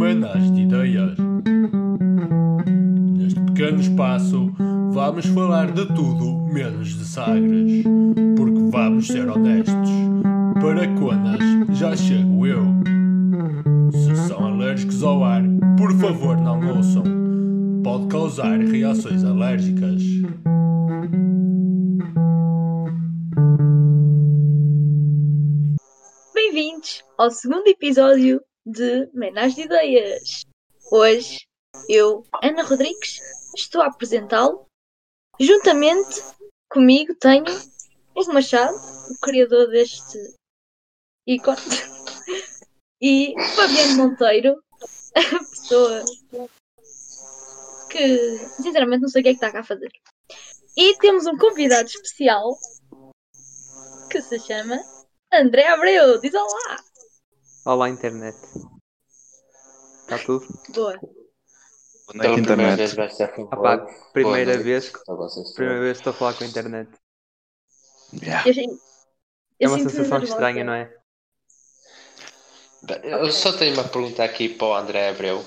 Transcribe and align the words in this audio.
Manas 0.00 0.50
de 0.54 0.62
Ideias. 0.62 1.14
Neste 3.18 3.38
pequeno 3.38 3.80
espaço, 3.82 4.50
vamos 4.92 5.26
falar 5.26 5.70
de 5.72 5.84
tudo 5.88 6.38
menos 6.54 6.96
de 6.98 7.04
Sagres. 7.04 7.84
Porque 8.34 8.60
vamos 8.70 9.06
ser 9.06 9.28
honestos. 9.28 9.90
Para 10.54 10.88
Conas, 10.98 11.78
já 11.78 11.94
chego 11.94 12.46
eu. 12.46 12.64
Se 13.92 14.16
são 14.26 14.42
alérgicos 14.42 15.02
ao 15.02 15.22
ar, 15.22 15.42
por 15.76 15.92
favor 15.98 16.34
não 16.38 16.76
ouçam. 16.76 17.04
Pode 17.84 18.06
causar 18.06 18.58
reações 18.58 19.22
alérgicas. 19.22 20.02
Bem-vindos 26.34 27.04
ao 27.18 27.30
segundo 27.30 27.66
episódio 27.66 28.40
de 28.70 29.10
Menas 29.12 29.54
de 29.54 29.62
Ideias. 29.62 30.46
Hoje, 30.92 31.46
eu, 31.88 32.24
Ana 32.42 32.62
Rodrigues, 32.62 33.20
estou 33.56 33.82
a 33.82 33.86
apresentá-lo. 33.86 34.66
Juntamente 35.38 36.22
comigo 36.70 37.14
tenho 37.16 37.44
Hugo 38.14 38.32
Machado, 38.32 38.76
o 38.76 39.18
criador 39.20 39.68
deste 39.68 40.18
ícone, 41.26 41.56
e 43.00 43.34
Fabiano 43.56 43.96
Monteiro, 43.96 44.62
a 45.14 45.38
pessoa 45.38 46.04
que, 47.90 48.38
sinceramente, 48.62 49.02
não 49.02 49.08
sei 49.08 49.20
o 49.20 49.24
que 49.24 49.30
é 49.30 49.32
que 49.32 49.36
está 49.38 49.50
cá 49.50 49.60
a 49.60 49.64
fazer. 49.64 49.90
E 50.76 50.96
temos 50.98 51.26
um 51.26 51.36
convidado 51.36 51.88
especial 51.88 52.56
que 54.10 54.20
se 54.22 54.38
chama 54.38 54.80
André 55.32 55.66
Abreu. 55.66 56.20
Diz 56.20 56.34
olá! 56.34 56.89
Olá, 57.62 57.90
internet. 57.90 58.38
Está 60.02 60.18
tudo? 60.18 60.46
Boa. 60.70 60.98
Onde 62.08 62.26
é 62.26 62.34
que 62.34 62.40
a 62.40 62.42
primeira 62.42 62.72
internet? 62.72 62.78
vez 62.78 62.94
vai 62.94 63.10
ser 63.10 63.24
Ah 63.50 63.56
pá, 63.56 63.78
primeira 64.14 64.52
Boa 64.54 64.64
vez, 64.64 64.90
noite 64.90 65.54
primeira 65.54 65.80
vez 65.80 65.92
que 66.00 66.00
estou 66.00 66.12
a 66.12 66.14
falar 66.14 66.34
com 66.34 66.44
a 66.44 66.46
internet. 66.46 66.90
Yeah. 68.14 68.48
Eu, 68.48 68.54
eu 68.54 68.80
É 69.60 69.68
uma 69.68 69.78
sensação 69.78 70.18
estranha, 70.22 70.64
não 70.64 70.72
é? 70.72 70.90
Eu 73.04 73.30
só 73.30 73.52
tenho 73.52 73.74
uma 73.74 73.84
pergunta 73.84 74.24
aqui 74.24 74.48
para 74.48 74.66
o 74.66 74.74
André 74.74 75.10
Abreu. 75.10 75.44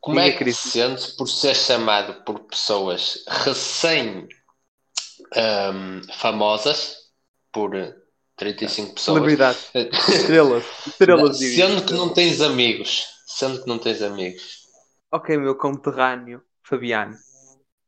Como 0.00 0.18
Diga, 0.18 0.28
é 0.28 0.32
que 0.32 0.38
Cris. 0.38 0.58
te 0.58 0.68
sentes 0.70 1.06
por 1.06 1.28
ser 1.28 1.54
chamado 1.54 2.24
por 2.24 2.40
pessoas 2.40 3.24
recém 3.28 4.28
ahm, 5.36 6.02
famosas, 6.18 7.12
por 7.52 8.03
eh, 8.34 8.52
35 8.52 8.94
pessoas, 8.94 9.18
Celebridade. 9.18 9.58
eh, 9.74 9.88
Estrelas. 9.92 10.64
Estrelas, 10.86 11.38
sendo 11.38 11.84
que 11.86 11.92
não 11.92 12.12
tens 12.12 12.40
amigos, 12.40 13.06
sendo 13.26 13.62
que 13.62 13.68
não 13.68 13.78
tens 13.78 14.02
amigos. 14.02 14.64
Ok, 15.12 15.36
meu 15.36 15.56
conterrâneo, 15.56 16.42
Fabiano. 16.62 17.16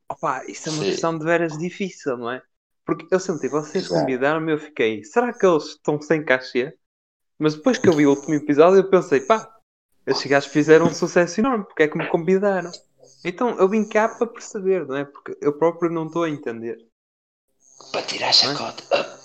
Opa, 0.09 0.45
isso 0.47 0.69
é 0.69 0.73
uma 0.73 0.85
Sim. 0.85 0.91
questão 0.91 1.19
de 1.19 1.25
veras 1.25 1.59
difícil, 1.59 2.17
não 2.17 2.31
é? 2.31 2.43
Porque 2.85 3.07
eu 3.11 3.19
senti, 3.19 3.49
vocês 3.49 3.89
convidaram-me 3.89 4.53
eu 4.53 4.59
fiquei, 4.59 5.03
será 5.03 5.33
que 5.33 5.45
eles 5.45 5.65
estão 5.65 6.01
sem 6.01 6.25
cachê? 6.25 6.73
Mas 7.39 7.57
depois 7.57 7.79
que 7.79 7.89
eu 7.89 7.97
vi 7.97 8.07
o 8.07 8.11
último 8.11 8.35
episódio, 8.35 8.79
eu 8.79 8.89
pensei, 8.89 9.21
pá, 9.21 9.53
estes 10.07 10.31
gajos 10.31 10.51
fizeram 10.53 10.87
um 10.87 10.95
sucesso 10.95 11.41
enorme, 11.41 11.65
porque 11.65 11.83
é 11.83 11.89
que 11.89 11.99
me 11.99 12.09
convidaram? 12.09 12.71
Então 13.25 13.59
eu 13.59 13.69
vim 13.69 13.85
cá 13.85 14.09
para 14.09 14.27
perceber, 14.29 14.87
não 14.87 14.97
é? 14.97 15.05
Porque 15.05 15.37
eu 15.41 15.59
próprio 15.59 15.91
não 15.91 16.07
estou 16.07 16.23
a 16.23 16.31
entender. 16.31 16.79
Para 17.91 18.03
tirar 18.03 18.33
chacota. 18.33 18.85
Ah, 18.93 19.16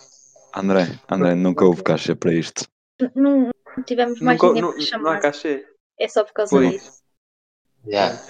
André, 0.53 0.99
André, 1.09 1.35
nunca 1.35 1.65
houve 1.65 1.83
caixa 1.83 2.15
para 2.15 2.33
isto. 2.33 2.67
Não 3.15 3.49
não 3.77 3.83
tivemos 3.85 4.19
mais 4.19 4.41
Nunca, 4.41 4.47
ninguém 4.53 4.61
não, 4.61 4.69
para 4.71 4.77
não 4.77 4.83
há 4.83 5.13
chamar. 5.15 5.19
cachê. 5.21 5.65
É 5.97 6.07
só 6.07 6.23
por 6.25 6.33
causa 6.33 6.49
Pois. 6.55 6.71
disso. 6.71 7.01
yeah. 7.87 8.21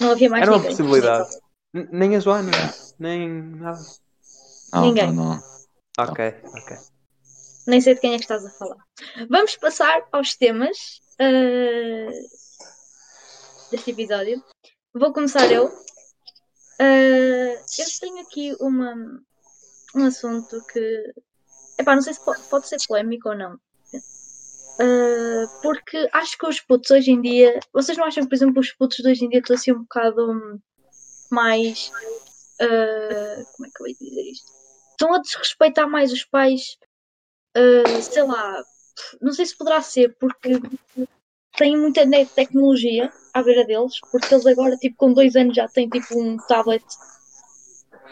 Não 0.00 0.10
havia 0.12 0.28
mais 0.28 0.42
Era 0.42 0.50
uma 0.52 0.58
ninguém. 0.58 0.70
possibilidade. 0.76 1.30
N- 1.74 1.88
Nem 1.90 2.16
a 2.16 2.20
Joana, 2.20 2.50
nem 2.98 3.28
nada. 3.42 3.80
Não, 4.72 4.82
Ninguém. 4.86 5.12
não, 5.12 5.34
não. 5.36 5.42
Ok, 5.98 6.34
ok. 6.44 6.76
Nem 7.66 7.80
sei 7.80 7.94
de 7.94 8.00
quem 8.00 8.12
é 8.14 8.16
que 8.16 8.22
estás 8.24 8.44
a 8.44 8.50
falar. 8.50 8.76
Vamos 9.30 9.56
passar 9.56 10.06
aos 10.12 10.34
temas 10.36 11.00
ah, 11.18 12.10
deste 13.70 13.90
episódio. 13.92 14.42
Vou 14.94 15.12
começar 15.12 15.50
eu. 15.50 15.68
Ah, 16.78 16.84
eu 16.84 17.86
tenho 18.00 18.20
aqui 18.20 18.54
uma, 18.60 18.94
um 19.94 20.04
assunto 20.06 20.62
que. 20.66 21.14
Epá, 21.82 21.96
não 21.96 22.02
sei 22.02 22.14
se 22.14 22.20
pode, 22.24 22.68
ser 22.68 22.76
polémico 22.86 23.30
ou 23.30 23.36
não. 23.36 23.58
Ah, 24.80 25.44
porque 25.60 26.08
acho 26.12 26.38
que 26.38 26.46
os 26.46 26.60
putos 26.60 26.90
hoje 26.92 27.10
em 27.10 27.20
dia. 27.20 27.58
Vocês 27.72 27.98
não 27.98 28.04
acham 28.04 28.22
que, 28.22 28.28
por 28.28 28.36
exemplo, 28.36 28.60
os 28.60 28.72
putos 28.72 28.98
de 28.98 29.10
hoje 29.10 29.24
em 29.24 29.28
dia 29.28 29.40
estão 29.40 29.56
assim 29.56 29.72
um 29.72 29.80
bocado 29.80 30.60
mais. 31.30 31.90
ah, 32.60 33.42
como 33.56 33.66
é 33.66 33.70
que 33.74 33.82
eu 33.82 33.86
ia 33.88 33.94
dizer 33.94 34.30
isto? 34.30 34.52
Estão 34.92 35.12
a 35.14 35.18
desrespeitar 35.18 35.90
mais 35.90 36.12
os 36.12 36.24
pais. 36.24 36.78
ah, 37.56 38.00
sei 38.00 38.22
lá. 38.22 38.64
Não 39.20 39.32
sei 39.32 39.46
se 39.46 39.56
poderá 39.56 39.82
ser 39.82 40.16
porque 40.20 40.60
têm 41.56 41.76
muita 41.76 42.02
tecnologia 42.36 43.12
à 43.34 43.42
beira 43.42 43.66
deles. 43.66 43.98
Porque 44.12 44.32
eles 44.32 44.46
agora, 44.46 44.76
tipo, 44.76 44.96
com 44.96 45.12
dois 45.12 45.34
anos 45.34 45.56
já 45.56 45.66
têm 45.66 45.88
tipo 45.88 46.16
um 46.16 46.36
tablet 46.46 46.84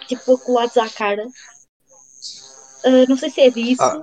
tipo 0.08 0.34
acolados 0.34 0.76
à 0.76 0.88
cara. 0.88 1.24
Ah, 2.84 3.06
não 3.08 3.16
sei 3.16 3.30
se 3.30 3.40
é 3.40 3.50
disso. 3.50 3.82
Ah. 3.82 4.02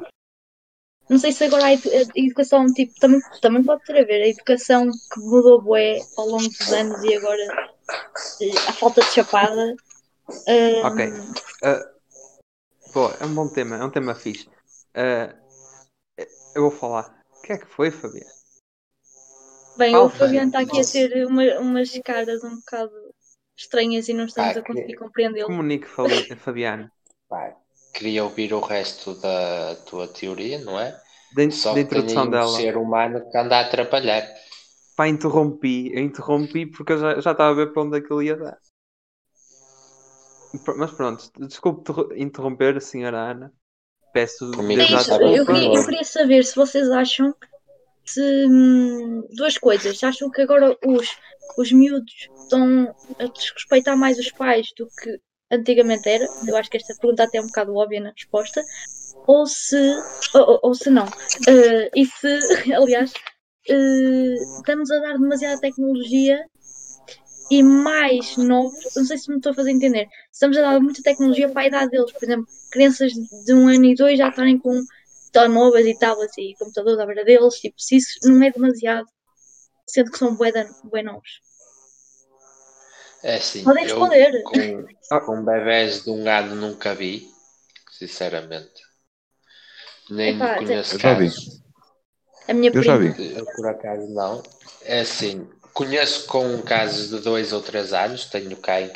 Não 1.10 1.18
sei 1.18 1.32
se 1.32 1.46
agora 1.46 1.66
a, 1.68 1.74
edu- 1.74 1.90
a 1.90 2.20
educação, 2.20 2.66
tipo, 2.74 2.94
também, 3.00 3.22
também 3.42 3.64
pode 3.64 3.82
ter 3.86 3.98
a 4.02 4.04
ver. 4.06 4.24
A 4.24 4.28
educação 4.28 4.90
que 5.14 5.20
mudou 5.22 5.62
bué 5.62 6.02
ao 6.18 6.26
longo 6.28 6.50
dos 6.50 6.74
anos 6.74 7.02
e 7.04 7.16
agora 7.16 7.42
eh, 8.42 8.52
a 8.68 8.74
falta 8.74 9.02
de 9.02 9.12
chapada. 9.12 9.76
Ah, 10.30 10.88
Ok. 10.88 11.06
Ah, 11.64 11.92
boa, 12.94 13.16
é 13.22 13.26
um 13.26 13.34
bom 13.34 13.48
tema, 13.48 13.78
é 13.78 13.84
um 13.86 13.90
tema 13.90 14.14
fixe. 14.16 14.50
Eu 16.54 16.64
vou 16.64 16.72
falar. 16.72 17.16
O 17.38 17.42
que 17.42 17.54
é 17.54 17.58
que 17.58 17.66
foi, 17.68 17.90
Fabiano? 17.90 18.30
Bem, 19.78 19.92
Fala, 19.92 20.06
o 20.06 20.10
Fabiano 20.10 20.48
está 20.48 20.60
aqui 20.60 20.82
a 20.82 20.84
ter 20.84 21.26
uma- 21.28 21.60
umas 21.60 21.92
caras 22.04 22.44
um 22.44 22.56
bocado 22.58 22.92
estranhas 23.56 24.10
e 24.10 24.14
não 24.14 24.26
estamos 24.26 24.58
Ah, 24.58 24.60
a 24.60 24.64
conseguir 24.64 24.94
que- 24.94 24.98
compreendê-lo. 24.98 25.48
Comunique, 25.48 25.88
Fabiano. 25.88 26.92
Pá, 27.30 27.56
Queria 27.98 28.24
ouvir 28.24 28.54
o 28.54 28.60
resto 28.60 29.16
da 29.16 29.76
tua 29.88 30.08
teoria, 30.08 30.60
não 30.60 30.80
é? 30.80 30.92
Da, 31.36 31.44
Só 31.52 31.74
da 31.74 31.80
que 31.80 31.86
tem 31.86 31.86
introdução 31.86 32.28
um 32.28 32.32
dela. 32.32 32.46
ser 32.50 32.78
humano 32.78 33.28
que 33.32 33.38
anda 33.38 33.58
a 33.58 33.62
atrapalhar. 33.62 34.24
Pá, 34.96 35.08
interrompi. 35.08 35.92
Eu 35.94 36.04
interrompi 36.04 36.66
porque 36.66 36.94
eu 36.94 36.98
já, 37.00 37.20
já 37.20 37.32
estava 37.32 37.52
a 37.52 37.54
ver 37.54 37.74
para 37.74 37.84
onde 37.84 37.98
é 37.98 38.02
que 38.02 38.14
ele 38.14 38.26
ia 38.26 38.36
dar. 38.38 38.58
Mas 40.78 40.92
pronto, 40.92 41.30
desculpe 41.48 41.84
ter- 41.94 42.18
interromper 42.18 42.78
a 42.78 42.80
senhora 42.80 43.32
Ana. 43.32 43.54
Peço 44.14 44.50
É 44.52 44.76
isso, 44.76 45.12
eu 45.12 45.46
desculpa. 45.46 45.46
queria, 45.46 45.76
eu 45.76 45.86
queria 45.86 46.04
saber 46.04 46.44
se 46.44 46.56
vocês 46.56 46.90
acham 46.90 47.36
se 48.06 48.22
hum, 48.48 49.28
duas 49.36 49.58
coisas. 49.58 50.04
Acham 50.04 50.30
que 50.32 50.42
agora 50.42 50.76
os, 50.86 51.08
os 51.58 51.72
miúdos 51.72 52.30
estão 52.44 52.96
a 53.20 53.26
desrespeitar 53.26 53.98
mais 53.98 54.18
os 54.18 54.32
pais 54.32 54.68
do 54.78 54.88
que 54.88 55.20
antigamente 55.52 56.10
era? 56.10 56.28
Eu 56.48 56.56
acho 56.58 56.70
que 56.70 56.78
esta 56.78 56.96
pergunta 56.96 57.24
até 57.24 57.38
é 57.38 57.42
um 57.42 57.48
bocado 57.48 57.76
óbvia 57.76 58.02
na 58.02 58.12
resposta. 58.12 58.64
Ou 59.26 59.46
se, 59.46 59.78
ou, 60.34 60.60
ou- 60.64 60.74
se 60.74 60.90
não. 60.90 61.06
Eh, 61.48 61.90
e 61.96 62.06
se, 62.06 62.28
aliás, 62.74 63.12
eh, 63.70 64.36
estamos 64.60 64.90
a 64.92 65.00
dar 65.00 65.18
demasiada 65.18 65.60
tecnologia 65.60 66.46
e 67.50 67.64
mais 67.64 68.36
novos, 68.38 68.78
não 68.96 69.06
sei 69.06 69.18
se 69.18 69.30
me 69.30 69.38
estou 69.38 69.52
a 69.52 69.56
fazer 69.56 69.72
entender, 69.72 70.08
estamos 70.32 70.58
a 70.58 70.62
dar 70.62 70.80
muita 70.82 71.02
tecnologia 71.02 71.50
para 71.50 71.62
a 71.62 71.68
idade 71.68 71.92
deles, 71.92 72.12
por 72.12 72.24
exemplo, 72.24 72.46
crianças 72.72 73.12
de 73.14 73.54
um 73.54 73.68
ano 73.70 73.86
e 73.86 73.96
dois 73.96 74.18
já 74.18 74.28
estarem 74.30 74.58
com 74.60 74.82
telemóveis 75.32 75.86
e 75.88 75.98
tablets 75.98 76.38
e 76.38 76.56
computadores 76.60 77.00
à 77.00 77.06
beira 77.06 77.24
deles, 77.24 77.56
tipo, 77.56 77.76
se 77.80 77.98
isso 77.98 78.20
não 78.24 78.44
é 78.44 78.52
demasiado, 78.52 79.08
sendo 79.88 80.12
que 80.12 80.18
são 80.18 80.36
bué 80.36 80.52
novos. 81.04 81.42
É 83.28 83.36
assim, 83.36 83.64
Podem 83.64 83.84
eu 83.84 84.00
responder. 84.08 84.32
com, 84.44 84.88
com 85.26 85.46
bebés 85.46 86.04
de 86.04 86.10
um 86.10 86.28
ano 86.28 86.56
nunca 86.56 86.96
vi, 86.96 87.30
sinceramente. 87.92 88.82
Nem 90.10 90.34
Epá, 90.34 90.56
conheço 90.56 90.96
Eu 90.96 91.00
já 91.00 91.14
vi. 91.14 91.30
A 92.50 92.54
minha 92.54 92.72
Eu 92.74 92.82
já 92.84 92.98
prima. 92.98 92.98
vi. 92.98 93.36
Eu, 93.36 93.46
por 93.46 93.68
acaso 93.68 94.08
não. 94.14 94.42
É 94.84 95.00
assim, 95.02 95.48
conheço 95.74 96.28
com 96.28 96.62
casos 96.62 97.10
de 97.10 97.20
dois 97.20 97.52
ou 97.54 97.62
três 97.62 97.94
anos, 97.94 98.26
tenho 98.26 98.56
cá, 98.58 98.82
em, 98.82 98.90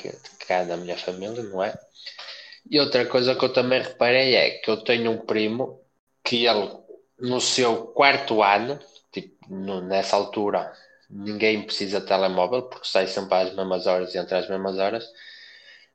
cá 0.47 0.63
na 0.65 0.77
minha 0.77 0.97
família, 0.97 1.43
não 1.43 1.63
é? 1.63 1.73
E 2.69 2.79
outra 2.79 3.05
coisa 3.07 3.35
que 3.35 3.45
eu 3.45 3.53
também 3.53 3.81
reparei 3.81 4.35
é 4.35 4.51
que 4.59 4.69
eu 4.69 4.83
tenho 4.83 5.11
um 5.11 5.19
primo 5.25 5.81
que 6.23 6.45
ele, 6.45 6.71
no 7.19 7.41
seu 7.41 7.87
quarto 7.87 8.43
ano, 8.43 8.79
tipo, 9.11 9.35
no- 9.53 9.81
nessa 9.81 10.15
altura, 10.15 10.73
ninguém 11.11 11.63
precisa 11.65 11.99
de 12.01 12.07
telemóvel, 12.07 12.63
porque 12.63 12.87
sai 12.87 13.07
sempre 13.07 13.35
às 13.35 13.55
mesmas 13.55 13.87
horas 13.87 14.13
e 14.15 14.17
entre 14.17 14.35
as 14.35 14.49
mesmas 14.49 14.77
horas, 14.77 15.05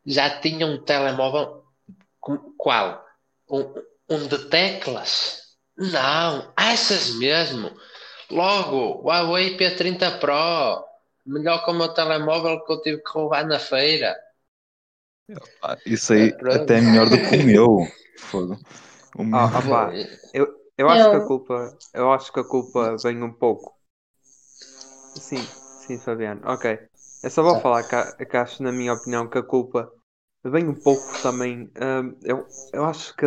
já 0.06 0.40
tinha 0.40 0.66
um 0.66 0.82
telemóvel 0.84 1.64
com- 2.20 2.54
qual? 2.58 3.04
Um, 3.50 3.74
um 4.10 4.28
de 4.28 4.50
teclas? 4.50 5.42
Não, 5.78 6.52
achas 6.56 7.10
mesmo? 7.16 7.70
Logo, 8.30 9.02
Huawei 9.08 9.56
P30 9.56 10.18
Pro. 10.20 10.84
Melhor 11.26 11.64
que 11.64 11.70
o 11.70 11.74
meu 11.74 11.88
telemóvel 11.94 12.64
que 12.64 12.72
eu 12.72 12.82
tive 12.82 13.02
que 13.02 13.10
roubar 13.12 13.46
na 13.46 13.58
feira. 13.58 14.16
Isso 15.86 16.12
aí 16.12 16.36
É, 16.50 16.56
até 16.56 16.78
é 16.78 16.80
melhor 16.82 17.08
do 17.08 17.22
que 17.22 17.34
o 17.34 17.38
meu. 17.38 17.96
Fogo. 18.16 18.58
O 19.14 19.24
meu. 19.24 19.48
Ah, 19.50 19.62
pá, 19.62 20.00
eu, 20.32 20.46
eu 20.78 20.88
acho 20.90 21.08
que 21.08 21.16
a 21.16 21.20
culpa, 21.20 21.76
eu 21.94 22.12
acho 22.12 22.32
que 22.32 22.40
a 22.40 22.44
culpa 22.44 22.96
vem 22.98 23.22
um 23.22 23.32
pouco. 23.32 23.75
Sim, 25.18 25.48
sim, 25.78 25.98
Fabiano. 25.98 26.40
Ok. 26.44 26.78
Eu 27.22 27.30
só 27.30 27.42
vou 27.42 27.54
Tá. 27.54 27.60
falar 27.60 27.84
que, 27.84 28.26
que 28.26 28.36
acho, 28.36 28.62
na 28.62 28.72
minha 28.72 28.92
opinião, 28.92 29.28
que 29.28 29.38
a 29.38 29.42
culpa 29.42 29.90
vem 30.44 30.68
um 30.68 30.74
pouco 30.74 31.18
também. 31.20 31.70
hum, 31.80 32.18
eu, 32.22 32.46
eu 32.72 32.84
acho 32.84 33.14
que, 33.16 33.26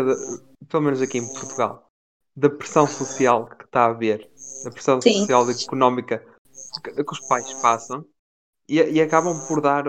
pelo 0.70 0.84
menos 0.84 1.02
aqui 1.02 1.18
em 1.18 1.28
Portugal, 1.28 1.90
da 2.36 2.50
pressão 2.50 2.88
social 2.88 3.48
que 3.48 3.66
está 3.66 3.84
a 3.86 3.90
haver, 3.90 4.30
da 4.64 4.72
pressão 4.72 5.02
Sim. 5.02 5.26
social 5.26 5.50
e 5.50 5.54
económica 5.54 6.24
que, 6.84 7.04
que 7.04 7.14
os 7.14 7.20
pais 7.22 7.54
passam 7.56 8.06
e, 8.68 8.78
e 8.82 9.02
acabam 9.02 9.42
por 9.46 9.62
dar 9.62 9.86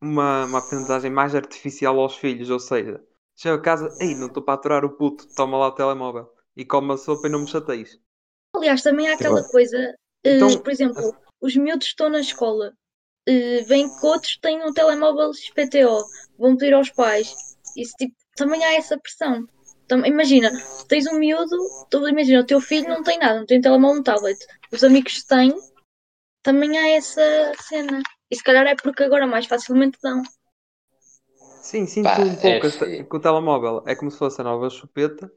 uma, 0.00 0.44
uma 0.46 0.58
aprendizagem 0.58 1.10
mais 1.10 1.34
artificial 1.34 1.98
aos 2.00 2.16
filhos. 2.16 2.50
Ou 2.50 2.60
seja, 2.60 3.02
chega 3.36 3.56
a 3.56 3.60
casa, 3.62 3.96
ei, 4.00 4.14
não 4.14 4.28
estou 4.28 4.42
para 4.42 4.54
aturar 4.54 4.84
o 4.84 4.90
puto, 4.90 5.26
toma 5.28 5.58
lá 5.58 5.68
o 5.68 5.72
telemóvel 5.72 6.30
e 6.56 6.64
come 6.64 6.94
a 6.94 6.96
sopa 6.96 7.28
e 7.28 7.30
não 7.30 7.40
me 7.40 7.46
chateis. 7.48 8.00
Aliás, 8.54 8.82
também 8.82 9.08
há 9.08 9.14
aquela 9.14 9.42
coisa, 9.44 9.94
eh, 10.24 10.36
Então- 10.36 10.62
por 10.62 10.70
exemplo, 10.70 11.14
os 11.40 11.54
miúdos 11.56 11.88
estão 11.88 12.08
na 12.08 12.20
escola, 12.20 12.72
eh, 13.26 13.62
veem 13.62 13.88
que 13.88 14.06
outros 14.06 14.36
têm 14.38 14.62
um 14.64 14.72
telemóvel 14.72 15.32
XPTO, 15.34 16.04
vão 16.38 16.56
pedir 16.56 16.74
aos 16.74 16.90
pais. 16.90 17.34
Isso, 17.76 17.94
tipo, 17.98 18.14
também 18.36 18.64
há 18.64 18.74
essa 18.74 18.98
pressão. 18.98 19.46
Tam- 19.88 20.04
imagina, 20.06 20.50
tens 20.88 21.06
um 21.06 21.18
miúdo, 21.18 21.56
tu 21.90 22.08
imagina, 22.08 22.40
o 22.40 22.46
teu 22.46 22.60
filho 22.60 22.88
não 22.88 23.02
tem 23.02 23.18
nada, 23.18 23.38
não 23.40 23.46
tem 23.46 23.60
telemóvel, 23.60 24.00
um 24.00 24.02
tablet. 24.02 24.38
Os 24.72 24.82
amigos 24.82 25.22
têm, 25.24 25.54
também 26.42 26.76
há 26.78 26.88
essa 26.90 27.52
cena. 27.68 28.00
E 28.30 28.36
se 28.36 28.42
calhar 28.42 28.66
é 28.66 28.74
porque 28.74 29.04
agora 29.04 29.26
mais 29.26 29.46
facilmente 29.46 29.98
dão. 30.02 30.22
Sim, 31.62 31.86
sinto 31.86 32.04
Pá, 32.04 32.18
um 32.20 32.32
é 32.32 32.36
pouco 32.36 32.66
esta- 32.66 32.84
assim. 32.84 33.04
que 33.04 33.16
o 33.16 33.20
telemóvel 33.20 33.82
é 33.86 33.94
como 33.94 34.10
se 34.10 34.18
fosse 34.18 34.40
a 34.40 34.44
nova 34.44 34.70
chupeta, 34.70 35.30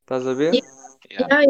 estás 0.00 0.26
a 0.26 0.34
ver? 0.34 0.54
Yeah. 0.54 0.68
Yeah. 1.10 1.36
Ah, 1.36 1.42
é, 1.42 1.46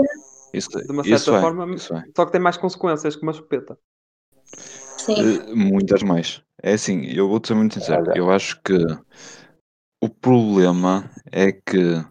Isso, 0.52 0.70
De 0.70 0.90
uma 0.90 1.04
certa 1.04 1.36
é, 1.36 1.40
forma, 1.40 1.74
é. 1.74 1.76
só 2.14 2.26
que 2.26 2.32
tem 2.32 2.40
mais 2.40 2.56
consequências 2.56 3.16
que 3.16 3.22
uma 3.22 3.32
chupeta. 3.32 3.78
sim. 4.96 5.14
Eh, 5.14 5.54
Muitas 5.54 6.02
mais. 6.02 6.42
É 6.62 6.72
assim, 6.72 7.04
eu 7.06 7.28
vou-te 7.28 7.48
ser 7.48 7.54
muito 7.54 7.74
sincero. 7.74 8.12
Eu 8.14 8.30
acho 8.30 8.60
que 8.62 8.74
o 10.02 10.08
problema 10.08 11.10
é 11.30 11.52
que 11.52 12.04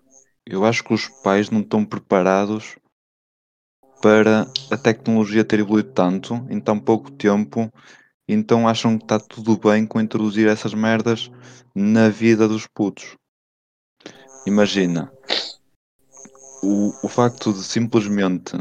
eu 0.45 0.65
acho 0.65 0.83
que 0.83 0.93
os 0.93 1.07
pais 1.23 1.49
não 1.49 1.61
estão 1.61 1.85
preparados 1.85 2.77
para 4.01 4.47
a 4.71 4.77
tecnologia 4.77 5.43
ter 5.43 5.59
evoluído 5.59 5.91
tanto 5.91 6.35
em 6.49 6.59
tão 6.59 6.79
pouco 6.79 7.11
tempo, 7.11 7.71
então 8.27 8.67
acham 8.67 8.97
que 8.97 9.03
está 9.03 9.19
tudo 9.19 9.57
bem 9.57 9.85
com 9.85 9.99
introduzir 9.99 10.47
essas 10.47 10.73
merdas 10.73 11.29
na 11.75 12.09
vida 12.09 12.47
dos 12.47 12.65
putos. 12.65 13.15
Imagina 14.47 15.11
o, 16.61 16.95
o 17.01 17.07
facto 17.07 17.53
de 17.53 17.63
simplesmente 17.63 18.53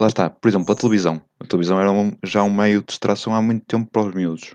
lá 0.00 0.06
está, 0.08 0.30
por 0.30 0.48
exemplo, 0.48 0.72
a 0.72 0.76
televisão. 0.76 1.22
A 1.40 1.46
televisão 1.46 1.80
era 1.80 1.90
um- 1.92 2.12
já 2.24 2.42
um 2.42 2.52
meio 2.52 2.80
de 2.80 2.86
distração 2.86 3.34
há 3.34 3.42
muito 3.42 3.64
tempo 3.66 3.90
para 3.90 4.08
os 4.08 4.14
miúdos. 4.14 4.54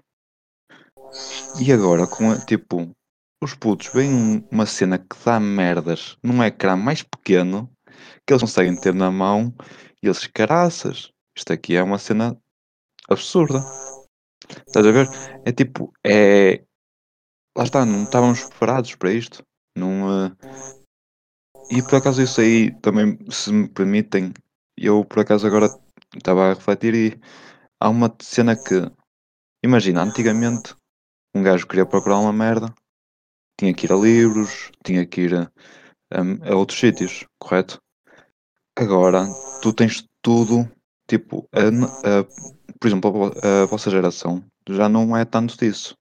E 1.54 1.72
agora, 1.72 2.08
com 2.08 2.32
a- 2.32 2.40
tipo, 2.40 2.92
os 3.44 3.54
putos 3.56 3.88
veem 3.94 4.14
um- 4.14 4.48
uma 4.52 4.66
cena 4.66 4.98
que 4.98 5.16
dá 5.26 5.40
merdas 5.40 6.18
num 6.24 6.44
ecrã 6.44 6.76
mais 6.76 7.04
pequeno 7.04 7.70
que 8.26 8.34
eles 8.34 8.42
conseguem 8.42 8.76
ter 8.76 8.94
na 8.94 9.12
mão 9.12 9.54
e 10.02 10.08
eles, 10.08 10.26
caraças, 10.28 11.12
isto 11.38 11.54
aqui 11.54 11.76
é 11.76 11.84
uma 11.84 11.98
cena 11.98 12.38
absurda. 13.10 13.66
Estás 14.68 14.86
a 14.86 14.92
ver? 14.92 15.10
É 15.46 15.52
tipo, 15.52 15.94
é. 16.06 16.64
Lá 17.58 17.64
está, 17.64 17.86
não 17.86 18.04
estávamos 18.04 18.44
preparados 18.46 18.96
para 18.96 19.12
isto. 19.14 19.44
Não, 19.78 20.26
eh, 20.28 20.32
E 21.76 21.82
por 21.82 21.96
acaso 21.96 22.22
isso 22.22 22.42
aí 22.42 22.72
também, 22.82 23.18
se 23.32 23.52
me 23.52 23.68
permitem, 23.68 24.34
eu 24.78 25.06
por 25.06 25.20
acaso 25.20 25.48
agora 25.48 25.74
estava 26.16 26.52
a 26.52 26.54
refletir 26.54 26.94
e 26.96 27.20
há 27.80 27.90
uma 27.90 28.14
cena 28.22 28.56
que, 28.56 28.76
imagina, 29.64 30.04
antigamente 30.04 30.76
um 31.36 31.44
gajo 31.44 31.68
queria 31.68 31.86
procurar 31.86 32.20
uma 32.20 32.34
merda, 32.34 32.74
tinha 33.60 33.74
que 33.74 33.86
ir 33.88 33.94
a 33.94 33.98
livros, 33.98 34.72
tinha 34.86 35.06
que 35.06 35.22
ir 35.24 35.36
a, 35.36 35.44
a- 36.14 36.52
a 36.54 36.56
outros 36.58 36.80
sítios, 36.80 37.26
correto? 37.40 37.80
Agora 38.78 39.36
tu 39.62 39.74
tens 39.74 40.06
tudo, 40.22 40.70
tipo, 41.08 41.48
a- 41.54 42.26
por 42.80 42.88
exemplo, 42.88 43.10
a, 43.10 43.14
vo- 43.14 43.36
a 43.64 43.66
vossa 43.66 43.90
geração 43.90 44.44
já 44.70 44.88
não 44.90 45.16
é 45.16 45.26
tanto 45.26 45.58
disso. 45.58 45.96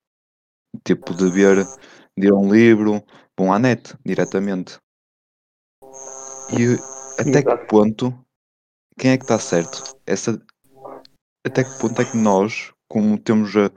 Tipo, 0.85 1.15
de 1.15 1.31
ver, 1.31 1.71
de 2.19 2.27
ir 2.29 2.33
a 2.33 2.37
um 2.37 2.53
livro, 2.53 3.03
vão 3.39 3.53
à 3.53 3.59
net 3.59 3.95
diretamente. 4.05 4.79
E 6.53 6.77
até 7.21 7.43
que 7.43 7.67
ponto, 7.67 8.13
quem 8.99 9.13
é 9.13 9.17
que 9.17 9.25
está 9.25 9.39
certo? 9.39 9.97
Essa, 10.07 10.41
até 11.47 11.65
que 11.65 11.79
ponto 11.79 12.01
é 12.01 12.05
que 12.05 12.17
nós, 12.17 12.73
como 12.89 13.19
temos 13.19 13.55
eh, 13.55 13.71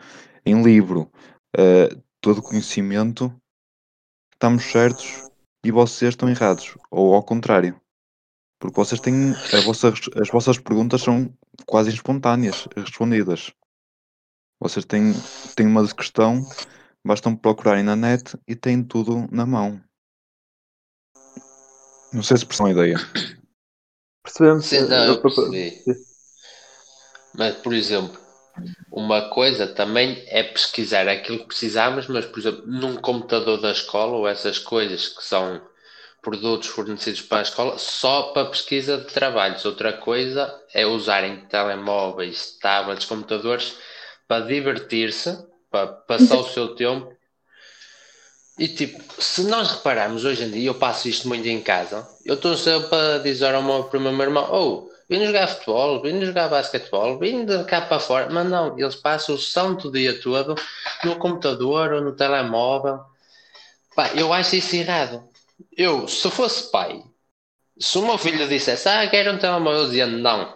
em 0.45 0.62
livro 0.63 1.12
eh, 1.56 1.89
todo 2.19 2.39
o 2.39 2.44
conhecimento, 2.44 3.33
estamos 4.33 4.63
certos 4.63 5.30
e 5.63 5.71
vocês 5.71 6.13
estão 6.13 6.30
errados? 6.30 6.77
Ou 6.89 7.13
ao 7.13 7.24
contrário? 7.24 7.80
Porque 8.60 8.75
vocês 8.75 9.00
têm, 9.01 9.31
a 9.31 9.62
vossa 9.65 9.94
as 10.19 10.30
vossas 10.30 10.57
perguntas 10.57 11.01
são 11.01 11.31
quase 11.65 11.89
espontâneas, 11.89 12.68
respondidas. 12.75 13.54
Vocês 14.60 14.86
têm, 14.86 15.12
têm 15.56 15.68
uma 15.68 15.86
questão, 15.94 16.42
bastam 17.06 17.36
procurarem 17.36 17.83
na 17.83 17.95
net 17.95 18.38
e 18.48 18.56
têm 18.56 18.81
tudo 18.83 19.27
na 19.30 19.45
mão. 19.45 19.83
Não 22.13 22.24
sei 22.24 22.38
se 22.38 22.45
percebem 22.45 22.71
a 22.71 22.75
ideia. 22.75 22.98
Percebemos? 24.24 24.65
Sim, 24.65 24.81
não, 24.88 24.98
Eu- 24.98 25.13
eu 25.15 25.21
percebi. 25.21 25.83
Mas, 27.38 27.56
por 27.57 27.74
exemplo, 27.74 28.19
uma 28.92 29.30
coisa 29.30 29.68
também 29.68 30.24
é 30.27 30.44
pesquisar 30.44 31.07
aquilo 31.07 31.39
que 31.39 31.48
precisamos, 31.48 32.07
mas, 32.07 32.25
por 32.25 32.39
exemplo, 32.39 32.63
num 32.68 32.95
computador 32.98 33.60
da 33.62 33.71
escola 33.71 34.18
ou 34.18 34.27
essas 34.27 34.60
coisas 34.60 35.07
que 35.10 35.24
são 35.24 35.62
produtos 36.21 36.69
fornecidos 36.69 37.21
para 37.21 37.39
a 37.39 37.44
escola, 37.44 37.77
só 37.77 38.34
para 38.34 38.50
pesquisa 38.50 38.98
de 39.00 39.05
trabalhos. 39.13 39.65
Outra 39.65 39.93
coisa 39.93 40.53
é 40.74 40.86
usarem 40.86 41.46
telemóveis, 41.48 42.58
tablets, 42.62 43.05
computadores 43.05 43.77
para 44.27 44.46
divertir-se, 44.46 45.38
para 45.72 45.88
passar 45.88 46.38
o 46.38 46.43
seu 46.43 46.75
tempo. 46.75 47.12
E 48.57 48.67
tipo, 48.67 49.01
se 49.22 49.43
nós 49.45 49.72
repararmos 49.72 50.25
hoje 50.25 50.43
em 50.43 50.51
dia, 50.51 50.67
eu 50.69 50.75
passo 50.75 51.07
isto 51.07 51.27
muito 51.27 51.48
em 51.48 51.62
casa, 51.62 52.07
eu 52.24 52.36
estou 52.36 52.55
sempre 52.55 52.95
a 52.95 53.17
dizer 53.17 53.53
ao 53.55 53.63
meu 53.63 53.86
primo, 53.86 54.12
meu 54.12 54.25
irmão, 54.27 54.48
oh, 54.51 54.89
vim 55.10 55.25
jogar 55.25 55.48
futebol, 55.48 56.01
vim 56.01 56.24
jogar 56.24 56.50
basquetebol, 56.50 57.17
vim 57.17 57.45
de 57.45 57.63
cá 57.65 57.81
para 57.81 58.00
fora, 58.00 58.29
mas 58.31 58.48
não, 58.48 58.77
eles 58.79 58.95
passam 58.95 59.36
o 59.36 59.39
santo 59.39 59.91
dia 59.91 60.19
todo 60.22 60.55
no 61.03 61.15
computador 61.17 61.93
ou 61.93 62.01
no 62.01 62.15
telemóvel. 62.15 63.00
Pá, 63.95 64.12
eu 64.15 64.33
acho 64.33 64.55
isso 64.55 64.75
errado. 64.75 65.24
Eu, 65.77 66.07
se 66.07 66.29
fosse 66.31 66.72
pai, 66.72 67.03
se 67.79 67.98
o 67.98 68.05
meu 68.05 68.17
filho 68.17 68.48
dissesse, 68.48 68.89
ah, 68.89 69.07
quero 69.10 69.33
um 69.33 69.38
telemóvel, 69.39 69.81
eu 69.81 69.86
dizia 69.88 70.07
não. 70.07 70.55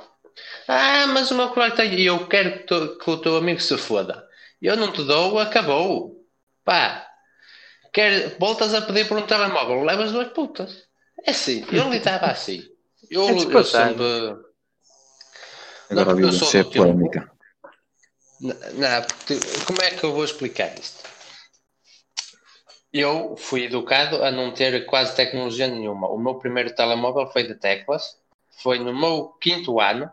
Ah, 0.67 1.07
mas 1.07 1.31
o 1.31 1.35
meu 1.35 1.49
colega 1.49 1.75
tem, 1.77 2.01
eu 2.01 2.27
quero 2.27 2.59
que, 2.59 2.65
tu- 2.65 2.97
que 2.99 3.09
o 3.11 3.17
teu 3.17 3.37
amigo 3.37 3.61
se 3.61 3.77
foda. 3.77 4.27
Eu 4.61 4.77
não 4.77 4.91
te 4.93 5.03
dou, 5.03 5.39
acabou. 5.39 6.25
Pá, 6.65 7.07
quer, 7.97 8.37
voltas 8.37 8.75
a 8.75 8.81
pedir 8.83 9.07
por 9.07 9.17
um 9.17 9.25
telemóvel, 9.25 9.83
levas 9.83 10.11
duas 10.11 10.27
putas. 10.27 10.83
É 11.25 11.31
assim, 11.31 11.65
eu 11.71 11.89
lidava 11.89 12.27
assim. 12.27 12.63
Eu, 13.09 13.23
É 13.29 13.31
eu 13.31 13.63
sempre. 13.65 14.03
Agora 15.89 16.13
Não, 16.13 16.19
eu 16.19 16.31
sou 16.31 16.63
do 16.63 16.69
tempo. 16.69 16.85
polémica. 16.85 17.31
N- 18.39 18.53
Não, 18.73 19.01
porque, 19.01 19.39
como 19.65 19.81
é 19.81 19.89
que 19.89 20.03
eu 20.03 20.13
vou 20.13 20.23
explicar 20.23 20.77
isto? 20.77 21.03
Eu 22.93 23.35
fui 23.35 23.63
educado 23.65 24.23
a 24.23 24.29
não 24.29 24.53
ter 24.53 24.85
quase 24.85 25.15
tecnologia 25.15 25.67
nenhuma. 25.67 26.07
O 26.07 26.19
meu 26.19 26.35
primeiro 26.35 26.75
telemóvel 26.75 27.25
foi 27.31 27.43
de 27.47 27.55
teclas, 27.55 28.19
foi 28.61 28.77
no 28.77 28.95
meu 28.95 29.29
quinto 29.41 29.79
ano, 29.79 30.11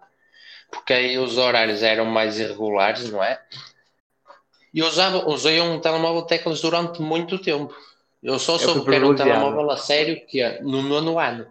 porque 0.71 0.95
aí 0.95 1.19
os 1.19 1.37
horários 1.37 1.83
eram 1.83 2.07
mais 2.07 2.39
irregulares, 2.41 3.11
não 3.11 3.23
é? 3.23 3.43
E 4.75 4.81
eu 4.81 4.87
usava, 4.87 5.29
usei 5.29 5.61
um 5.61 5.81
telemóvel 5.81 6.23
teclas 6.23 6.61
durante 6.61 7.01
muito 7.01 7.39
tempo. 7.39 7.73
Eu 8.21 8.41
só 8.41 8.59
soube 8.59 8.85
que 8.85 8.95
era 8.95 9.07
um 9.07 9.15
telemóvel 9.15 9.71
a 9.71 9.77
sério 9.77 10.27
que 10.27 10.43
é 10.43 10.61
no 10.63 10.83
nono 10.83 11.19
ano. 11.21 11.47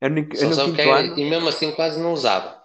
Eu 0.00 0.08
no, 0.08 0.18
eu 0.18 0.24
no 0.50 0.64
quinto 0.64 0.80
era, 0.80 1.00
ano, 1.00 1.18
e 1.18 1.28
mesmo 1.28 1.48
assim 1.48 1.72
quase 1.72 2.00
não 2.00 2.14
usava. 2.14 2.62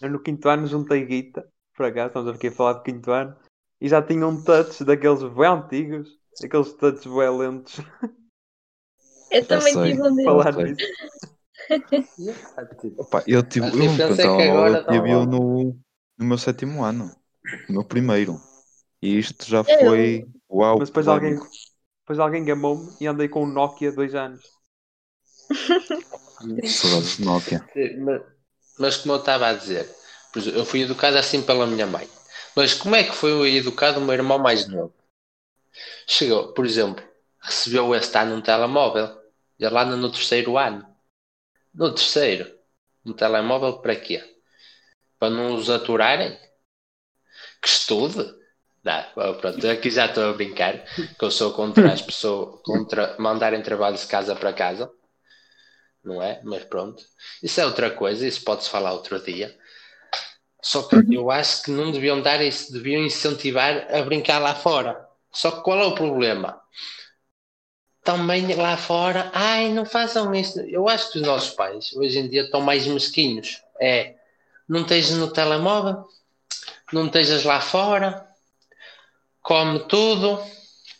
eu 0.00 0.08
no 0.08 0.20
quinto 0.20 0.48
ano 0.48 0.66
juntei 0.66 1.04
guita, 1.04 1.46
por 1.74 1.84
acaso, 1.84 2.06
estamos 2.08 2.34
aqui 2.34 2.46
a 2.46 2.52
falar 2.52 2.74
de 2.74 2.84
quinto 2.84 3.10
ano, 3.10 3.36
e 3.78 3.88
já 3.88 4.00
tinha 4.00 4.26
um 4.26 4.42
touch 4.42 4.82
daqueles 4.84 5.22
bem 5.22 5.46
antigos, 5.46 6.08
aqueles 6.42 6.72
touches 6.74 7.04
bem 7.04 7.38
lentos, 7.38 7.76
Eu 9.30 9.44
também 9.46 9.72
sei. 9.74 9.90
tive 9.90 10.02
um 10.02 10.14
desses. 10.14 10.24
falar. 10.24 10.46
Tipo, 12.80 13.02
Opa, 13.02 13.24
eu 13.26 13.42
tive 13.42 13.66
A 13.66 13.70
eu 13.70 13.76
lembro 13.76 13.92
diferença 13.92 14.06
quando 14.06 14.20
é 14.20 14.22
que 14.22 14.42
estava 14.42 14.42
agora 14.42 14.78
eu 14.78 14.86
tive 14.86 15.10
eu 15.12 15.24
estão 15.24 15.26
no, 15.26 15.76
no 16.18 16.24
meu 16.24 16.38
sétimo 16.38 16.84
ano, 16.84 17.10
no 17.68 17.74
meu 17.74 17.84
primeiro. 17.84 18.40
E 19.02 19.18
isto 19.18 19.46
já 19.46 19.58
Eu- 19.58 19.64
foi 19.64 20.26
uau. 20.50 20.78
Mas 20.78 20.88
depois 20.88 21.08
alguém, 21.08 21.38
depois 22.00 22.18
alguém 22.18 22.44
gamou-me 22.44 22.96
e 23.00 23.06
andei 23.06 23.28
com 23.28 23.44
um 23.44 23.46
Nokia 23.46 23.92
dois 23.92 24.14
anos. 24.14 24.44
Saudades 26.64 27.16
de 27.16 27.24
Nokia. 27.24 27.68
Mas, 27.98 28.22
mas 28.78 28.96
como 28.96 29.14
eu 29.14 29.18
estava 29.20 29.48
a 29.48 29.54
dizer, 29.54 29.88
eu 30.54 30.64
fui 30.64 30.82
educado 30.82 31.16
assim 31.16 31.42
pela 31.42 31.66
minha 31.66 31.86
mãe. 31.86 32.08
Mas 32.54 32.74
como 32.74 32.96
é 32.96 33.04
que 33.04 33.14
foi 33.14 33.56
educado 33.56 34.00
o 34.00 34.02
meu 34.02 34.14
irmão 34.14 34.38
mais 34.38 34.66
novo? 34.68 34.94
Chegou, 36.06 36.52
por 36.52 36.64
exemplo, 36.64 37.04
recebeu 37.40 37.94
este 37.94 38.16
ano 38.16 38.36
um 38.36 38.40
telemóvel. 38.40 39.20
Ele 39.58 39.78
anda 39.78 39.96
no 39.96 40.10
terceiro 40.10 40.56
ano. 40.58 40.86
No 41.74 41.94
terceiro. 41.94 42.54
Um 43.04 43.12
telemóvel 43.12 43.78
para 43.78 43.96
quê? 43.96 44.22
Para 45.18 45.30
não 45.30 45.54
os 45.54 45.70
aturarem? 45.70 46.38
Que 47.62 47.68
estude? 47.68 48.35
Não, 48.86 49.34
pronto, 49.34 49.68
aqui 49.68 49.90
já 49.90 50.06
estou 50.06 50.30
a 50.30 50.32
brincar, 50.32 50.84
que 50.84 51.24
eu 51.24 51.28
sou 51.28 51.52
contra 51.52 51.92
as 51.92 52.00
pessoas, 52.00 52.60
contra 52.62 53.16
mandarem 53.18 53.60
trabalhos 53.60 54.02
de 54.02 54.06
casa 54.06 54.36
para 54.36 54.52
casa, 54.52 54.88
não 56.04 56.22
é? 56.22 56.40
Mas 56.44 56.62
pronto, 56.62 57.02
isso 57.42 57.60
é 57.60 57.66
outra 57.66 57.90
coisa, 57.90 58.24
isso 58.24 58.44
pode-se 58.44 58.70
falar 58.70 58.92
outro 58.92 59.20
dia. 59.20 59.52
Só 60.62 60.84
que 60.84 60.96
eu 61.12 61.32
acho 61.32 61.64
que 61.64 61.72
não 61.72 61.90
deviam 61.90 62.22
dar 62.22 62.40
isso, 62.40 62.72
deviam 62.72 63.02
incentivar 63.02 63.92
a 63.92 64.02
brincar 64.02 64.38
lá 64.38 64.54
fora. 64.54 65.04
Só 65.32 65.50
que 65.50 65.64
qual 65.64 65.80
é 65.80 65.86
o 65.86 65.94
problema? 65.96 66.60
Também 68.04 68.54
lá 68.54 68.76
fora, 68.76 69.32
ai, 69.34 69.72
não 69.72 69.84
façam 69.84 70.32
isso. 70.32 70.60
Eu 70.60 70.88
acho 70.88 71.10
que 71.10 71.18
os 71.18 71.26
nossos 71.26 71.50
pais 71.50 71.92
hoje 71.92 72.20
em 72.20 72.28
dia 72.28 72.42
estão 72.42 72.60
mais 72.60 72.86
mesquinhos. 72.86 73.60
É, 73.80 74.14
não 74.68 74.82
estejas 74.82 75.16
no 75.18 75.32
telemóvel, 75.32 76.04
não 76.92 77.06
estejas 77.06 77.42
lá 77.42 77.60
fora, 77.60 78.25
come 79.46 79.78
tudo, 79.86 80.42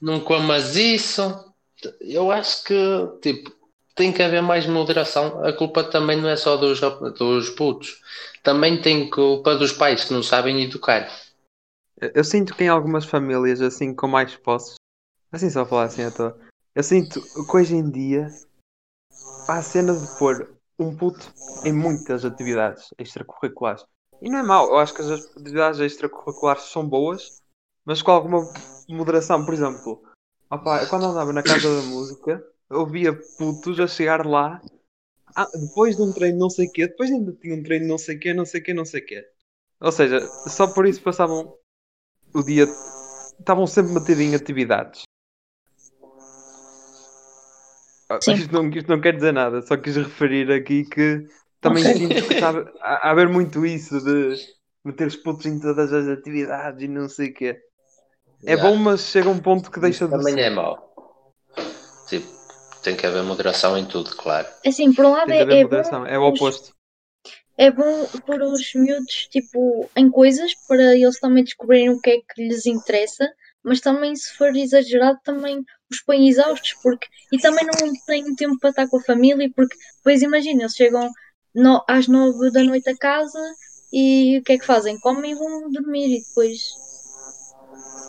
não 0.01 0.21
comas 0.21 0.77
isso. 0.77 1.53
Eu 2.01 2.31
acho 2.31 2.63
que, 2.63 2.75
tipo, 3.21 3.53
tem 3.97 4.13
que 4.13 4.23
haver 4.23 4.41
mais 4.41 4.67
moderação. 4.67 5.45
A 5.45 5.53
culpa 5.53 5.83
também 5.83 6.17
não 6.21 6.29
é 6.29 6.37
só 6.37 6.57
dos, 6.57 6.81
dos 6.81 7.51
putos. 7.51 8.01
Também 8.45 8.81
tem 8.81 9.11
culpa 9.11 9.57
dos 9.57 9.73
pais 9.73 10.05
que 10.05 10.15
não 10.15 10.23
sabem 10.23 10.63
educar. 10.63 11.11
Eu, 12.15 12.23
sinto 12.23 12.55
que 12.55 12.63
em 12.63 12.69
algumas 12.69 13.05
famílias, 13.05 13.61
assim, 13.61 13.93
com 13.93 14.07
mais 14.07 14.37
posses, 14.37 14.77
assim 15.33 15.51
só 15.51 15.67
falar 15.67 15.85
assim 15.85 16.05
à 16.05 16.11
toa, 16.11 16.39
eu 16.75 16.83
sinto 16.83 17.21
que 17.23 17.57
hoje 17.57 17.75
em 17.75 17.91
dia 17.91 18.29
há 19.49 19.55
a 19.55 19.63
cena 19.63 19.99
de 19.99 20.07
pôr 20.19 20.57
um 20.79 20.95
puto 20.95 21.33
em 21.65 21.73
muitas 21.73 22.25
atividades 22.25 22.91
extracurriculares. 22.99 23.85
E 24.21 24.29
não 24.29 24.39
é 24.39 24.43
mau, 24.43 24.69
eu 24.69 24.79
acho 24.79 24.95
que 24.95 25.01
as 25.03 25.11
atividades 25.11 25.81
extracurriculares 25.81 26.65
são 26.65 26.87
boas, 26.87 27.43
mas 27.87 28.03
com 28.03 28.11
alguma 28.11 28.53
moderação. 28.89 29.45
Por 29.45 29.55
exemplo, 29.55 30.03
eu 30.51 30.89
quando 30.91 31.07
andava 31.07 31.33
na 31.33 31.43
casa 31.43 31.77
da 31.77 31.83
música, 31.83 32.45
eu 32.69 32.85
via 32.85 33.15
putos 33.39 33.79
a 33.81 33.87
chegar 33.87 34.27
lá 34.27 34.61
ah, 35.35 35.49
depois 35.55 35.97
de 35.97 36.03
um 36.03 36.13
treino 36.13 36.39
não 36.39 36.51
sei 36.51 36.67
o 36.67 36.73
quê, 36.73 36.89
depois 36.89 37.11
ainda 37.11 37.33
tinha 37.33 37.55
um 37.55 37.63
treino 37.63 37.87
não 37.87 37.99
sei 37.99 38.17
o 38.17 38.21
quê, 38.21 38.35
não 38.35 38.45
sei 38.45 38.61
o 38.61 38.65
quê, 38.65 38.75
não 38.75 38.85
sei 38.85 39.01
o 39.01 39.07
quê. 39.07 39.25
Ou 39.81 39.93
seja, 39.93 40.21
só 40.49 40.67
por 40.67 40.87
isso 40.87 41.03
passavam 41.03 41.55
o 42.35 42.43
dia. 42.43 42.67
Estavam 43.39 43.67
sempre 43.67 43.93
metidos 43.93 44.21
em 44.21 44.35
atividades. 44.35 45.03
Ah, 48.09 48.21
Sim. 48.21 48.35
Isto 48.35 48.53
não, 48.53 48.69
isto 48.71 48.89
não 48.89 49.01
quer 49.01 49.15
dizer 49.15 49.33
nada, 49.33 49.61
só 49.63 49.77
quis 49.77 49.97
referir 49.97 50.51
aqui 50.51 50.85
que 50.85 51.27
também 51.61 51.83
Ok. 51.85 51.95
sinto 51.95 52.27
que 52.27 52.35
está 52.35 52.51
a, 52.81 53.09
a 53.09 53.11
haver 53.11 53.29
muito 53.29 53.67
isso 53.67 54.01
de 54.01 54.37
meter 54.85 55.09
os 55.09 55.17
putos 55.17 55.45
em 55.47 55.59
todas 55.59 55.93
as 55.93 56.07
atividades 56.09 56.83
e 56.83 56.89
não 56.89 57.09
sei 57.09 57.31
o 57.31 57.35
quê. 57.35 57.61
É 58.47 58.53
Yeah. 58.53 58.71
bom, 58.71 58.77
mas 58.77 59.01
chega 59.01 59.29
um 59.29 59.39
ponto 59.39 59.71
que 59.71 59.81
deixa 59.81 60.05
Isso 60.05 60.09
de 60.09 60.19
também 60.19 60.35
ser. 60.35 60.43
é 60.43 60.51
mau. 60.51 60.79
Tipo, 62.09 62.27
tem 62.83 62.97
que 62.97 63.05
haver 63.07 63.23
moderação 63.25 63.77
em 63.77 63.85
tudo, 63.85 64.15
claro. 64.15 64.47
Assim, 64.65 64.93
por 64.93 65.05
um 65.05 65.11
lado 65.11 65.27
Tem 65.27 65.37
de 65.37 65.43
é, 65.43 65.45
haver 65.45 65.61
é 65.61 65.63
moderação, 65.65 66.01
bom, 66.01 66.07
é 66.07 66.19
o 66.19 66.23
oposto. 66.23 66.73
é 67.59 67.71
bom 67.71 68.07
pôr 68.27 68.43
os 68.43 68.73
miúdos 68.75 69.29
tipo, 69.31 69.91
em 69.97 70.11
coisas 70.11 70.53
para 70.69 70.95
eles 70.95 71.19
também 71.19 71.43
descobrirem 71.45 71.91
o 71.91 72.01
que 72.01 72.11
é 72.11 72.17
que 72.19 72.43
lhes 72.43 72.67
interessa, 72.67 73.29
mas 73.65 73.81
também 73.81 74.15
se 74.15 74.33
for 74.35 74.55
exagerado 74.55 75.19
também 75.25 75.65
os 75.91 76.01
põe 76.03 76.29
exaustos 76.29 76.75
porque, 76.83 77.07
e 77.33 77.39
também 77.39 77.65
não 77.67 77.93
têm 78.07 78.35
tempo 78.35 78.59
para 78.61 78.71
estar 78.71 78.89
com 78.89 78.99
a 78.99 79.03
família 79.05 79.51
porque 79.55 79.77
depois 79.99 80.23
imagina, 80.23 80.63
eles 80.63 80.75
chegam 80.75 81.11
no- 81.55 81.85
às 81.89 82.07
nove 82.07 82.51
da 82.51 82.63
noite 82.63 82.89
a 82.91 82.97
casa 82.97 83.41
e 83.93 84.39
o 84.39 84.43
que 84.45 84.53
é 84.53 84.59
que 84.59 84.67
fazem? 84.67 84.99
Comem 85.01 85.33
e 85.33 85.35
vão 85.35 85.71
dormir 85.71 86.19
e 86.19 86.21
depois 86.21 86.59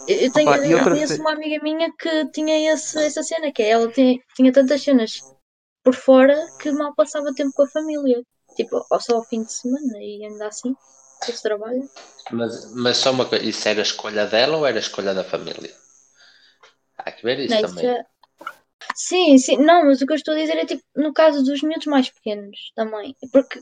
eu 0.08 0.32
tenho, 0.32 0.52
Opa, 0.52 0.66
eu 0.66 0.82
conheço 0.82 1.16
ce- 1.16 1.22
uma 1.22 1.34
amiga 1.34 1.62
minha 1.64 1.92
que 1.98 2.26
tinha 2.32 2.74
esse, 2.74 2.98
essa 3.00 3.22
cena, 3.24 3.52
que 3.52 3.62
é 3.62 3.70
ela 3.72 3.92
tinha, 3.92 4.18
tinha 4.36 4.52
tantas 4.52 4.82
cenas 4.84 5.12
por 5.84 5.96
fora 5.96 6.38
que 6.60 6.72
mal 6.72 6.94
passava 6.96 7.34
tempo 7.36 7.54
com 7.54 7.64
a 7.64 7.70
família. 7.70 8.22
Tipo, 8.56 8.86
ou 8.90 9.00
só 9.02 9.18
ao 9.18 9.26
fim 9.26 9.44
de 9.44 9.54
semana 9.54 9.98
e 10.00 10.26
ainda 10.26 10.48
assim, 10.48 10.76
esse 11.28 11.42
trabalho. 11.44 11.90
Mas, 12.32 12.72
mas 12.74 12.98
só 12.98 13.12
uma 13.12 13.26
coisa, 13.28 13.46
isso 13.46 13.68
era 13.68 13.80
a 13.82 13.84
escolha 13.84 14.26
dela 14.26 14.58
ou 14.58 14.66
era 14.66 14.78
a 14.78 14.80
escolha 14.80 15.14
da 15.14 15.24
família? 15.24 15.74
Há 16.98 17.12
que 17.12 17.24
ver 17.24 17.40
isso 17.40 17.56
Não, 17.56 17.60
isso 17.60 17.68
também. 17.76 17.86
já- 17.86 18.06
Sim, 18.96 19.38
sim, 19.38 19.58
não, 19.58 19.86
mas 19.86 20.02
o 20.02 20.06
que 20.08 20.14
eu 20.14 20.18
estou 20.18 20.34
a 20.34 20.38
dizer 20.38 20.58
é 20.58 20.66
tipo, 20.66 20.84
no 20.96 21.14
caso 21.14 21.44
dos 21.44 21.62
miúdos 21.64 21.88
mais 21.88 22.10
pequenos 22.10 22.72
também. 22.76 23.16
Porque, 23.32 23.62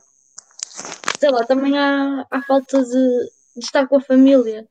sei 1.19 1.29
lá, 1.29 1.43
também 1.45 1.77
há, 1.77 2.25
há 2.29 2.41
falta 2.43 2.81
de, 2.83 3.29
de 3.55 3.63
estar 3.65 3.87
com 3.87 3.97
a 3.97 4.01
família. 4.01 4.67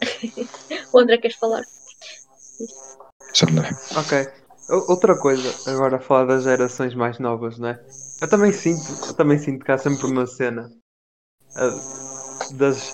o 0.92 0.98
André, 0.98 1.18
queres 1.18 1.36
falar? 1.36 1.64
Já 3.34 3.46
não 3.46 3.62
é. 3.62 3.70
Ok. 3.96 4.28
Outra 4.88 5.16
coisa, 5.16 5.52
agora 5.66 5.96
a 5.96 6.00
falar 6.00 6.26
das 6.26 6.44
gerações 6.44 6.94
mais 6.94 7.18
novas, 7.18 7.58
não 7.58 7.70
é? 7.70 7.80
Eu 8.20 8.28
também 8.28 8.52
sinto, 8.52 8.92
eu 9.06 9.14
também 9.14 9.38
sinto 9.38 9.64
que 9.64 9.72
há 9.72 9.78
sempre 9.78 10.06
uma 10.06 10.26
cena 10.26 10.70
ah, 11.56 11.74
das. 12.52 12.92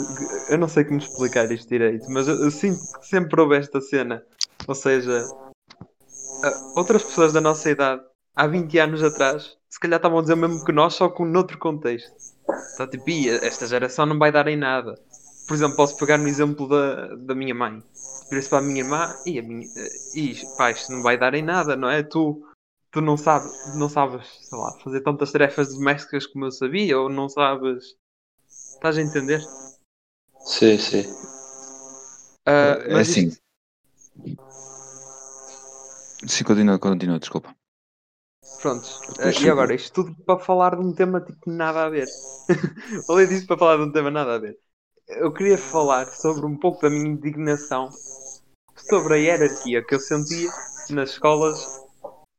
Eu 0.49 0.57
não 0.57 0.69
sei 0.69 0.85
como 0.85 0.99
explicar 0.99 1.51
isto 1.53 1.69
direito, 1.69 2.11
mas 2.11 2.29
eu, 2.29 2.43
eu 2.43 2.51
sinto 2.51 2.81
que 2.99 3.07
sempre 3.07 3.41
houve 3.41 3.57
esta 3.57 3.81
cena. 3.81 4.23
Ou 4.67 4.75
seja, 4.75 5.23
ah, 6.43 6.73
outras 6.75 7.03
pessoas 7.03 7.33
da 7.33 7.41
nossa 7.41 7.71
idade, 7.71 8.03
há 8.35 8.47
20 8.47 8.79
anos 8.79 9.03
atrás, 9.03 9.57
se 9.69 9.79
calhar 9.79 9.99
estavam 9.99 10.19
a 10.19 10.23
dizer 10.23 10.35
o 10.35 10.39
mesmo 10.39 10.65
que 10.65 10.73
nós, 10.73 10.95
só 10.95 11.09
que 11.09 11.23
noutro 11.23 11.59
contexto. 11.59 12.11
Está 12.71 12.87
tipo, 12.87 13.11
"Ih, 13.11 13.29
esta 13.43 13.67
geração 13.67 14.07
não 14.07 14.19
vai 14.19 14.33
dar 14.33 14.47
em 14.49 14.57
nada. 14.57 14.95
Por 15.47 15.55
exemplo, 15.55 15.77
posso 15.77 15.97
pegar 15.97 16.19
no 16.19 16.29
exemplo 16.29 16.69
da, 16.69 17.15
da 17.17 17.35
minha 17.35 17.55
mãe. 17.55 17.83
Vira-se 18.29 18.49
para 18.49 18.59
a 18.59 18.63
minha 18.63 18.81
irmã 18.81 19.15
e 19.25 19.39
a 19.39 19.43
minha. 19.43 19.71
E 20.15 20.35
pá, 20.57 20.71
isto 20.73 20.91
não 20.93 21.03
vai 21.03 21.17
dar 21.17 21.35
em 21.35 21.43
nada, 21.43 21.77
não 21.77 21.89
é? 21.89 22.03
Tu, 22.03 22.43
tu 22.91 23.01
não, 23.01 23.17
sabes, 23.17 23.53
não 23.77 23.89
sabes, 23.89 24.27
sei 24.49 24.59
lá, 24.59 24.73
fazer 24.81 25.01
tantas 25.03 25.31
tarefas 25.31 25.73
domésticas 25.73 26.27
como 26.27 26.47
eu 26.47 26.51
sabia, 26.51 26.99
ou 26.99 27.09
não 27.09 27.29
sabes. 27.29 27.95
Estás 28.75 28.99
a 28.99 29.03
entender? 29.03 29.41
Sim, 30.45 30.79
sim. 30.79 31.05
Ah, 32.45 32.79
É 32.85 32.93
mas 32.93 33.09
assim. 33.09 33.29
isto- 33.29 33.41
Sim, 36.27 36.45
continua, 36.45 36.79
continua, 36.79 37.19
desculpa. 37.21 37.55
Pronto. 38.61 38.89
Ah, 39.21 39.31
e 39.45 39.49
agora, 39.49 39.75
isto 39.75 39.93
tudo 40.03 40.15
para 40.25 40.39
falar 40.41 40.75
de 40.77 40.83
um 40.83 40.93
tema 40.93 41.21
tipo 41.21 41.49
nada 41.51 41.85
a 41.85 41.89
ver. 41.89 42.09
Além 43.09 43.29
disso, 43.29 43.47
para 43.47 43.59
falar 43.59 43.77
de 43.77 43.83
um 43.83 43.93
tema 43.93 44.11
nada 44.11 44.35
a 44.35 44.39
ver. 44.39 44.59
Eu 45.09 45.33
queria 45.33 45.57
falar 45.57 46.07
sobre 46.09 46.45
um 46.47 46.57
pouco 46.57 46.83
da 46.83 46.91
minha 46.91 47.07
indignação 47.07 47.91
sobre 48.77 49.15
a 49.15 49.17
hierarquia 49.17 49.85
que 49.85 49.95
eu 49.95 50.01
sentia 50.01 50.51
nas 50.91 51.11
escolas 51.11 51.81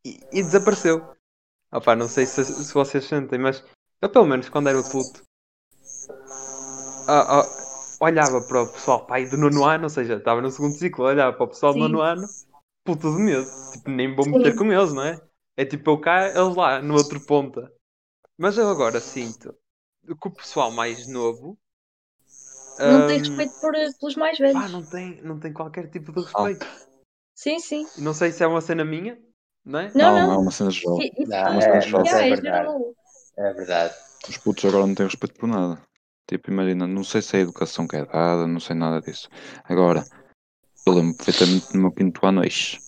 e, 0.06 0.20
e 0.32 0.44
desapareceu. 0.44 1.02
Opá, 1.72 1.96
não 1.96 2.08
sei 2.08 2.26
se, 2.26 2.44
se 2.44 2.74
vocês 2.74 3.06
sentem, 3.06 3.40
mas 3.40 3.64
eu 4.02 4.10
pelo 4.10 4.26
menos 4.26 4.50
quando 4.50 4.70
era 4.70 4.84
puto 4.84 5.24
ah, 7.08 7.40
ah, 7.40 7.46
olhava 8.02 8.42
para 8.42 8.64
o 8.64 8.68
pessoal 8.68 9.06
pai 9.06 9.26
do 9.26 9.38
nono 9.38 9.64
ano, 9.64 9.86
ou 9.86 9.90
seja, 9.90 10.16
estava 10.16 10.42
no 10.42 10.52
segundo 10.52 10.74
ciclo, 10.74 11.06
olhava 11.06 11.36
para 11.36 11.46
o 11.46 11.48
pessoal 11.48 11.72
do 11.72 11.78
Sim. 11.78 11.84
nono 11.84 12.02
ano, 12.02 12.28
puto 12.84 13.16
de 13.16 13.22
medo. 13.22 13.48
Tipo, 13.72 13.90
nem 13.90 14.14
vou 14.14 14.26
Sim. 14.26 14.32
meter 14.32 14.56
com 14.56 14.72
eles, 14.72 14.94
não 14.94 15.04
é? 15.04 15.22
É 15.56 15.64
tipo 15.64 15.92
eu 15.92 16.02
cá, 16.02 16.28
eles 16.28 16.56
lá, 16.56 16.82
no 16.82 16.96
outro 16.96 17.20
ponta. 17.22 17.72
Mas 18.38 18.58
eu 18.58 18.70
agora 18.70 19.00
sinto 19.00 19.56
que 20.06 20.28
o 20.28 20.32
pessoal 20.32 20.70
mais 20.70 21.08
novo 21.08 21.58
Não 22.80 23.08
tem 23.08 23.18
respeito 23.20 23.54
por, 23.60 23.74
pelos 24.00 24.16
mais 24.16 24.38
velhos. 24.38 24.54
pá, 24.62 24.70
não, 24.70 24.84
tem, 24.84 25.22
não 25.22 25.40
tem 25.40 25.54
qualquer 25.54 25.90
tipo 25.90 26.12
de 26.12 26.22
respeito. 26.22 26.68
Sim, 27.36 27.60
sim. 27.60 27.86
Não 27.98 28.14
sei 28.14 28.32
se 28.32 28.44
é 28.44 28.48
uma 28.48 28.62
cena 28.62 28.84
minha, 28.86 29.18
não 29.66 29.80
é? 29.80 29.92
Não, 29.94 30.14
Não, 30.16 30.22
não. 30.22 30.32
é 30.34 30.38
uma 30.38 30.52
cena 30.52 30.72
geral. 30.72 31.00
I- 31.00 31.14
Isso 31.18 31.32
Não, 31.32 31.44
também 31.44 31.64
é, 31.64 31.90
mas 31.92 32.14
é 32.14 32.26
é 32.26 32.30
verdade. 32.30 32.70
É 33.38 33.54
verdade. 33.54 33.96
Os 34.30 34.38
putos 34.38 34.66
agora 34.66 34.86
não 34.88 34.96
têm 34.96 35.06
respeito 35.06 35.40
por 35.40 35.48
nada. 35.48 35.82
Tipo, 36.28 36.52
imagina, 36.52 36.86
não 36.88 37.04
sei 37.04 37.22
se 37.22 37.38
é 37.38 37.40
a 37.40 37.44
educação 37.44 37.88
que 37.88 37.96
é 37.96 38.06
dada, 38.06 38.46
não 38.48 38.60
sei 38.60 38.76
nada 38.76 39.02
disso. 39.02 39.30
Agora, 39.64 40.06
eu 40.86 40.94
lembro 40.94 41.16
perfeitamente 41.16 41.74
no 41.74 41.82
meu 41.84 41.92
quinto 41.92 42.26
ano, 42.26 42.44
ixi, 42.44 42.82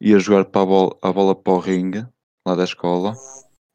ia 0.00 0.18
jogar 0.18 0.44
para 0.46 0.62
a 0.62 0.66
bola, 0.66 0.98
a 1.02 1.12
bola 1.12 1.34
para 1.36 1.52
o 1.52 1.58
ringue, 1.58 2.06
lá 2.46 2.54
da 2.54 2.64
escola, 2.64 3.16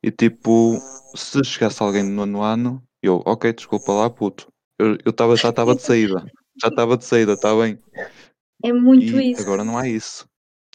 E 0.03 0.12
tipo, 0.12 0.82
se 1.15 1.44
chegasse 1.44 1.82
alguém 1.84 2.03
no 2.03 2.25
nono 2.25 2.41
ano, 2.41 2.84
eu, 3.01 3.22
ok, 3.25 3.53
desculpa 3.53 3.91
lá, 3.94 4.10
puto. 4.10 4.48
Eu, 4.79 4.98
eu 5.05 5.12
tava, 5.13 5.36
já 5.36 5.50
estava 5.50 5.75
de 5.75 5.81
saída. 5.81 6.25
Já 6.62 6.69
estava 6.69 6.95
de 6.98 7.03
saída, 7.05 7.33
está 7.33 7.53
bem. 7.55 7.77
É 8.63 8.71
muito 8.74 9.19
E 9.19 9.31
isso. 9.31 9.41
agora 9.41 9.63
não 9.63 9.79
é 9.79 9.89
isso. 9.89 10.27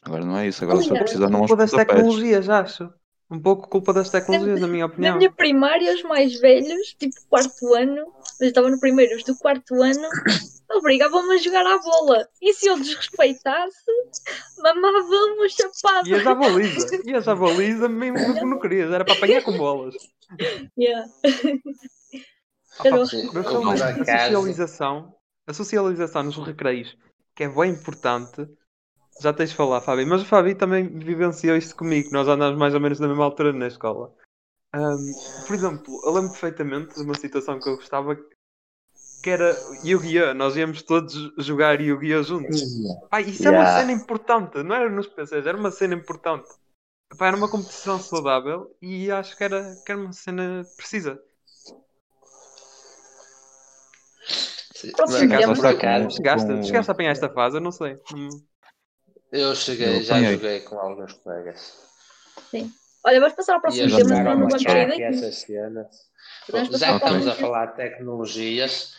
Agora 0.02 0.24
não 0.24 0.36
é 0.36 0.46
isso. 0.46 0.62
Agora 0.62 0.78
só 0.80 0.90
Aliás, 0.90 1.02
precisa 1.04 1.30
não 1.30 1.40
aos 1.40 1.48
Culpa 1.48 1.62
das 1.62 1.70
tecnologias, 1.72 2.48
acho. 2.48 2.90
Um 3.30 3.40
pouco 3.40 3.68
culpa 3.68 3.92
das 3.94 4.10
tecnologias, 4.10 4.60
na 4.60 4.68
minha 4.68 4.86
Na 4.86 4.92
opinião. 4.92 5.16
minha 5.16 5.32
primária, 5.32 5.94
os 5.94 6.02
mais 6.02 6.38
velhos, 6.38 6.94
tipo 6.98 7.14
quarto 7.28 7.74
ano, 7.74 8.12
eu 8.40 8.48
estava 8.48 8.68
no 8.70 8.78
primeiro, 8.78 9.16
os 9.16 9.24
do 9.24 9.34
quarto 9.36 9.82
ano, 9.82 10.06
obrigavam-me 10.70 11.34
a 11.34 11.38
jogar 11.38 11.66
à 11.66 11.78
bola. 11.78 12.28
E 12.42 12.52
se 12.52 12.66
eu 12.66 12.76
desrespeitasse, 12.78 13.84
mamavam-me 14.58 15.48
chapada. 15.48 16.06
Ias 16.08 16.26
à 16.26 16.34
baliza. 16.34 17.00
Ias 17.08 17.26
à 17.26 17.34
baliza 17.34 17.88
mesmo 17.88 18.34
que 18.34 18.44
não 18.44 18.58
querias. 18.58 18.92
Era 18.92 19.04
para 19.04 19.14
apanhar 19.14 19.42
com 19.42 19.56
bolas. 19.56 19.94
Yeah. 20.78 21.06
Ah, 22.78 22.82
Era 22.84 22.96
mas 22.96 23.12
realmente, 23.12 24.00
a 24.00 24.04
socialização, 24.04 25.14
a 25.46 25.52
socialização 25.52 26.22
nos 26.24 26.36
recreios, 26.38 26.96
que 27.34 27.44
é 27.44 27.48
bem 27.48 27.70
importante, 27.72 28.48
já 29.20 29.32
tens 29.32 29.50
de 29.50 29.56
falar, 29.56 29.80
Fábio. 29.80 30.06
Mas 30.06 30.22
o 30.22 30.26
Fábio 30.26 30.56
também 30.56 30.88
vivenciou 30.98 31.56
isto 31.56 31.76
comigo, 31.76 32.10
nós 32.12 32.26
andámos 32.28 32.58
mais 32.58 32.74
ou 32.74 32.80
menos 32.80 32.98
na 32.98 33.08
mesma 33.08 33.24
altura 33.24 33.52
na 33.52 33.66
escola. 33.66 34.12
Ahm, 34.72 35.12
por 35.46 35.54
exemplo, 35.54 36.00
eu 36.04 36.12
lembro 36.12 36.30
perfeitamente 36.30 36.94
de 36.96 37.02
uma 37.02 37.14
situação 37.14 37.60
que 37.60 37.68
eu 37.68 37.76
gostava 37.76 38.16
que 39.22 39.30
era 39.30 39.56
Yu-Gi-Oh! 39.84 40.34
Nós 40.34 40.56
íamos 40.56 40.82
todos 40.82 41.14
jogar 41.38 41.80
Yu-Gi-Oh! 41.80 42.22
juntos. 42.22 42.64
Pá, 43.08 43.20
isso 43.20 43.46
é 43.46 43.50
uma 43.50 43.60
Yeah. 43.60 43.80
cena 43.80 43.92
importante, 43.92 44.62
não 44.62 44.74
era 44.74 44.90
nos 44.90 45.06
PCs, 45.06 45.46
era 45.46 45.56
uma 45.56 45.70
cena 45.70 45.94
importante. 45.94 46.48
Pá, 47.16 47.28
era 47.28 47.36
uma 47.36 47.48
competição 47.48 47.98
saudável 47.98 48.76
e 48.82 49.10
acho 49.10 49.36
que 49.36 49.44
era, 49.44 49.76
que 49.86 49.92
era 49.92 50.00
uma 50.00 50.12
cena 50.12 50.66
precisa. 50.76 51.22
Chegaste, 56.10 56.46
com- 56.46 56.62
chegaste 56.64 56.90
a 56.90 56.92
apanhar 56.92 57.10
esta 57.10 57.28
fase? 57.28 57.56
Eu 57.56 57.60
não 57.60 57.70
sei. 57.72 57.98
Hum. 58.14 58.28
eu 59.32 59.54
cheguei, 59.54 59.98
Eu 59.98 60.02
já 60.02 60.14
joguei 60.32 60.60
com 60.60 60.78
alguns 60.78 61.12
colegas. 61.14 61.72
Olha, 63.06 63.20
vamos 63.20 63.34
passar 63.34 63.54
ao 63.54 63.60
próximo 63.60 63.86
tema, 63.96 63.98
não 64.08 64.16
senão 64.16 64.30
não 64.40 64.48
vamos 64.48 64.62
sair 64.62 64.86
daqui. 64.88 65.00
já 66.78 66.96
estamos 66.96 67.26
a 67.26 67.34
falar 67.34 67.66
de 67.66 67.76
tecnologias, 67.76 68.94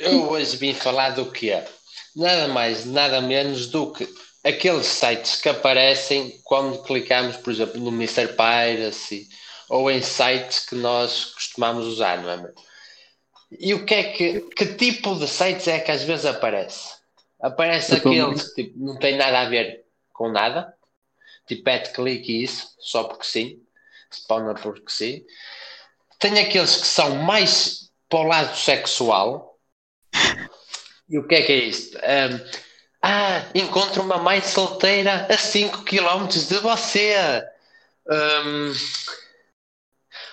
eu 0.00 0.30
hoje 0.30 0.56
vim 0.56 0.74
falar 0.74 1.10
do 1.10 1.30
que 1.30 1.50
é 1.50 1.66
nada 2.14 2.48
mais, 2.48 2.84
nada 2.84 3.20
menos 3.20 3.68
do 3.68 3.92
que 3.92 4.06
aqueles 4.44 4.86
sites 4.86 5.40
que 5.40 5.48
aparecem 5.48 6.40
quando 6.44 6.82
clicamos, 6.82 7.36
por 7.36 7.52
exemplo, 7.52 7.80
no 7.80 7.88
Mr. 7.90 8.28
Piracy 8.28 9.28
ou 9.68 9.90
em 9.90 10.00
sites 10.02 10.60
que 10.66 10.74
nós 10.74 11.26
costumamos 11.26 11.86
usar, 11.86 12.22
não 12.22 12.30
é? 12.30 12.52
E 13.50 13.74
o 13.74 13.84
que 13.84 13.94
é 13.94 14.12
que, 14.12 14.40
que 14.40 14.66
tipo 14.74 15.14
de 15.14 15.28
sites 15.28 15.68
é 15.68 15.78
que 15.78 15.90
às 15.90 16.02
vezes 16.02 16.26
aparece? 16.26 16.96
Aparece 17.40 17.92
Eu 17.92 17.98
aqueles 17.98 18.52
que 18.52 18.64
tipo, 18.64 18.78
não 18.78 18.98
tem 18.98 19.16
nada 19.16 19.40
a 19.40 19.48
ver 19.48 19.84
com 20.12 20.28
nada, 20.28 20.74
tipo 21.46 21.68
é 21.68 21.78
de 21.78 21.90
clique 21.90 22.32
e 22.32 22.42
isso, 22.44 22.74
só 22.78 23.04
porque 23.04 23.24
sim, 23.24 23.62
spawna 24.10 24.54
porque 24.54 24.90
sim. 24.90 25.24
Tem 26.18 26.38
aqueles 26.38 26.76
que 26.76 26.86
são 26.86 27.16
mais 27.16 27.90
para 28.08 28.18
o 28.20 28.22
lado 28.24 28.56
sexual. 28.56 29.58
E 31.08 31.18
o 31.18 31.26
que 31.26 31.34
é 31.36 31.42
que 31.42 31.52
é 31.52 31.56
isto? 31.56 31.98
Ahm, 31.98 32.40
ah, 33.02 33.44
encontro 33.54 34.02
uma 34.02 34.18
mãe 34.18 34.40
solteira 34.42 35.26
a 35.30 35.38
5 35.38 35.84
km 35.84 36.26
de 36.26 36.58
você. 36.58 37.14
Ahm, 38.08 38.72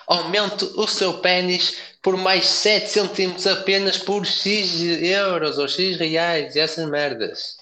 aumente 0.06 0.64
o 0.76 0.86
seu 0.86 1.18
pênis 1.18 1.78
por 2.02 2.16
mais 2.16 2.46
7 2.46 2.88
centímetros 2.88 3.46
apenas 3.46 3.98
por 3.98 4.26
X 4.26 4.80
euros 5.02 5.58
ou 5.58 5.68
X 5.68 5.96
reais. 5.96 6.54
e 6.54 6.60
Essas 6.60 6.88
merdas. 6.88 7.56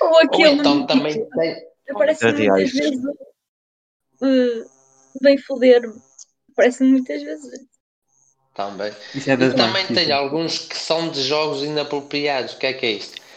Ou 0.00 0.08
Ou 0.08 0.18
aquele 0.18 0.50
então 0.50 0.86
tipo, 0.86 0.86
também 0.86 1.28
tem. 1.30 1.56
aparece 1.90 2.24
muitas 2.26 2.72
vezes 2.72 3.04
uh, 4.22 4.70
vem 5.22 5.38
foder-me. 5.38 5.94
Aparece 6.52 6.82
muitas 6.84 7.22
vezes. 7.22 7.66
Também. 8.54 8.92
Isso 9.14 9.30
é 9.30 9.34
E 9.34 9.54
também 9.54 9.86
tem 9.86 10.10
alguns 10.10 10.58
que 10.58 10.76
são 10.76 11.08
de 11.10 11.22
jogos 11.22 11.62
inapropriados. 11.62 12.54
O 12.54 12.58
que 12.58 12.66
é 12.66 12.72
que 12.72 12.86
é 12.86 12.90
isto? 12.92 13.27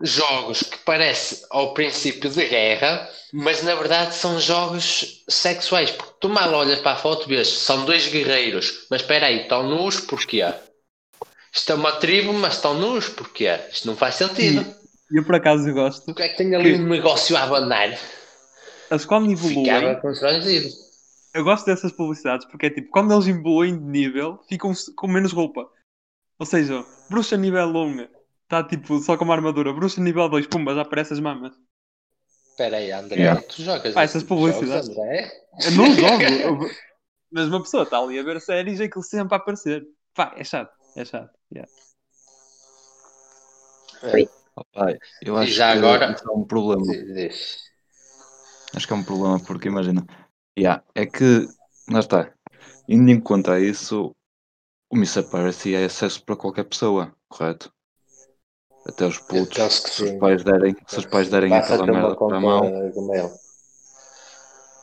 Jogos 0.00 0.62
que 0.62 0.78
parecem 0.78 1.38
ao 1.50 1.74
princípio 1.74 2.30
de 2.30 2.46
guerra, 2.46 3.08
mas 3.32 3.62
na 3.64 3.74
verdade 3.74 4.14
são 4.14 4.38
jogos 4.40 5.24
sexuais. 5.28 5.90
Porque 5.90 6.12
tu 6.20 6.28
mal 6.28 6.52
olhas 6.54 6.78
para 6.80 6.92
a 6.92 6.96
foto 6.96 7.26
e 7.26 7.34
vês, 7.34 7.48
são 7.48 7.84
dois 7.84 8.06
guerreiros, 8.06 8.86
mas 8.90 9.00
espera 9.02 9.26
aí, 9.26 9.42
estão 9.42 9.64
nus 9.68 9.98
porquê? 10.00 10.42
Isto 11.52 11.72
é 11.72 11.74
uma 11.74 11.92
tribo, 11.92 12.32
mas 12.32 12.54
estão 12.54 12.74
nus 12.74 13.08
porquê? 13.08 13.58
Isto 13.72 13.88
não 13.88 13.96
faz 13.96 14.14
sentido. 14.14 14.64
E 15.10 15.18
eu 15.18 15.24
por 15.24 15.34
acaso 15.34 15.72
gosto. 15.72 16.04
Porque 16.04 16.22
é 16.22 16.28
que 16.28 16.36
tem 16.36 16.54
ali 16.54 16.74
Que- 16.76 16.80
um 16.80 16.86
negócio 16.86 17.36
a 17.36 17.42
abanar? 17.42 17.98
Eles 18.90 19.04
quando 19.04 19.30
evoluem, 19.32 19.64
Ficava 19.64 19.94
constrangido. 19.96 20.68
eu 21.34 21.42
gosto 21.44 21.66
dessas 21.66 21.90
publicidades 21.90 22.46
porque 22.46 22.66
é 22.66 22.70
tipo, 22.70 22.88
quando 22.90 23.12
eles 23.12 23.26
evoluem 23.26 23.76
de 23.76 23.84
nível, 23.84 24.38
ficam 24.48 24.72
com 24.94 25.08
menos 25.08 25.32
roupa. 25.32 25.66
Ou 26.38 26.46
seja, 26.46 26.84
bruxa 27.10 27.36
nível 27.36 27.66
1 27.68 28.06
está 28.48 28.64
tipo 28.64 28.98
só 29.00 29.16
com 29.18 29.24
uma 29.24 29.34
armadura, 29.34 29.72
bruxa 29.74 30.00
nível 30.00 30.26
2, 30.28 30.46
pumba, 30.46 30.74
já 30.74 30.80
aparece 30.80 31.12
as 31.12 31.20
mamas. 31.20 31.52
Espera 32.50 32.78
aí, 32.78 32.90
André, 32.90 33.20
Yeah. 33.20 33.42
tu 33.42 33.62
jogas 33.62 33.94
Pá, 33.94 34.04
esse 34.04 34.16
essas 34.16 34.22
tipo 34.22 34.34
publicidades. 34.34 34.88
André? 34.88 35.30
Eu 35.64 35.70
não 35.72 35.94
jogo, 35.94 36.18
mas 37.30 37.46
uma 37.48 37.62
pessoa 37.62 37.82
está 37.84 37.98
ali 37.98 38.18
a 38.18 38.22
ver 38.22 38.40
séries 38.40 38.80
e 38.80 38.84
aquilo 38.84 39.04
sempre 39.04 39.34
a 39.34 39.36
aparecer. 39.36 39.86
Pá, 40.14 40.32
é 40.36 40.42
chato, 40.42 40.72
é 40.96 41.04
chato. 41.04 41.30
yeah. 41.52 41.70
Opa, 44.56 44.92
eu 45.22 45.36
E 45.36 45.42
acho 45.42 45.52
já 45.52 45.72
que 45.72 45.78
agora- 45.78 46.16
é 46.26 46.30
um 46.30 46.44
problema. 46.44 46.82
Acho 48.74 48.86
que 48.86 48.92
é 48.92 48.96
um 48.96 49.04
problema 49.04 49.38
porque 49.44 49.68
imagina, 49.68 50.04
yeah, 50.58 50.82
é 50.94 51.06
que 51.06 51.46
lá 51.90 52.00
está, 52.00 52.32
indo 52.88 53.10
em 53.10 53.20
conta 53.20 53.52
a 53.54 53.60
isso, 53.60 54.14
o 54.90 54.96
Mr. 54.96 55.22
Piracy 55.30 55.74
é 55.74 55.84
acesso 55.84 56.24
para 56.24 56.36
qualquer 56.36 56.64
pessoa, 56.64 57.14
correto? 57.28 57.72
Até 58.88 59.06
os 59.06 59.18
putos, 59.18 59.72
se 59.74 60.04
os 60.04 60.12
pais 60.12 60.42
derem, 60.42 60.74
se 60.86 60.98
os 60.98 61.04
pais 61.04 61.28
derem 61.28 61.52
aquela 61.52 61.86
merda 61.86 62.16
para 62.16 62.36
a 62.38 62.40
mão, 62.40 62.62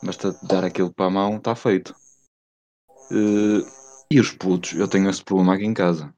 basta 0.00 0.38
dar 0.44 0.64
aquilo 0.64 0.92
para 0.92 1.06
a 1.06 1.10
mão, 1.10 1.36
está 1.36 1.56
feito. 1.56 1.92
Eh, 3.10 3.66
e 4.08 4.20
os 4.20 4.30
putos, 4.30 4.74
eu 4.74 4.86
tenho 4.86 5.10
esse 5.10 5.24
problema 5.24 5.54
aqui 5.54 5.64
em 5.64 5.74
casa. 5.74 6.14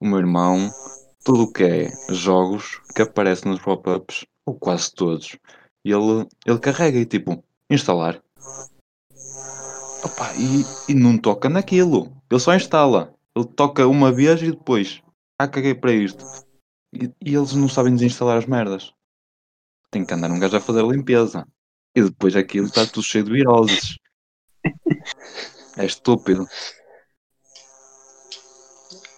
O 0.00 0.06
meu 0.06 0.18
irmão, 0.18 0.70
tudo 1.22 1.42
o 1.42 1.52
que 1.52 1.64
é 1.64 1.90
jogos 2.08 2.80
que 2.94 3.02
aparecem 3.02 3.52
nos 3.52 3.60
pop-ups, 3.60 4.24
ou 4.46 4.54
quase 4.54 4.94
todos, 4.94 5.36
ele, 5.84 6.26
ele 6.46 6.58
carrega 6.58 6.98
e 6.98 7.04
tipo, 7.04 7.44
instalar. 7.68 8.22
Opa, 10.02 10.32
e, 10.36 10.92
e 10.92 10.94
não 10.94 11.18
toca 11.18 11.50
naquilo. 11.50 12.10
Ele 12.30 12.40
só 12.40 12.54
instala. 12.54 13.14
Ele 13.36 13.44
toca 13.44 13.86
uma 13.86 14.10
vez 14.10 14.40
e 14.40 14.50
depois. 14.50 15.02
Ah, 15.38 15.46
caguei 15.46 15.74
para 15.74 15.92
isto. 15.92 16.24
E, 16.92 17.10
e 17.24 17.34
eles 17.34 17.52
não 17.54 17.68
sabem 17.68 17.94
desinstalar 17.94 18.38
as 18.38 18.46
merdas. 18.46 18.92
Tem 19.90 20.04
que 20.04 20.12
andar 20.14 20.30
um 20.30 20.38
gajo 20.38 20.56
a 20.56 20.60
fazer 20.60 20.80
a 20.84 20.88
limpeza. 20.88 21.46
E 21.94 22.02
depois 22.02 22.36
aquilo 22.36 22.66
está 22.66 22.86
tudo 22.86 23.02
cheio 23.02 23.24
de 23.24 23.32
viroses. 23.32 23.98
É 25.76 25.84
estúpido. 25.84 26.46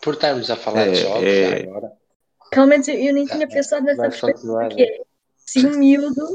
Por 0.02 0.14
estarmos 0.14 0.50
a 0.50 0.56
falar 0.56 0.86
É, 0.88 0.90
de 0.92 1.00
jogos 1.00 1.22
é- 1.24 1.62
agora. 1.62 1.92
Realmente 2.52 2.90
eu, 2.90 2.96
eu 2.98 3.14
nem 3.14 3.26
tinha 3.26 3.46
pensado 3.48 3.84
nessa 3.84 4.02
Vamos 4.02 4.20
perspectiva 4.20 4.68
que 4.68 4.82
é 4.82 5.02
se 5.36 5.64
um 5.66 5.78
miúdo 5.78 6.26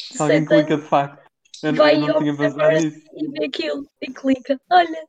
Se 0.00 0.22
alguém 0.22 0.40
sete 0.46 0.54
anos 0.54 0.66
clica 0.66 0.76
de 0.82 0.88
facto. 0.88 1.22
Eu, 1.62 1.74
vai 1.74 1.94
eu 1.96 2.00
não 2.00 2.18
tinha 2.18 2.36
pensado 2.36 2.70
nisso. 2.80 3.00
e 3.16 3.28
vê 3.28 3.44
aquilo 3.46 3.86
e 4.00 4.12
clica. 4.12 4.60
Olha, 4.70 5.04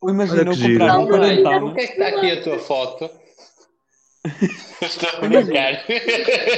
Ou 0.00 0.10
imagina 0.10 0.40
eu 0.50 0.56
comprar 0.56 0.98
um 0.98 1.06
quarentão. 1.08 1.66
o 1.68 1.74
que 1.74 1.80
é 1.80 1.86
que 1.86 1.92
está 1.92 2.08
aqui 2.08 2.30
a 2.30 2.42
tua 2.42 2.58
foto? 2.58 3.10
Estou 4.80 5.08
a 5.08 5.26
Imagina. 5.26 5.42
brincar. 5.44 5.84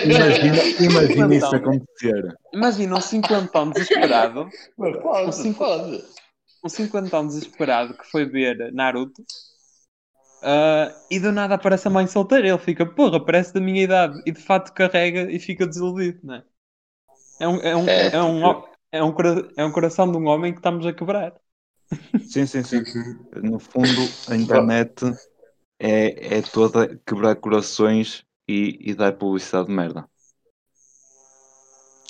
Imagina, 0.05 0.63
imagina 0.81 1.35
isso 1.35 1.57
acontecer. 1.57 2.37
Imagina 2.53 2.97
um 2.97 3.01
cinquentão 3.01 3.71
desesperado. 3.71 4.49
Mas 4.77 4.97
O 4.97 5.01
pode, 5.01 5.35
cinco- 5.35 5.59
pode. 5.59 6.05
um 6.65 6.69
cinquentão 6.69 7.27
desesperado 7.27 7.95
que 7.97 8.07
foi 8.07 8.25
ver 8.25 8.73
Naruto 8.73 9.23
ah, 10.43 10.95
e 11.11 11.19
do 11.19 11.33
nada 11.33 11.55
aparece 11.55 11.89
a 11.89 11.91
mãe 11.91 12.07
solteira. 12.07 12.49
Ele 12.49 12.59
fica, 12.59 12.87
porra, 12.87 13.25
parece 13.25 13.53
da 13.53 13.61
minha 13.61 13.83
idade. 13.83 14.21
E 14.25 14.33
de 14.33 14.41
fato 14.41 14.73
carrega 14.73 15.31
e 15.31 15.39
fica 15.39 15.67
desiludido, 15.67 16.21
não 16.23 16.35
é? 16.37 16.45
É 17.41 17.49
um, 17.49 17.57
é 17.61 17.77
um, 17.77 17.89
É, 17.89 18.07
é 18.07 18.23
um, 18.23 18.47
é 18.93 19.03
um, 19.03 19.15
é 19.57 19.65
um 19.65 19.73
coração 19.73 20.11
de 20.11 20.17
um 20.17 20.27
homem 20.27 20.53
que 20.53 20.59
estamos 20.61 20.87
a 20.87 20.93
quebrar. 20.93 21.35
Sim, 22.29 22.47
sim, 22.47 22.63
sim. 22.65 22.83
No 23.43 23.59
fundo, 23.59 24.09
a 24.29 24.37
internet 24.37 24.95
é, 25.79 26.39
é 26.39 26.43
toda 26.43 27.01
quebrar 27.07 27.37
corações 27.37 28.25
e, 28.49 28.79
e 28.81 28.95
dar 28.95 29.13
publicidade 29.13 29.69
de 29.69 29.75
merda. 29.75 30.09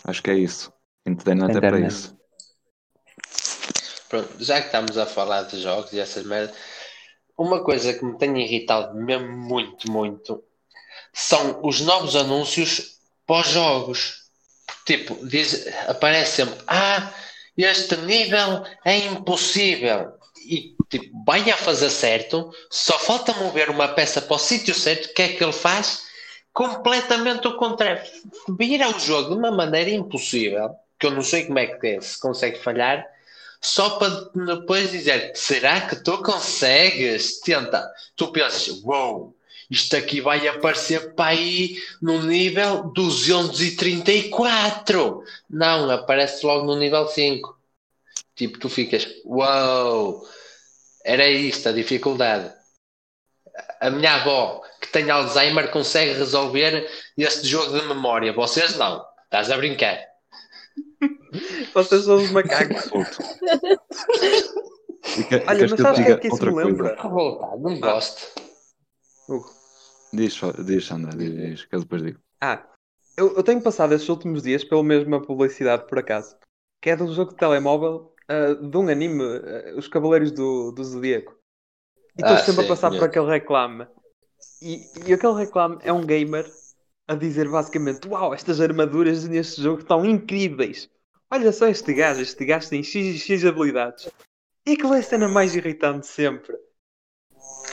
Acho 0.05 0.23
que 0.23 0.31
é 0.31 0.35
isso. 0.35 0.73
A 1.07 1.11
internet 1.11 1.57
é 1.57 1.61
para 1.61 1.81
isso. 1.81 2.17
Pronto, 4.09 4.33
já 4.39 4.61
que 4.61 4.67
estamos 4.67 4.97
a 4.97 5.07
falar 5.07 5.43
de 5.43 5.61
jogos 5.61 5.93
e 5.93 5.99
essas 5.99 6.25
merdas, 6.25 6.57
uma 7.37 7.63
coisa 7.63 7.93
que 7.93 8.05
me 8.05 8.17
tem 8.17 8.41
irritado 8.41 8.95
mesmo 8.95 9.37
muito, 9.37 9.91
muito, 9.91 10.43
são 11.13 11.61
os 11.65 11.81
novos 11.81 12.15
anúncios 12.15 13.01
pós-jogos. 13.27 14.27
Tipo, 14.85 15.27
diz, 15.27 15.67
aparece 15.89 16.45
sempre, 16.45 16.61
ah, 16.69 17.13
este 17.57 17.97
nível 17.97 18.65
é 18.85 18.99
impossível. 18.99 20.13
E 20.47 20.76
tipo, 20.89 21.25
vai 21.25 21.51
a 21.51 21.57
fazer 21.57 21.91
certo, 21.91 22.53
só 22.71 22.99
falta 22.99 23.35
mover 23.35 23.71
uma 23.71 23.89
peça 23.89 24.21
para 24.21 24.37
o 24.37 24.39
sítio 24.39 24.75
certo, 24.75 25.07
o 25.07 25.15
que 25.15 25.23
é 25.23 25.29
que 25.29 25.43
ele 25.43 25.53
faz? 25.53 26.05
Completamente 26.53 27.49
o 27.49 27.57
contrário. 27.57 28.03
Vira 28.59 28.89
o 28.89 28.99
jogo 28.99 29.31
de 29.31 29.37
uma 29.37 29.51
maneira 29.51 29.91
impossível, 29.91 30.71
que 30.99 31.07
eu 31.07 31.11
não 31.11 31.23
sei 31.23 31.47
como 31.47 31.59
é 31.59 31.67
que 31.67 32.01
se 32.01 32.19
consegue 32.21 32.59
falhar, 32.59 33.05
só 33.61 33.99
para 33.99 34.09
depois 34.47 34.91
dizer, 34.91 35.33
será 35.35 35.83
que 35.83 35.97
tu 35.97 36.23
consegues? 36.23 37.41
Tenta. 37.41 37.91
Tu 38.15 38.29
pensas, 38.29 38.69
uou, 38.69 38.85
wow, 38.85 39.37
isto 39.71 39.97
aqui 39.97 40.21
vai 40.21 40.47
aparecer 40.47 41.15
para 41.15 41.31
aí 41.31 41.77
no 42.01 42.23
nível 42.23 42.85
234. 42.95 45.25
Não, 45.51 45.91
aparece 45.91 46.47
logo 46.47 46.65
no 46.65 46.77
nível 46.77 47.09
5. 47.09 47.57
Tipo, 48.35 48.59
tu 48.59 48.69
ficas, 48.69 49.07
uau, 49.25 50.11
wow, 50.11 50.29
era 51.07 51.29
isto 51.29 51.69
a 51.69 51.73
dificuldade. 51.73 52.53
A 53.81 53.89
minha 53.91 54.17
avó, 54.17 54.61
que 54.81 54.89
tem 54.89 55.09
Alzheimer, 55.09 55.71
consegue 55.71 56.13
resolver 56.13 56.87
este 57.17 57.47
jogo 57.47 57.79
de 57.79 57.87
memória. 57.87 58.33
Vocês 58.33 58.77
não. 58.77 59.05
Estás 59.25 59.51
a 59.51 59.57
brincar. 59.57 59.99
Vocês 61.73 62.05
são 62.05 62.17
os 62.17 62.31
macacos. 62.31 62.91
Fica- 65.05 65.45
Olha, 65.47 65.61
mas 65.61 65.73
que 65.73 65.81
eu 65.81 65.85
sabes 65.85 66.01
o 66.01 66.05
que 66.05 66.11
é 66.13 66.17
que 66.17 66.27
isso 66.27 66.45
me 66.45 66.65
lembra? 66.65 67.01
Revoltado, 67.01 67.59
não 67.63 67.79
gosto. 67.81 68.41
Hugo. 69.29 69.49
Diz, 70.13 70.39
diz 70.65 70.87
Sandra, 70.87 71.17
diz, 71.17 71.31
diz, 71.33 71.65
que 71.65 71.75
eu 71.77 71.81
depois 71.81 72.03
digo. 72.03 72.19
Ah, 72.41 72.65
eu, 73.17 73.35
eu 73.37 73.43
tenho 73.43 73.63
passado 73.63 73.93
estes 73.95 74.09
últimos 74.09 74.43
dias 74.43 74.65
pela 74.65 74.83
mesma 74.83 75.23
publicidade, 75.23 75.87
por 75.87 75.99
acaso, 75.99 76.37
que 76.83 76.91
é 76.91 76.97
de 76.97 77.03
um 77.03 77.13
jogo 77.13 77.31
de 77.31 77.37
telemóvel 77.37 78.13
ah, 78.29 78.55
de 78.55 78.77
um 78.77 78.89
anime, 78.89 79.23
ah, 79.25 79.77
Os 79.77 79.89
Cavaleiros 79.89 80.33
do, 80.33 80.73
do 80.73 80.85
Zodíaco. 80.85 81.35
E 82.19 82.23
estou 82.23 82.37
Ah, 82.37 82.39
sempre 82.39 82.63
sim, 82.63 82.65
a 82.65 82.69
passar 82.69 82.93
por 82.93 83.01
conheço. 83.01 83.05
aquele 83.05 83.27
reclame. 83.27 83.87
E, 84.61 84.91
e 85.09 85.13
aquele 85.13 85.35
reclame 85.35 85.79
é 85.83 85.93
um 85.93 86.05
gamer 86.07 86.47
a 87.09 87.15
dizer 87.15 87.49
basicamente: 87.49 88.09
Uau, 88.09 88.35
estas 88.35 88.61
armaduras 88.61 89.27
neste 89.29 89.63
jogo 89.63 89.81
estão 89.81 90.05
incríveis! 90.05 90.91
Olha 91.31 91.53
só 91.53 91.67
este 91.69 91.93
gajo, 91.95 92.23
este 92.23 92.45
gajo 92.45 92.69
tem 92.71 92.83
X, 92.83 93.21
X 93.23 93.45
habilidades. 93.45 94.09
E 94.67 94.73
aquilo 94.73 94.95
é 94.95 95.01
a 95.01 95.03
cena 95.03 95.29
mais 95.29 95.55
irritante 95.57 96.07
sempre. 96.07 96.57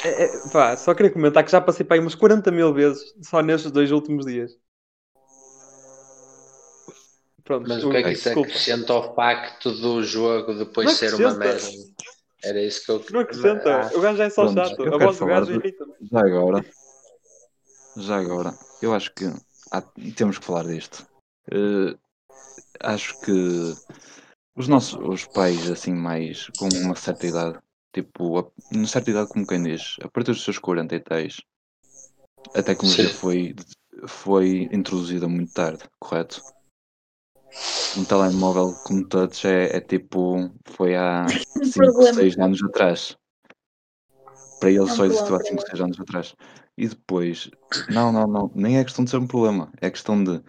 É, 0.04 0.26
é, 0.26 0.50
pá, 0.52 0.76
só 0.76 0.94
queria 0.94 1.12
comentar 1.12 1.44
que 1.44 1.52
já 1.52 1.62
passei 1.62 1.86
para 1.86 1.96
aí 1.96 2.00
umas 2.00 2.16
40 2.16 2.52
mil 2.52 2.74
vezes 2.74 3.14
só 3.24 3.42
nestes 3.42 3.72
dois 3.72 3.92
últimos 3.92 4.26
dias. 4.26 4.52
Pronto, 7.44 7.68
Mas 7.68 7.84
o 7.84 7.90
que 7.90 7.98
é 7.98 8.04
que 8.04 8.12
isso 8.12 8.24
desculpa. 8.30 8.50
acrescenta 8.50 8.94
ao 8.94 9.16
facto 9.16 9.72
do 9.74 10.02
jogo 10.04 10.54
depois 10.54 10.88
Não 10.90 10.96
ser 10.96 11.16
uma 11.16 11.34
merda? 11.34 11.68
Era 12.44 12.62
isso 12.62 12.86
que 12.86 12.92
eu 12.92 13.06
Não 13.12 13.20
acrescenta, 13.22 13.70
Ah, 13.74 13.98
o 13.98 14.02
gajo 14.02 14.18
já 14.18 14.24
é 14.26 14.30
só 14.30 14.44
Pronto, 14.44 14.60
chato. 14.70 14.80
eu 14.80 14.88
A 14.88 14.98
quero 14.98 15.00
voz 15.00 15.20
do 15.20 15.26
gajo 15.26 15.46
de- 15.48 15.54
irrita-me. 15.58 15.94
Já 16.12 16.20
agora, 16.20 16.66
já 17.98 18.18
agora, 18.18 18.58
eu 18.82 18.94
acho 18.94 19.14
que 19.14 19.26
há- 19.72 19.82
temos 20.16 20.38
que 20.40 20.46
falar 20.46 20.66
disto. 20.66 21.06
Eh, 21.52 21.98
acho 22.82 23.18
que 23.20 23.32
os 24.56 24.68
nossos 24.68 24.94
os 25.00 25.26
pais, 25.26 25.70
assim, 25.70 25.94
mais 25.94 26.50
com 26.58 26.68
uma 26.70 26.96
certa 26.96 27.28
idade, 27.28 27.60
tipo, 27.94 28.40
a, 28.40 28.52
uma 28.76 28.88
certa 28.88 29.12
idade, 29.12 29.30
como 29.30 29.46
quem 29.48 29.62
diz, 29.64 29.96
a 30.02 30.08
partir 30.10 30.32
dos 30.32 30.44
seus 30.44 30.58
40 30.60 30.96
e 30.96 31.00
tais, 31.00 31.38
a 32.54 32.62
tecnologia 32.62 33.10
Sim. 33.10 33.16
foi, 33.16 33.56
foi 34.08 34.70
introduzida 34.72 35.28
muito 35.28 35.52
tarde, 35.54 35.84
correto? 36.00 36.44
Um 37.98 38.04
telemóvel 38.06 38.74
como 38.84 39.08
touch 39.08 39.48
é, 39.48 39.78
é 39.78 39.82
tipo, 39.82 40.52
foi 40.66 40.96
há 40.96 41.26
5, 41.28 41.74
problema. 41.74 42.14
6 42.14 42.38
anos 42.40 42.64
atrás. 42.64 43.18
Para 44.60 44.72
eles 44.72 44.90
É 44.90 44.94
um 44.94 44.96
só 44.96 45.06
existiu 45.06 45.36
há 45.36 45.38
para 45.38 45.48
5, 45.48 45.54
eles. 45.54 45.70
6 45.70 45.82
anos 45.82 46.00
atrás. 46.00 46.36
E 46.76 46.88
depois, 46.88 47.52
não, 47.90 48.12
não, 48.12 48.26
não, 48.26 48.52
nem 48.56 48.80
é 48.80 48.84
questão 48.84 49.06
de 49.06 49.12
ser 49.12 49.18
um 49.18 49.28
problema, 49.28 49.72
é 49.80 49.92
questão 49.92 50.24
de 50.24 50.42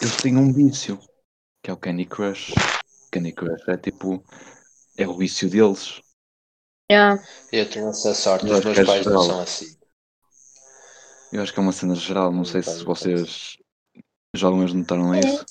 eles 0.00 0.16
têm 0.16 0.36
um 0.36 0.52
vício, 0.52 0.98
que 1.62 1.70
é 1.70 1.72
o 1.72 1.76
Candy 1.76 2.06
Crush. 2.06 2.54
Candy 3.10 3.32
Crush 3.32 3.68
é 3.68 3.76
tipo, 3.76 4.24
é 4.96 5.06
o 5.06 5.16
vício 5.16 5.50
deles. 5.50 6.00
Yeah. 6.90 7.22
Eu 7.52 7.68
tenho 7.68 7.88
essa 7.88 8.14
sorte, 8.14 8.46
os 8.46 8.64
meus 8.64 8.78
é 8.78 8.84
pais 8.84 9.06
não 9.06 9.22
são 9.22 9.40
assim. 9.40 9.76
Eu 11.32 11.42
acho 11.42 11.52
que 11.52 11.60
é 11.60 11.62
uma 11.62 11.72
cena 11.72 11.94
geral, 11.94 12.32
não 12.32 12.44
sei 12.44 12.62
se 12.62 12.82
vocês 12.82 13.59
já 14.34 14.46
alguma 14.46 14.64
vez 14.64 14.74
notaram 14.74 15.14
É. 15.14 15.20
isso. 15.20 15.44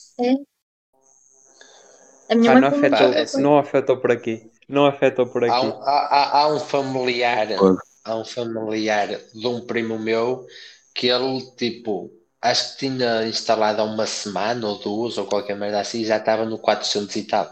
A 2.29 2.35
minha 2.35 2.53
mãe 2.53 2.61
não, 2.61 2.67
afetou, 2.69 2.97
Pá, 2.97 3.03
é 3.17 3.21
assim. 3.23 3.41
não 3.41 3.57
afetou 3.57 3.97
por 3.97 4.11
aqui. 4.11 4.51
Não 4.67 4.85
afetou 4.85 5.25
por 5.27 5.43
Há 5.43 5.57
aqui. 5.57 5.65
um, 5.65 5.81
há, 5.83 5.89
há- 5.89 6.39
há 6.41 6.47
um 6.53 6.59
familiar, 6.59 7.47
Pode. 7.57 7.77
há 8.03 8.15
um 8.15 8.25
familiar 8.25 9.07
de 9.33 9.47
um 9.47 9.65
primo 9.65 9.97
meu 9.97 10.45
que 10.93 11.07
ele, 11.07 11.41
tipo, 11.55 12.11
acho 12.41 12.73
que 12.73 12.87
tinha 12.87 13.25
instalado 13.27 13.81
há 13.81 13.85
uma 13.85 14.05
semana 14.05 14.67
ou 14.67 14.77
duas 14.79 15.17
ou 15.17 15.25
qualquer 15.25 15.55
merda 15.57 15.79
assim, 15.79 16.01
e 16.01 16.05
já 16.05 16.17
estava 16.17 16.45
no 16.45 16.59
400 16.59 17.15
e 17.15 17.23
tal. 17.23 17.49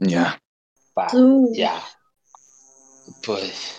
Yeah. 0.00 0.38
Pá, 0.94 1.06
Tu. 1.06 1.52
já. 1.54 1.82
Pois. 3.24 3.74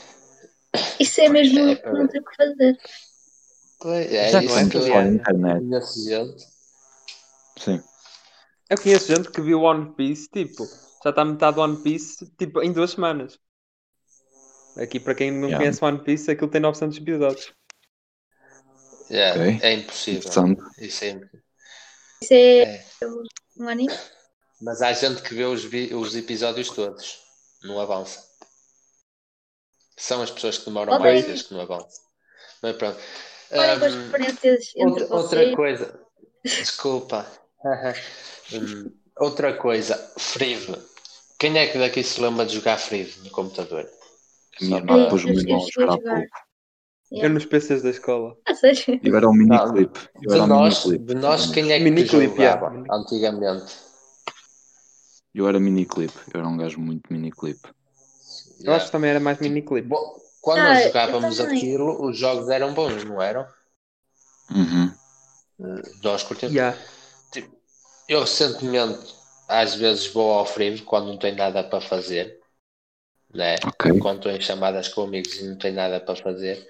Isso 0.99 1.21
é 1.21 1.29
mesmo 1.29 1.60
É, 1.60 1.75
que 1.75 1.89
não 1.89 2.08
tem 2.08 2.21
o 2.21 2.25
que 2.25 2.36
fazer. 2.36 2.77
Pois, 3.85 4.11
é 4.11 4.29
já 4.31 4.41
isso 4.43 4.57
é 4.57 4.67
que 4.67 4.77
internet, 4.79 5.59
conheço 5.59 6.09
gente. 6.09 6.43
sim. 7.59 7.83
Eu 8.67 8.77
conheço 8.81 9.05
gente 9.15 9.29
que 9.29 9.41
viu 9.41 9.61
One 9.61 9.93
Piece, 9.93 10.27
tipo, 10.27 10.65
já 11.03 11.11
está 11.11 11.23
metade 11.23 11.57
do 11.57 11.61
One 11.61 11.77
Piece, 11.83 12.25
tipo, 12.35 12.63
em 12.63 12.73
duas 12.73 12.89
semanas. 12.89 13.37
Aqui, 14.75 14.99
para 14.99 15.13
quem 15.13 15.29
não 15.31 15.49
Yeah. 15.49 15.57
conhece 15.59 15.85
One 15.85 16.03
Piece, 16.03 16.31
aquilo 16.31 16.49
tem 16.49 16.59
900 16.61 16.97
episódios. 16.97 17.53
É, 19.11 19.31
Ok. 19.33 19.59
é 19.61 19.73
impossível. 19.73 20.29
Isso 20.79 21.03
é 21.03 21.09
impossível. 21.09 21.41
Isso 22.23 22.33
é, 22.33 22.61
É. 22.63 22.85
um 23.59 23.69
anime. 23.69 23.93
Mas 24.63 24.81
há 24.81 24.91
gente 24.93 25.21
que 25.21 25.35
vê 25.35 25.43
os, 25.45 25.63
vi- 25.63 25.93
os 25.93 26.15
episódios 26.15 26.71
todos, 26.71 27.19
não 27.61 27.79
avança. 27.79 28.23
São 29.95 30.23
as 30.23 30.31
pessoas 30.31 30.57
que 30.57 30.65
demoram 30.65 30.93
Ok. 30.93 31.05
mais 31.05 31.23
vezes 31.23 31.43
que 31.43 31.53
não 31.53 31.61
avançam. 31.61 32.03
Mas 32.63 32.75
pronto. 32.77 32.99
Com 33.55 33.61
as 33.85 33.95
Hum, 33.95 34.05
referências 34.11 34.73
entre 34.75 35.03
outra, 35.03 35.15
outra 35.15 35.39
vocês. 35.41 35.55
coisa, 35.55 35.99
desculpa. 36.43 37.25
Hum, 38.53 38.91
outra 39.17 39.57
coisa, 39.57 39.95
Frive. 40.19 40.75
Quem 41.39 41.57
é 41.57 41.65
que 41.67 41.79
daqui 41.79 42.03
se 42.03 42.21
lembra 42.21 42.45
de 42.45 42.53
jogar 42.53 42.77
Frive 42.77 43.21
no 43.23 43.31
computador? 43.31 43.89
Minha 44.61 44.85
para- 44.85 45.09
pôs 45.09 45.23
o 45.23 45.27
Eu- 45.29 45.33
meu 45.33 45.41
eu 45.41 45.41
irmão 45.41 45.57
a 45.57 45.65
cheguei 45.65 45.85
a 45.87 45.89
jogar 45.89 45.93
há 45.93 45.97
pouco. 46.19 46.37
Eu 47.11 47.29
nos 47.31 47.45
PCs 47.45 47.81
da 47.81 47.89
escola. 47.89 48.37
Ah, 48.45 48.53
sério? 48.53 48.79
Eu 49.01 49.15
era 49.17 49.27
um 49.27 49.33
miniclip. 49.33 49.99
Eu 50.21 50.29
De 50.29 50.33
era 50.35 50.43
um 50.43 50.47
nós, 50.47 50.85
miniclip. 50.85 51.05
de 51.05 51.15
nós 51.15 51.51
quem 51.51 51.71
é 51.71 51.77
que 51.79 51.83
Miniclip, 51.85 52.35
jogava 52.35 52.71
yeah. 52.71 52.93
antigamente? 52.93 53.73
Eu 55.33 55.47
era 55.47 55.59
miniclip. 55.59 56.13
Eu 56.33 56.39
era 56.41 56.47
um 56.47 56.57
gajo 56.57 56.79
muito 56.79 57.11
miniclip. 57.11 57.59
Eu 58.59 58.73
acho 58.73 58.85
que 58.87 58.91
também 58.91 59.09
era 59.09 59.19
mais 59.19 59.39
miniclip. 59.39 59.87
Bom, 59.87 60.19
quando 60.45 60.60
Ah, 60.60 60.73
nós 60.75 60.84
jogávamos 60.84 61.39
aquilo, 61.39 62.05
os 62.08 62.19
jogos 62.19 62.49
eram 62.49 62.71
bons, 62.71 63.03
não 63.03 63.19
eram? 63.19 63.47
Uhum. 64.51 64.93
Nós 66.03 66.21
curtimos. 66.21 66.53
Yeah. 66.53 66.77
Tipo, 67.31 67.58
eu 68.08 68.19
recentemente, 68.19 69.15
às 69.47 69.73
vezes, 69.73 70.05
vou 70.05 70.31
ao 70.31 70.45
Frive 70.45 70.84
quando 70.84 71.08
não 71.08 71.17
tenho 71.17 71.36
nada 71.36 71.63
para 71.63 71.81
fazer, 71.81 72.39
né? 73.34 73.55
Ok. 73.65 73.97
Quando 73.99 74.17
estou 74.17 74.31
em 74.31 74.39
chamadas 74.39 74.88
com 74.88 75.01
amigos 75.01 75.34
e 75.39 75.45
não 75.45 75.58
tenho 75.58 75.73
nada 75.73 75.99
para 75.99 76.15
fazer, 76.15 76.63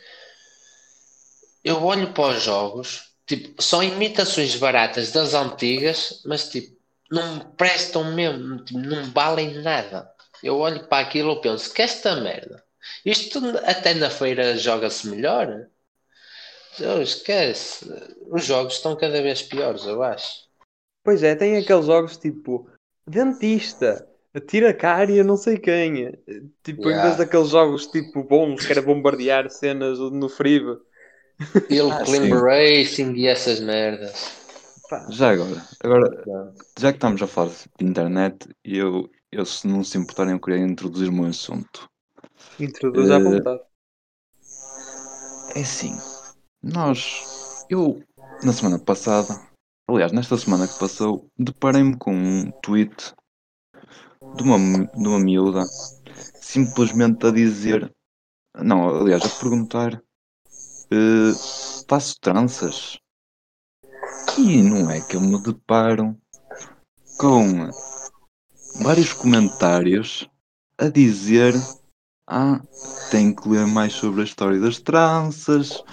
eu 1.62 1.84
olho 1.84 2.14
para 2.14 2.38
os 2.38 2.44
jogos, 2.44 3.12
tipo, 3.28 3.62
são 3.62 3.84
imitações 3.84 4.56
baratas 4.56 5.12
das 5.12 5.34
antigas, 5.34 6.22
mas 6.26 6.48
tipo, 6.48 6.78
não 7.12 7.40
prestam 7.58 8.06
mesmo, 8.14 8.64
tipo, 8.64 8.80
não 8.80 9.04
valem 9.12 9.62
nada. 9.62 10.10
Eu 10.42 10.60
olho 10.60 10.88
para 10.88 11.06
aquilo 11.06 11.34
e 11.34 11.42
penso, 11.42 11.74
que 11.74 11.82
esta 11.82 12.16
merda? 12.16 12.65
Isto 13.06 13.40
até 13.64 13.94
na 13.94 14.10
feira 14.10 14.58
joga-se 14.58 15.08
melhor? 15.08 15.68
Eu 16.80 17.02
esquece. 17.02 17.86
Os 18.30 18.46
jogos 18.46 18.76
estão 18.76 18.96
cada 18.96 19.22
vez 19.22 19.42
piores, 19.42 19.86
eu 19.86 20.04
acho. 20.04 20.46
Pois 21.04 21.24
é, 21.24 21.36
tem 21.36 21.58
aqueles 21.58 21.86
jogos 21.86 22.18
tipo 22.18 22.68
Dentista, 23.08 24.08
Tira 24.48 24.74
Cária, 24.74 25.24
não 25.24 25.38
sei 25.38 25.58
quem. 25.58 26.12
Tipo, 26.64 26.82
em 26.82 26.86
Yeah. 26.86 27.04
vez 27.04 27.18
daqueles 27.18 27.50
jogos 27.50 27.88
tipo 27.88 28.24
bons 28.24 28.66
que 28.66 28.72
era 28.72 28.82
bombardear 28.82 29.50
cenas 29.50 30.00
no 30.00 30.28
Frive. 30.28 30.78
Ele 31.70 31.92
Ah, 31.94 32.04
Climb 32.04 32.34
sim. 32.34 32.34
Racing 32.34 33.14
e 33.14 33.28
essas 33.28 33.60
merdas. 33.60 34.32
Pá, 34.90 35.08
Já 35.10 35.32
agora, 35.32 35.62
agora, 35.84 36.24
já 36.78 36.92
que 36.92 36.98
estamos 36.98 37.22
a 37.22 37.28
falar 37.28 37.52
de 37.80 37.86
internet, 37.86 38.50
eu, 38.64 39.10
eu 39.32 39.46
se 39.46 39.68
não 39.68 39.84
se 39.84 39.98
importarem, 39.98 40.34
eu 40.34 40.40
queria 40.40 40.60
introduzir 40.60 41.10
o 41.10 41.14
meu 41.14 41.26
assunto. 41.26 41.90
Introduz 42.60 43.10
à 43.12 43.16
Eh, 43.16 43.20
vontade. 43.20 43.62
É 45.56 45.62
assim, 45.62 45.98
nós, 46.62 47.66
eu, 47.70 48.04
na 48.44 48.54
semana 48.54 48.80
passada, 48.80 49.40
aliás, 49.88 50.12
nesta 50.12 50.38
semana 50.38 50.68
que 50.68 50.78
passou, 50.80 51.30
deparei-me 51.38 51.98
com 51.98 52.14
um 52.14 52.52
tweet 52.62 53.14
de 54.36 54.44
uma, 54.44 54.58
de 54.86 55.08
uma 55.08 55.20
miúda 55.20 55.66
simplesmente 56.42 57.26
a 57.26 57.32
dizer, 57.32 57.94
não, 58.56 58.90
aliás, 58.90 59.24
a 59.24 59.40
perguntar, 59.40 60.02
eh, 60.92 61.34
faço 61.88 62.20
tranças? 62.20 63.00
E 64.38 64.62
não 64.62 64.92
é 64.92 65.00
que 65.00 65.16
eu 65.16 65.22
me 65.22 65.42
deparo 65.42 66.18
com 67.18 67.70
vários 68.82 69.14
comentários 69.14 70.30
a 70.78 70.90
dizer 70.90 71.54
ah, 72.28 72.60
tenho 73.12 73.36
que 73.36 73.48
ler 73.48 73.68
mais 73.68 73.94
sobre 73.94 74.22
a 74.22 74.24
história 74.24 74.60
das 74.60 74.80
tranças, 74.80 75.84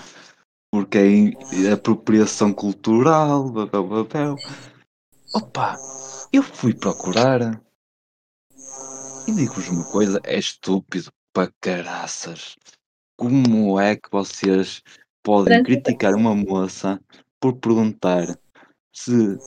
porque 0.70 0.98
é 0.98 1.66
é 1.66 1.72
apropriação 1.72 2.52
cultural, 2.52 3.50
blá. 3.50 3.66
Opa, 5.34 5.78
eu 6.32 6.42
fui 6.42 6.74
procurar 6.74 7.60
e 9.26 9.32
digo-vos 9.32 9.68
uma 9.68 9.84
coisa, 9.84 10.20
é 10.24 10.38
estúpido 10.38 11.10
para 11.32 11.52
caraças. 11.60 12.56
Como 13.16 13.78
é 13.78 13.96
que 13.96 14.10
vocês 14.10 14.82
podem 15.22 15.62
criticar 15.62 16.14
uma 16.14 16.34
moça 16.34 17.00
por 17.40 17.56
perguntar 17.56 18.26
se 18.94 19.38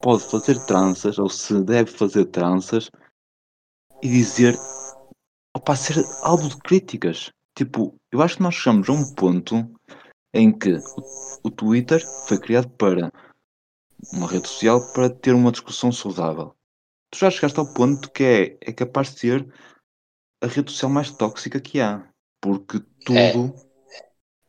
pode 0.00 0.24
fazer 0.24 0.58
tranças 0.66 1.18
ou 1.18 1.28
se 1.28 1.62
deve 1.62 1.90
fazer 1.90 2.26
tranças 2.26 2.90
e 4.02 4.08
dizer 4.08 4.56
opa, 5.54 5.76
ser 5.76 6.04
alvo 6.22 6.48
de 6.48 6.56
críticas. 6.58 7.30
Tipo, 7.54 7.94
eu 8.10 8.22
acho 8.22 8.36
que 8.36 8.42
nós 8.42 8.54
chegamos 8.54 8.88
a 8.88 8.92
um 8.92 9.14
ponto 9.14 9.70
em 10.32 10.50
que 10.50 10.80
o, 11.44 11.50
Twitter 11.50 12.02
foi 12.26 12.38
criado 12.38 12.70
para 12.70 13.12
uma 14.12 14.26
rede 14.26 14.48
social 14.48 14.92
para 14.92 15.10
ter 15.10 15.34
uma 15.34 15.52
discussão 15.52 15.92
saudável. 15.92 16.54
Tu 17.10 17.18
já 17.18 17.30
chegaste 17.30 17.58
ao 17.58 17.72
ponto 17.72 18.10
que 18.10 18.24
é, 18.24 18.58
é 18.60 18.72
capaz 18.72 19.12
de 19.12 19.20
ser 19.20 19.54
a 20.42 20.46
rede 20.46 20.72
social 20.72 20.90
mais 20.90 21.10
tóxica 21.10 21.60
que 21.60 21.80
há. 21.80 22.08
Porque 22.40 22.80
tudo 23.04 23.54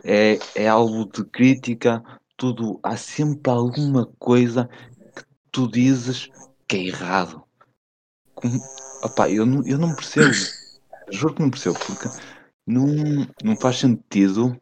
é, 0.04 0.40
é 0.56 0.68
alvo 0.68 1.06
de 1.06 1.26
crítica, 1.26 2.02
tudo 2.38 2.80
há 2.82 2.96
sempre 2.96 3.52
alguma 3.52 4.06
coisa 4.18 4.70
que 5.16 5.24
tu 5.52 5.70
dizes 5.70 6.30
que 6.68 6.78
é 6.78 6.88
errado. 6.88 7.44
Como, 8.34 8.62
opá, 9.04 9.30
eu, 9.30 9.46
não, 9.46 9.68
eu 9.68 9.78
não 9.78 9.94
percebo. 9.94 10.34
Juro 11.14 11.36
que 11.36 11.42
não 11.42 11.50
percebo, 11.52 11.78
porque 11.86 12.10
não, 12.66 12.88
não 13.44 13.56
faz 13.56 13.80
sentido 13.80 14.60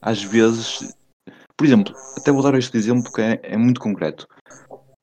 às 0.00 0.22
vezes. 0.22 0.94
Por 1.56 1.66
exemplo, 1.66 1.94
até 2.16 2.32
vou 2.32 2.42
dar 2.42 2.54
este 2.54 2.76
exemplo 2.76 3.12
que 3.12 3.20
é, 3.20 3.40
é 3.42 3.56
muito 3.56 3.80
concreto. 3.80 4.26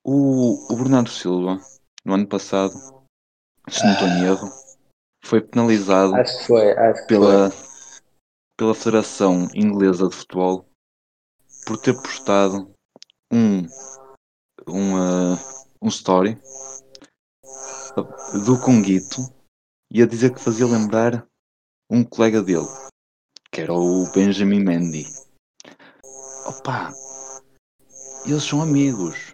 O, 0.04 0.74
o 0.74 0.76
Bernardo 0.76 1.10
Silva, 1.10 1.60
no 2.04 2.15
ano 2.15 2.28
passado, 2.28 2.74
se 3.70 3.86
não 3.86 3.93
estou 3.93 4.08
em 4.08 4.24
erro, 4.24 4.50
foi 5.24 5.41
penalizado 5.41 6.13
foi, 6.46 6.74
pela, 7.08 7.52
pela 8.58 8.74
Federação 8.74 9.48
Inglesa 9.54 10.08
de 10.08 10.15
Futebol 10.15 10.65
por 11.65 11.78
ter 11.78 11.93
postado 11.93 12.74
um, 13.32 13.67
um, 14.67 14.96
uh, 14.96 15.38
um 15.82 15.89
story 15.89 16.39
do 18.46 18.60
Conguito 18.62 19.37
e 19.91 20.02
a 20.02 20.06
dizer 20.06 20.34
que 20.34 20.39
fazia 20.41 20.65
lembrar 20.65 21.26
um 21.89 22.04
colega 22.04 22.41
dele, 22.41 22.67
que 23.52 23.62
era 23.62 23.73
o 23.73 24.06
Benjamin 24.12 24.60
Mendy. 24.63 25.08
Opa, 26.45 26.93
eles 28.26 28.43
são 28.43 28.62
amigos. 28.62 29.34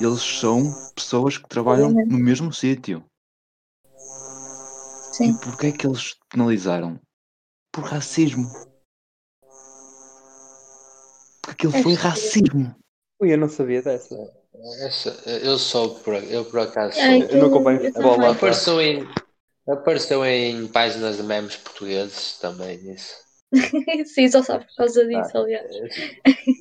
Eles 0.00 0.20
são 0.22 0.74
pessoas 0.94 1.38
que 1.38 1.48
trabalham 1.48 1.90
no 1.90 2.18
mesmo 2.18 2.52
sítio. 2.52 3.04
Sim. 5.12 5.30
E 5.30 5.38
porquê 5.40 5.68
é 5.68 5.72
que 5.72 5.86
eles 5.86 6.14
penalizaram? 6.28 7.00
Por 7.72 7.84
racismo. 7.84 8.50
Porque 11.42 11.66
aquilo 11.66 11.76
É 11.76 11.82
foi 11.82 11.94
racismo. 11.94 12.76
Ui, 13.20 13.32
eu 13.32 13.38
não 13.38 13.48
sabia 13.48 13.80
dessa. 13.80 14.14
Essa- 14.80 15.30
eu 15.30 15.58
sou 15.58 15.98
por, 16.00 16.14
eu 16.14 16.44
por 16.44 16.60
acaso 16.60 16.98
Ai, 16.98 17.22
sou. 17.22 17.30
Eu 17.30 17.38
não 17.38 17.46
acompanho 17.48 17.80
futebol 17.80 18.18
lá. 18.20 18.32
Apareceu 18.32 18.80
em, 18.80 19.06
apareceu 19.68 20.24
em 20.24 20.66
páginas 20.68 21.16
de 21.16 21.22
memes 21.22 21.56
portugueses 21.56 22.38
também 22.38 22.92
isso. 22.92 23.14
Sim, 24.06 24.28
só 24.28 24.42
sabe 24.42 24.64
por 24.66 24.76
causa 24.76 25.06
disso, 25.06 25.36
aliás. 25.36 25.70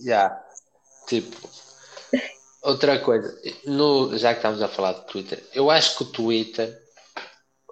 Já. 0.04 0.44
Tipo. 1.08 1.50
Outra 2.62 2.98
coisa, 3.00 3.32
no, 3.66 4.18
já 4.18 4.32
que 4.32 4.40
estamos 4.40 4.60
a 4.60 4.68
falar 4.68 4.94
de 4.94 5.06
Twitter, 5.06 5.44
eu 5.54 5.70
acho 5.70 5.98
que 5.98 6.04
o 6.04 6.12
Twitter, 6.12 6.76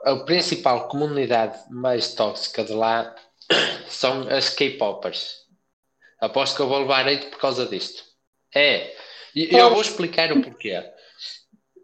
a 0.03 0.17
principal 0.17 0.87
comunidade 0.87 1.59
mais 1.71 2.13
tóxica 2.13 2.63
de 2.63 2.73
lá 2.73 3.15
são 3.89 4.27
as 4.29 4.49
K-popers. 4.49 5.43
Aposto 6.19 6.55
que 6.55 6.61
eu 6.61 6.67
vou 6.67 6.79
levar 6.79 7.07
hate 7.07 7.25
por 7.27 7.39
causa 7.39 7.65
disto. 7.65 8.03
É, 8.53 8.95
e 9.35 9.49
eu 9.51 9.71
vou 9.71 9.81
explicar 9.81 10.31
o 10.31 10.43
porquê. 10.43 10.83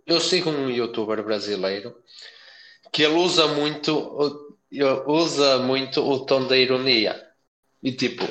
Eu 0.05 0.19
sigo 0.19 0.51
um 0.51 0.69
youtuber 0.69 1.23
brasileiro 1.23 1.95
que 2.91 3.03
ele 3.03 3.15
usa 3.15 3.47
muito, 3.47 4.37
usa 5.07 5.59
muito 5.59 6.01
o 6.01 6.25
tom 6.25 6.47
da 6.47 6.57
ironia. 6.57 7.27
E 7.81 7.91
tipo, 7.91 8.25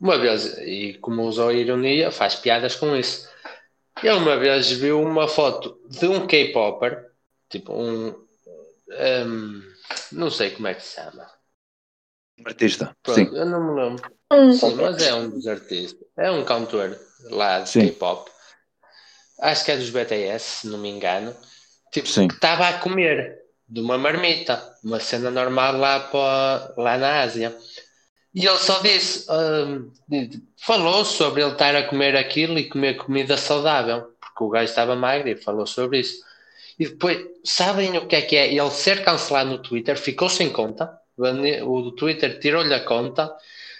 uma 0.00 0.18
vez, 0.18 0.58
e 0.58 0.98
como 1.00 1.22
usa 1.22 1.48
a 1.48 1.52
ironia, 1.52 2.10
faz 2.10 2.34
piadas 2.34 2.76
com 2.76 2.94
isso. 2.96 3.28
Ele 4.02 4.16
uma 4.16 4.36
vez 4.36 4.70
viu 4.70 5.00
uma 5.00 5.28
foto 5.28 5.80
de 5.88 6.06
um 6.06 6.26
K-Popper, 6.26 7.10
tipo 7.48 7.72
um, 7.72 8.08
um, 8.08 9.62
Não 10.12 10.30
sei 10.30 10.50
como 10.50 10.68
é 10.68 10.74
que 10.74 10.82
se 10.82 10.96
chama. 10.96 11.26
Um 12.38 12.46
artista. 12.46 12.96
Pronto, 13.02 13.16
Sim. 13.16 13.36
eu 13.36 13.46
não 13.46 13.62
me 13.62 13.80
lembro. 13.80 14.12
Um 14.32 14.52
Sim, 14.52 14.74
mas 14.74 15.02
é 15.02 15.14
um 15.14 15.30
dos 15.30 15.46
artistas. 15.46 16.06
É 16.16 16.30
um 16.30 16.44
cantor 16.44 16.98
lá 17.30 17.60
de. 17.60 17.72
K-pop. 17.72 18.30
Acho 19.40 19.64
que 19.64 19.72
é 19.72 19.76
dos 19.76 19.90
BTS, 19.90 20.60
se 20.60 20.66
não 20.66 20.78
me 20.78 20.88
engano. 20.88 21.34
Tipo, 21.92 22.08
Sim. 22.08 22.28
que 22.28 22.34
estava 22.34 22.68
a 22.68 22.78
comer 22.78 23.43
de 23.74 23.80
uma 23.80 23.98
marmita, 23.98 24.62
uma 24.84 25.00
cena 25.00 25.32
normal 25.32 25.76
lá, 25.76 25.98
para, 25.98 26.72
lá 26.76 26.96
na 26.96 27.22
Ásia. 27.22 27.56
E 28.32 28.46
ele 28.46 28.58
só 28.58 28.80
disse, 28.80 29.26
hum, 29.28 29.90
falou 30.56 31.04
sobre 31.04 31.42
ele 31.42 31.52
estar 31.52 31.74
a 31.74 31.82
comer 31.82 32.16
aquilo 32.16 32.56
e 32.56 32.68
comer 32.68 32.94
comida 32.94 33.36
saudável, 33.36 34.12
porque 34.20 34.44
o 34.44 34.48
gajo 34.48 34.66
estava 34.66 34.94
magro 34.94 35.28
e 35.28 35.36
falou 35.36 35.66
sobre 35.66 35.98
isso. 35.98 36.22
E 36.78 36.86
depois, 36.86 37.18
sabem 37.44 37.98
o 37.98 38.06
que 38.06 38.14
é 38.14 38.22
que 38.22 38.36
é? 38.36 38.54
Ele 38.54 38.70
ser 38.70 39.04
cancelado 39.04 39.50
no 39.50 39.58
Twitter, 39.58 39.98
ficou 39.98 40.28
sem 40.28 40.50
conta, 40.50 40.96
o 41.16 41.90
Twitter 41.92 42.38
tirou-lhe 42.38 42.74
a 42.74 42.84
conta, 42.84 43.32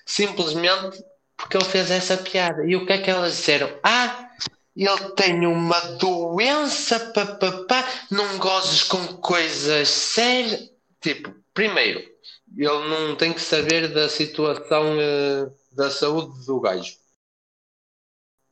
simplesmente 0.05 1.05
porque 1.37 1.57
ele 1.57 1.67
fez 1.67 1.91
essa 1.93 2.17
piada. 2.17 2.65
E 2.67 2.75
o 2.75 2.85
que 2.85 2.93
é 2.93 2.99
que 2.99 3.11
elas 3.11 3.37
disseram? 3.37 3.71
Ah, 3.83 4.24
ele 4.77 5.11
tem 5.11 5.47
uma 5.47 5.81
doença, 5.99 6.99
papapá, 7.13 7.89
não 8.11 8.39
gozes 8.39 8.83
com 8.83 9.07
coisas 9.19 9.89
sérias. 9.89 10.71
Tipo, 11.01 11.35
primeiro, 11.53 12.01
ele 12.57 12.89
não 12.89 13.15
tem 13.15 13.33
que 13.33 13.41
saber 13.41 13.89
da 13.89 14.09
situação 14.09 15.01
eh, 15.01 15.47
da 15.73 15.91
saúde 15.91 16.45
do 16.45 16.61
gajo. 16.61 16.97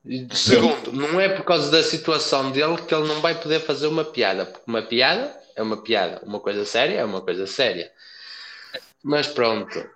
E, 0.05 0.29
segundo, 0.35 0.93
não 0.93 1.21
é 1.21 1.29
por 1.29 1.45
causa 1.45 1.71
da 1.71 1.83
situação 1.83 2.51
dele 2.51 2.77
que 2.83 2.95
ele 2.95 3.07
não 3.07 3.21
vai 3.21 3.41
poder 3.41 3.61
fazer 3.61 3.87
uma 3.87 4.05
piada, 4.05 4.47
porque 4.47 4.69
uma 4.69 4.83
piada 4.83 5.41
é 5.55 5.63
uma 5.63 5.83
piada, 5.83 6.21
uma 6.25 6.41
coisa 6.41 6.65
séria 6.65 6.99
é 6.99 7.05
uma 7.05 7.21
coisa 7.21 7.47
séria. 7.47 7.91
Mas 9.03 9.27
pronto, 9.27 9.89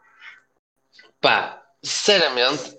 pá, 1.21 1.63
sinceramente, 1.83 2.77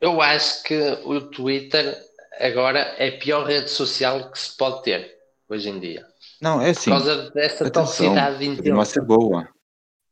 eu 0.00 0.20
acho 0.20 0.62
que 0.62 0.76
o 1.04 1.20
Twitter 1.30 1.96
agora 2.40 2.80
é 2.98 3.08
a 3.08 3.18
pior 3.18 3.44
rede 3.46 3.70
social 3.70 4.30
que 4.30 4.38
se 4.38 4.56
pode 4.56 4.82
ter 4.82 5.14
hoje 5.48 5.68
em 5.68 5.78
dia. 5.78 6.06
Não, 6.40 6.60
é 6.60 6.72
Por 6.72 6.78
assim. 6.78 6.90
causa 6.90 7.30
dessa 7.30 7.70
toxicidade 7.70 8.44
continua 8.46 8.82
a 8.82 9.02
boa. 9.02 9.48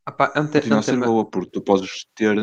Ah, 0.05 0.13
pá, 0.13 0.33
ante, 0.37 0.53
Continua 0.53 0.79
a 0.81 0.83
ser 0.83 0.95
ante- 0.97 1.07
boa, 1.07 1.25
porque 1.25 1.51
tu 1.51 1.61
podes 1.63 2.07
ter 2.15 2.37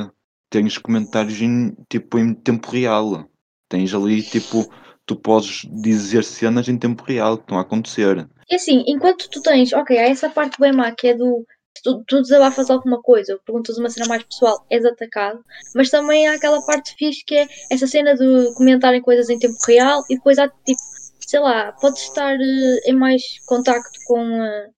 tens 0.50 0.78
comentários 0.78 1.40
em, 1.42 1.76
tipo, 1.90 2.18
em 2.18 2.34
tempo 2.34 2.70
real. 2.72 3.30
Tens 3.68 3.94
ali, 3.94 4.24
tipo, 4.24 4.66
tu 5.06 5.16
podes 5.16 5.62
dizer 5.82 6.24
cenas 6.24 6.68
em 6.68 6.78
tempo 6.78 7.04
real 7.04 7.38
que 7.38 7.44
estão 7.44 7.58
a 7.58 7.62
acontecer. 7.62 8.28
E 8.50 8.56
assim, 8.56 8.84
enquanto 8.88 9.30
tu 9.30 9.42
tens, 9.42 9.74
ok, 9.74 9.98
há 9.98 10.04
essa 10.04 10.30
parte 10.30 10.60
bem 10.60 10.72
má 10.72 10.92
que 10.92 11.10
é 11.10 11.14
do. 11.16 11.46
Tu, 11.84 12.04
tu 12.06 12.22
desabafas 12.22 12.70
alguma 12.70 13.02
coisa, 13.02 13.34
ou 13.34 13.40
perguntas 13.40 13.78
uma 13.78 13.90
cena 13.90 14.08
mais 14.08 14.24
pessoal, 14.24 14.66
és 14.70 14.84
atacado, 14.84 15.44
mas 15.74 15.90
também 15.90 16.28
há 16.28 16.34
aquela 16.34 16.62
parte 16.66 16.94
fixe 16.96 17.24
que 17.24 17.36
é 17.36 17.48
essa 17.72 17.88
cena 17.88 18.16
de 18.16 18.54
comentarem 18.56 19.02
coisas 19.02 19.30
em 19.30 19.40
tempo 19.40 19.56
real 19.66 20.04
e 20.10 20.16
depois 20.16 20.38
há 20.40 20.50
tipo 20.50 20.82
sei 21.30 21.40
lá, 21.40 21.72
podes 21.74 22.02
estar 22.02 22.34
eh, 22.42 22.80
em 22.90 22.94
mais 22.94 23.22
contacto 23.46 24.00
com 24.08 24.20
eh, 24.44 24.72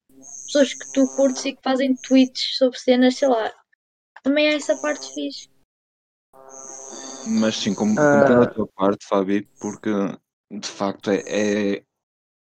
pessoas 0.46 0.74
que 0.74 0.92
tu 0.92 1.08
curtes 1.16 1.46
e 1.46 1.54
que 1.54 1.62
fazem 1.64 1.96
tweets 1.96 2.58
sobre 2.58 2.78
cenas, 2.78 3.16
sei 3.16 3.30
lá. 3.30 3.52
Também 4.22 4.48
é 4.48 4.56
essa 4.56 4.76
parte 4.76 5.14
fixe. 5.14 5.48
Mas 7.26 7.56
sim, 7.56 7.74
como 7.74 7.98
Ah. 7.98 8.12
compreendo 8.20 8.44
a 8.44 8.48
tua 8.48 8.68
parte, 8.76 9.08
Fabi, 9.08 9.48
porque 9.62 9.90
de 10.52 10.68
facto 10.68 11.10
é, 11.10 11.24
é- 11.26 11.84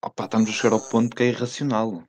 opá, 0.02 0.24
estamos 0.24 0.48
a 0.48 0.52
chegar 0.54 0.72
ao 0.72 0.80
ponto 0.80 1.14
que 1.14 1.24
é 1.24 1.26
irracional. 1.26 2.02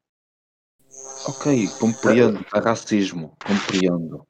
Ok, 1.25 1.67
compreendo 1.79 2.43
que 2.43 2.57
há 2.57 2.59
racismo, 2.59 3.35
compreendo. 3.45 4.25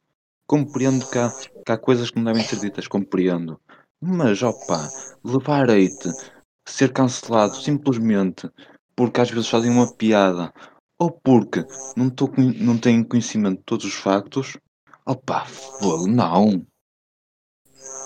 Compreendo 0.46 1.08
que 1.08 1.18
há, 1.18 1.30
que 1.66 1.72
há 1.72 1.78
coisas 1.78 2.10
que 2.10 2.18
não 2.18 2.26
devem 2.26 2.44
ser 2.44 2.60
ditas, 2.60 2.88
compreendo. 2.88 3.60
Mas 4.02 4.44
opá, 4.44 4.90
levar 5.24 5.70
hate, 5.70 6.14
ser 6.66 6.92
cancelado 6.92 7.56
simplesmente 7.56 8.50
porque 8.96 9.22
às 9.22 9.32
vezes 9.32 9.50
fazem 9.50 9.72
uma 9.72 9.92
piada 9.92 10.54
ou 11.00 11.12
porque 11.12 11.66
não, 11.96 12.10
tô, 12.10 12.30
não 12.38 12.78
têm 12.78 13.04
conhecimento 13.04 13.58
de 13.58 13.64
todos 13.64 13.86
os 13.86 13.94
factos, 13.94 14.58
opá, 15.06 15.46
fogo, 15.46 16.06
não. 16.06 16.66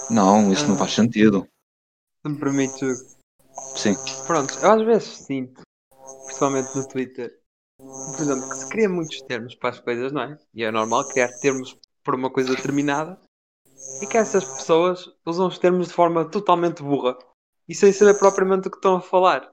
Não, 0.09 0.53
isso 0.53 0.67
não 0.67 0.77
faz 0.77 0.93
sentido. 0.93 1.47
Se 2.21 2.31
me 2.31 2.39
permite. 2.39 2.85
Sim. 3.75 3.95
Pronto, 4.25 4.57
eu 4.59 4.71
às 4.71 4.81
vezes 4.83 5.07
sinto, 5.25 5.61
principalmente 6.25 6.73
no 6.75 6.87
Twitter, 6.87 7.41
por 7.77 8.21
exemplo, 8.21 8.49
que 8.49 8.55
se 8.55 8.69
cria 8.69 8.89
muitos 8.89 9.21
termos 9.21 9.55
para 9.55 9.69
as 9.69 9.79
coisas, 9.79 10.11
não 10.11 10.21
é? 10.21 10.37
E 10.53 10.63
é 10.63 10.71
normal 10.71 11.07
criar 11.07 11.29
termos 11.39 11.77
por 12.03 12.15
uma 12.15 12.29
coisa 12.29 12.55
determinada 12.55 13.19
e 14.01 14.05
que 14.05 14.17
essas 14.17 14.45
pessoas 14.45 15.09
usam 15.25 15.47
os 15.47 15.57
termos 15.57 15.87
de 15.87 15.93
forma 15.93 16.25
totalmente 16.29 16.83
burra 16.83 17.17
e 17.67 17.73
sem 17.73 17.91
saber 17.91 18.17
propriamente 18.19 18.67
o 18.67 18.71
que 18.71 18.77
estão 18.77 18.97
a 18.97 19.01
falar. 19.01 19.51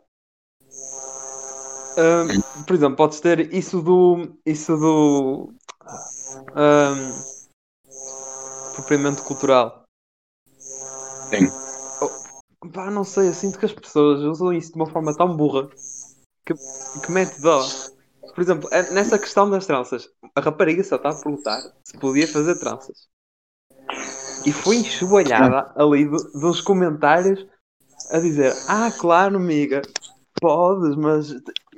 Ahm, 1.96 2.64
por 2.66 2.74
exemplo, 2.74 2.96
podes 2.96 3.20
ter 3.20 3.52
isso 3.52 3.82
do. 3.82 4.36
Isso 4.46 4.76
do. 4.76 5.52
ahm, 6.54 7.12
apropriamento 8.70 9.22
cultural. 9.24 9.82
Sim. 11.30 11.48
Oh, 12.00 12.68
pá, 12.70 12.90
não 12.90 13.04
sei, 13.04 13.28
eu 13.28 13.34
sinto 13.34 13.58
que 13.58 13.66
as 13.66 13.72
pessoas 13.72 14.20
usam 14.20 14.52
isso 14.52 14.72
de 14.72 14.76
uma 14.76 14.86
forma 14.86 15.14
tão 15.14 15.36
burra 15.36 15.68
que, 16.46 16.54
que 17.04 17.12
mete 17.12 17.40
dó. 17.40 17.62
Por 18.34 18.40
exemplo, 18.40 18.68
é- 18.72 18.90
nessa 18.92 19.18
questão 19.18 19.48
das 19.48 19.66
tranças, 19.66 20.08
a 20.34 20.40
rapariga 20.40 20.82
só 20.82 20.96
está 20.96 21.10
a 21.10 21.14
perguntar 21.14 21.60
se 21.84 21.98
podia 21.98 22.26
fazer 22.26 22.58
tranças. 22.58 23.08
E 24.44 24.52
foi 24.52 24.76
enxovalhada 24.76 25.72
ali 25.76 26.04
do- 26.06 26.32
dos 26.32 26.60
comentários 26.60 27.46
a 28.10 28.18
dizer: 28.18 28.54
Ah, 28.68 28.90
claro, 28.90 29.36
amiga, 29.36 29.82
podes, 30.40 30.96
mas 30.96 31.34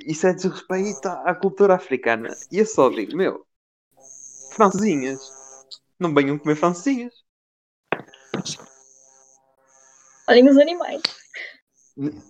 isso 0.07 0.25
é 0.27 0.33
desrespeito 0.33 1.07
à 1.07 1.35
cultura 1.35 1.75
africana. 1.75 2.29
E 2.51 2.59
eu 2.59 2.65
só 2.65 2.89
digo: 2.89 3.15
Meu, 3.15 3.45
francesinhas, 4.51 5.19
não 5.99 6.13
venham 6.13 6.37
comer 6.39 6.55
francesinhas. 6.55 7.13
Olhem 10.27 10.49
os 10.49 10.57
animais. 10.57 11.01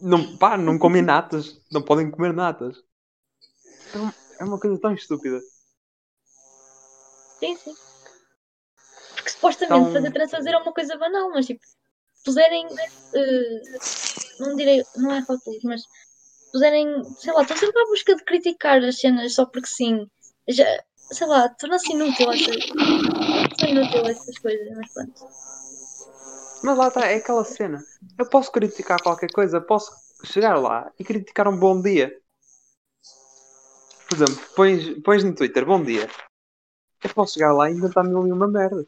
Não, 0.02 0.38
pá, 0.38 0.58
não 0.58 0.78
comem 0.78 1.02
natas, 1.02 1.62
não 1.72 1.82
podem 1.82 2.12
comer 2.12 2.34
natas. 2.34 2.76
É 3.96 4.44
É 4.44 4.44
uma 4.44 4.60
coisa 4.60 4.80
tão 4.80 4.94
estúpida. 4.94 5.40
Sim, 7.40 7.56
sim. 7.58 7.74
Porque 9.16 9.30
supostamente 9.30 9.80
Então- 9.82 9.94
fazer 9.94 10.12
tranças 10.12 10.46
era 10.46 10.62
uma 10.62 10.74
coisa 10.74 10.98
banal, 10.98 11.30
mas 11.32 11.46
tipo, 11.46 11.62
puserem. 12.24 12.68
eh, 13.14 13.62
não 14.40 14.56
direi. 14.56 14.84
Não 14.98 15.12
é 15.14 15.20
rótulos, 15.20 15.64
mas 15.64 15.82
puserem. 16.52 16.88
Sei 17.18 17.34
lá, 17.34 17.42
estão 17.42 17.58
sempre 17.58 17.82
à 17.82 17.86
busca 17.86 18.16
de 18.16 18.24
criticar 18.24 18.84
as 18.84 19.00
cenas 19.00 19.34
só 19.34 19.46
porque 19.46 19.68
sim. 19.68 20.06
Já, 20.48 20.66
sei 21.12 21.28
lá, 21.28 21.50
torna-se 21.50 21.92
inútil 21.94 22.32
essas. 22.32 22.66
São 23.60 23.70
inútil 23.70 24.08
essas 24.08 24.38
coisas, 24.40 24.68
mas 24.76 24.94
pronto. 24.94 25.14
Mas 26.64 26.78
lá 26.78 26.88
está, 26.88 27.06
é 27.08 27.16
aquela 27.16 27.44
cena. 27.46 27.84
Eu 28.18 28.28
posso 28.30 28.52
criticar 28.52 29.02
qualquer 29.02 29.32
coisa, 29.32 29.62
posso 29.62 29.92
chegar 30.24 30.56
lá 30.60 30.92
e 31.00 31.04
criticar 31.04 31.48
um 31.48 31.58
bom 31.58 31.82
dia. 31.82 32.12
Por 34.08 34.16
exemplo, 34.16 34.46
pões, 34.56 35.04
pões 35.04 35.24
no 35.24 35.36
Twitter 35.36 35.66
bom 35.66 35.84
dia. 35.84 36.10
Eu 37.04 37.10
posso 37.14 37.34
chegar 37.34 37.54
lá 37.54 37.70
e 37.70 37.74
inventar 37.74 38.04
mil 38.04 38.28
e 38.28 38.32
uma 38.32 38.48
merda. 38.48 38.86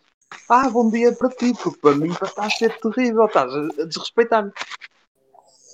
Ah, 0.50 0.70
bom 0.70 0.90
dia 0.90 1.14
para 1.14 1.30
ti, 1.30 1.54
porque 1.54 1.80
para 1.80 1.96
mim 1.96 2.12
está 2.12 2.46
a 2.46 2.50
ser 2.50 2.80
terrível, 2.80 3.26
estás 3.26 3.54
a, 3.54 3.86
desrespeitar-me. 3.86 4.52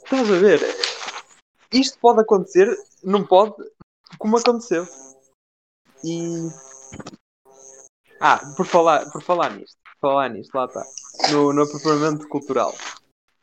Estás 0.04 0.32
a 0.32 0.40
ver? 0.40 0.60
Isto 1.72 1.98
pode 2.00 2.22
acontecer, 2.22 2.76
não 3.04 3.26
pode, 3.26 3.56
como 4.18 4.38
aconteceu. 4.38 4.88
E. 6.04 6.50
Ah, 8.20 8.40
por 8.56 8.66
falar, 8.66 9.12
por 9.12 9.22
falar 9.22 9.56
nisto, 9.56 9.78
por 9.84 10.10
falar 10.10 10.30
nisto, 10.30 10.54
lá 10.56 10.66
está. 10.66 10.84
No, 11.32 11.52
no 11.52 11.64
apropriamento 11.64 12.28
cultural. 12.28 12.74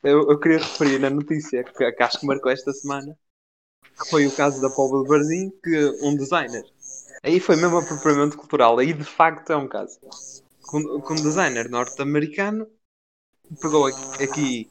Eu, 0.03 0.31
eu 0.31 0.39
queria 0.39 0.59
referir 0.59 0.99
na 0.99 1.11
notícia 1.11 1.63
que, 1.65 1.93
que 1.93 2.03
acho 2.03 2.21
que 2.21 2.27
marcou 2.27 2.51
esta 2.51 2.73
semana, 2.73 3.17
foi 4.09 4.27
o 4.27 4.33
caso 4.33 4.61
da 4.61 4.71
Póvoa 4.71 5.03
de 5.03 5.09
Varzim, 5.09 5.51
que 5.63 5.99
um 6.03 6.17
designer. 6.17 6.65
Aí 7.23 7.39
foi 7.39 7.57
mesmo 7.57 7.79
apropriamento 7.79 8.37
cultural, 8.37 8.79
aí 8.79 8.93
de 8.93 9.05
facto 9.05 9.53
é 9.53 9.57
um 9.57 9.69
caso. 9.69 9.99
Que 10.69 10.77
um, 10.77 11.01
que 11.01 11.13
um 11.13 11.17
designer 11.17 11.69
norte-americano 11.69 12.67
pegou 13.61 13.87
aqui, 13.87 14.71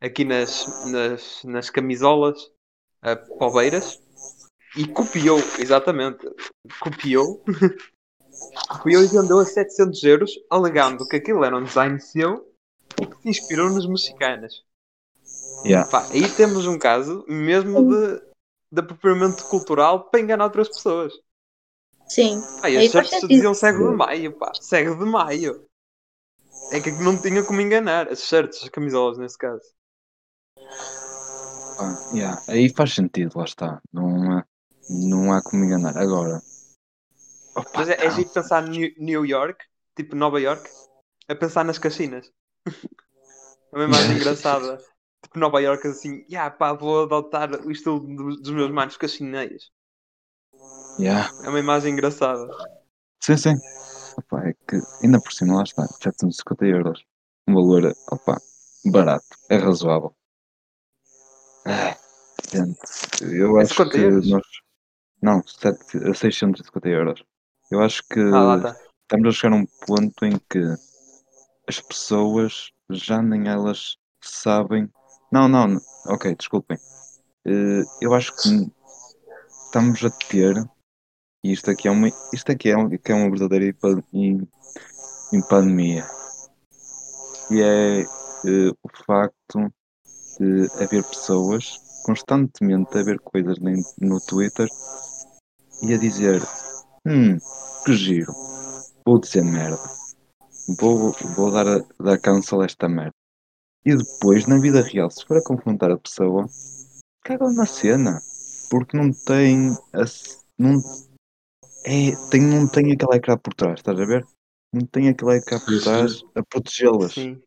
aqui, 0.00 0.24
nas, 0.24 0.86
nas, 0.86 1.44
nas 1.44 1.70
camisolas 1.70 2.42
uh, 3.04 3.38
poveiras 3.38 4.00
e 4.76 4.86
copiou, 4.86 5.38
exatamente, 5.58 6.26
copiou, 6.80 7.44
copiou 8.68 9.04
e 9.04 9.06
vendeu 9.06 9.38
a 9.38 9.44
700 9.44 10.02
euros, 10.04 10.32
alegando 10.50 11.06
que 11.06 11.16
aquilo 11.16 11.44
era 11.44 11.56
um 11.56 11.62
design 11.62 12.00
seu 12.00 12.50
e 13.00 13.06
que 13.06 13.22
se 13.22 13.28
inspirou 13.28 13.70
nos 13.70 13.86
mexicanas. 13.86 14.64
Yeah. 15.64 15.88
Pá, 15.88 16.06
aí 16.10 16.28
temos 16.28 16.66
um 16.66 16.78
caso 16.78 17.24
mesmo 17.28 17.82
de, 17.88 18.33
de 18.70 18.80
apropriamento 18.80 19.44
cultural 19.48 20.10
para 20.10 20.20
enganar 20.20 20.44
outras 20.44 20.68
pessoas. 20.68 21.12
Sim. 22.08 22.40
Pá, 22.60 22.70
e 22.70 22.76
Aí 22.78 22.86
as 22.86 22.92
sentido. 22.92 23.28
diziam 23.28 23.54
cego 23.54 23.90
de 23.90 23.96
maio, 23.96 24.32
pá, 24.38 24.52
cego 24.60 24.96
de 24.96 25.10
maio. 25.10 25.66
É 26.72 26.80
que 26.80 26.90
não 26.90 27.20
tinha 27.20 27.42
como 27.44 27.60
enganar, 27.60 28.08
as 28.10 28.20
shirts, 28.24 28.62
as 28.62 28.68
camisolas 28.68 29.18
nesse 29.18 29.38
caso. 29.38 29.62
Ah, 31.78 32.10
yeah. 32.14 32.42
Aí 32.48 32.68
faz 32.68 32.94
sentido, 32.94 33.36
lá 33.38 33.44
está. 33.44 33.80
Não, 33.92 34.38
há- 34.38 34.44
não 34.88 35.32
há 35.32 35.42
como 35.42 35.64
enganar. 35.64 35.96
Agora. 35.98 36.40
Opa, 37.56 37.70
Mas 37.78 37.88
é, 37.88 38.06
é 38.06 38.10
giro 38.10 38.30
pensar 38.30 38.62
New, 38.62 38.90
New 38.98 39.24
York, 39.26 39.64
tipo 39.96 40.16
Nova 40.16 40.40
York, 40.40 40.68
a 41.28 41.34
pensar 41.34 41.64
nas. 41.64 41.78
É 43.72 43.76
uma 43.76 43.84
imagem 43.86 44.16
engraçada. 44.16 44.78
Tipo 45.24 45.38
Nova 45.40 45.60
York 45.60 45.86
assim, 45.88 46.24
yeah, 46.30 46.50
pá, 46.54 46.72
vou 46.72 47.02
adotar 47.04 47.50
o 47.66 47.70
estilo 47.70 48.00
dos, 48.00 48.40
dos 48.40 48.50
meus 48.52 48.70
manos 48.70 48.96
caxineiros. 48.96 49.72
Yeah. 50.98 51.32
É 51.42 51.48
uma 51.48 51.58
imagem 51.58 51.92
engraçada. 51.92 52.46
Sim, 53.20 53.36
sim. 53.36 53.54
Opa, 54.16 54.48
é 54.48 54.52
que 54.68 54.80
ainda 55.02 55.20
por 55.20 55.32
cima 55.32 55.56
lá 55.56 55.62
está. 55.64 55.86
750 55.88 56.66
euros. 56.66 57.04
Um 57.48 57.54
valor, 57.54 57.92
opa, 58.12 58.40
barato. 58.86 59.26
É 59.50 59.56
razoável. 59.56 60.14
Ah, 61.66 61.96
gente, 62.52 62.78
eu 63.22 63.58
É 63.58 63.62
acho 63.62 63.74
50 63.74 63.90
que 63.90 64.00
euros? 64.02 64.30
nós. 64.30 64.46
Não, 65.20 65.42
7, 65.46 66.14
650 66.14 66.88
euros. 66.88 67.24
Eu 67.70 67.80
acho 67.80 68.02
que 68.08 68.20
Ah, 68.20 68.56
está. 68.56 68.76
estamos 69.02 69.28
a 69.28 69.32
chegar 69.32 69.54
a 69.54 69.56
um 69.56 69.66
ponto 69.86 70.24
em 70.24 70.38
que 70.50 70.60
as 71.66 71.80
pessoas 71.80 72.70
já 72.90 73.22
nem 73.22 73.48
elas 73.48 73.96
sabem. 74.22 74.88
Não, 75.34 75.48
não, 75.48 75.80
ok, 76.06 76.32
desculpem. 76.36 76.78
Eh, 77.44 77.82
eu 78.00 78.14
acho 78.14 78.32
que 78.36 78.70
estamos 79.64 80.04
a 80.04 80.10
ter, 80.10 80.54
e 81.42 81.50
isto 81.52 81.72
aqui 81.72 81.88
é 81.88 81.90
uma, 81.90 82.06
isto 82.32 82.52
aqui 82.52 82.70
é, 82.70 82.98
que 82.98 83.10
é 83.10 83.16
uma 83.16 83.28
verdadeira 83.30 83.76
pandemia, 85.48 86.06
e 87.50 87.60
é 87.60 88.02
eh, 88.02 88.70
o 88.80 88.88
facto 89.04 89.74
de 90.38 90.70
haver 90.80 91.02
pessoas 91.02 91.80
constantemente 92.04 92.96
a 92.96 93.02
ver 93.02 93.18
coisas 93.18 93.58
no 94.00 94.20
Twitter 94.20 94.68
e 95.82 95.94
a 95.94 95.98
dizer 95.98 96.40
hum, 97.04 97.38
que 97.84 97.92
giro, 97.94 98.32
vou 99.04 99.18
dizer 99.18 99.42
merda, 99.42 99.82
vou, 100.78 101.10
vou 101.34 101.50
dar, 101.50 101.84
dar 101.98 102.20
cancel 102.20 102.62
esta 102.62 102.88
merda. 102.88 103.23
E 103.84 103.94
depois, 103.94 104.46
na 104.46 104.58
vida 104.58 104.80
real, 104.80 105.10
se 105.10 105.24
for 105.26 105.36
a 105.36 105.42
confrontar 105.42 105.90
a 105.90 105.98
pessoa, 105.98 106.46
cagam 107.22 107.52
na 107.52 107.66
cena, 107.66 108.22
porque 108.70 108.96
não 108.96 109.12
tem, 109.12 109.72
a, 109.92 110.04
não, 110.58 110.82
é, 111.84 112.16
tem, 112.30 112.40
não 112.40 112.66
tem 112.66 112.92
aquele 112.92 113.16
ecrã 113.16 113.36
por 113.36 113.52
trás, 113.52 113.80
estás 113.80 114.00
a 114.00 114.04
ver? 114.06 114.26
Não 114.72 114.86
tem 114.86 115.08
aquele 115.10 115.36
ecrã 115.36 115.58
por 115.60 115.82
trás 115.82 116.22
a 116.34 116.42
protegê-las. 116.42 117.12
Sim. 117.12 117.42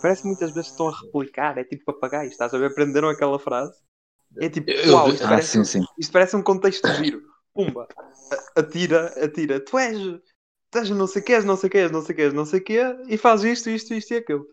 parece 0.00 0.22
que 0.22 0.28
muitas 0.28 0.52
vezes 0.52 0.70
estão 0.70 0.88
a 0.88 0.98
replicar, 0.98 1.58
é 1.58 1.64
tipo 1.64 1.84
papagaios, 1.84 2.32
estás 2.32 2.54
a 2.54 2.58
ver? 2.58 2.70
Aprenderam 2.70 3.10
aquela 3.10 3.38
frase. 3.38 3.78
É 4.38 4.48
tipo, 4.48 4.70
uau, 4.90 5.10
isto 5.10 5.24
Ah, 5.24 5.28
parece, 5.28 5.64
sim, 5.64 5.64
sim. 5.64 5.86
isto 5.98 6.12
parece 6.12 6.34
um 6.36 6.42
contexto 6.42 6.88
giro. 6.94 7.22
Pumba, 7.52 7.88
atira, 8.56 9.06
atira, 9.22 9.58
tu 9.58 9.78
és, 9.78 9.98
tu 10.70 10.78
és 10.78 10.90
não 10.90 11.06
sei 11.06 11.20
o 11.20 11.24
que, 11.24 11.32
és 11.32 11.44
não 11.44 11.56
sei 11.56 11.68
o 11.68 11.70
que, 11.70 11.78
és 11.78 11.90
não 11.92 12.02
sei 12.02 12.12
o 12.12 12.16
que, 12.16 12.22
és 12.22 12.34
não 12.34 12.46
sei 12.46 12.60
o 12.60 12.64
que, 12.64 13.14
e 13.14 13.18
faz 13.18 13.42
isto, 13.42 13.68
isto, 13.68 13.92
isto 13.94 14.14
e 14.14 14.16
aquilo. 14.16 14.46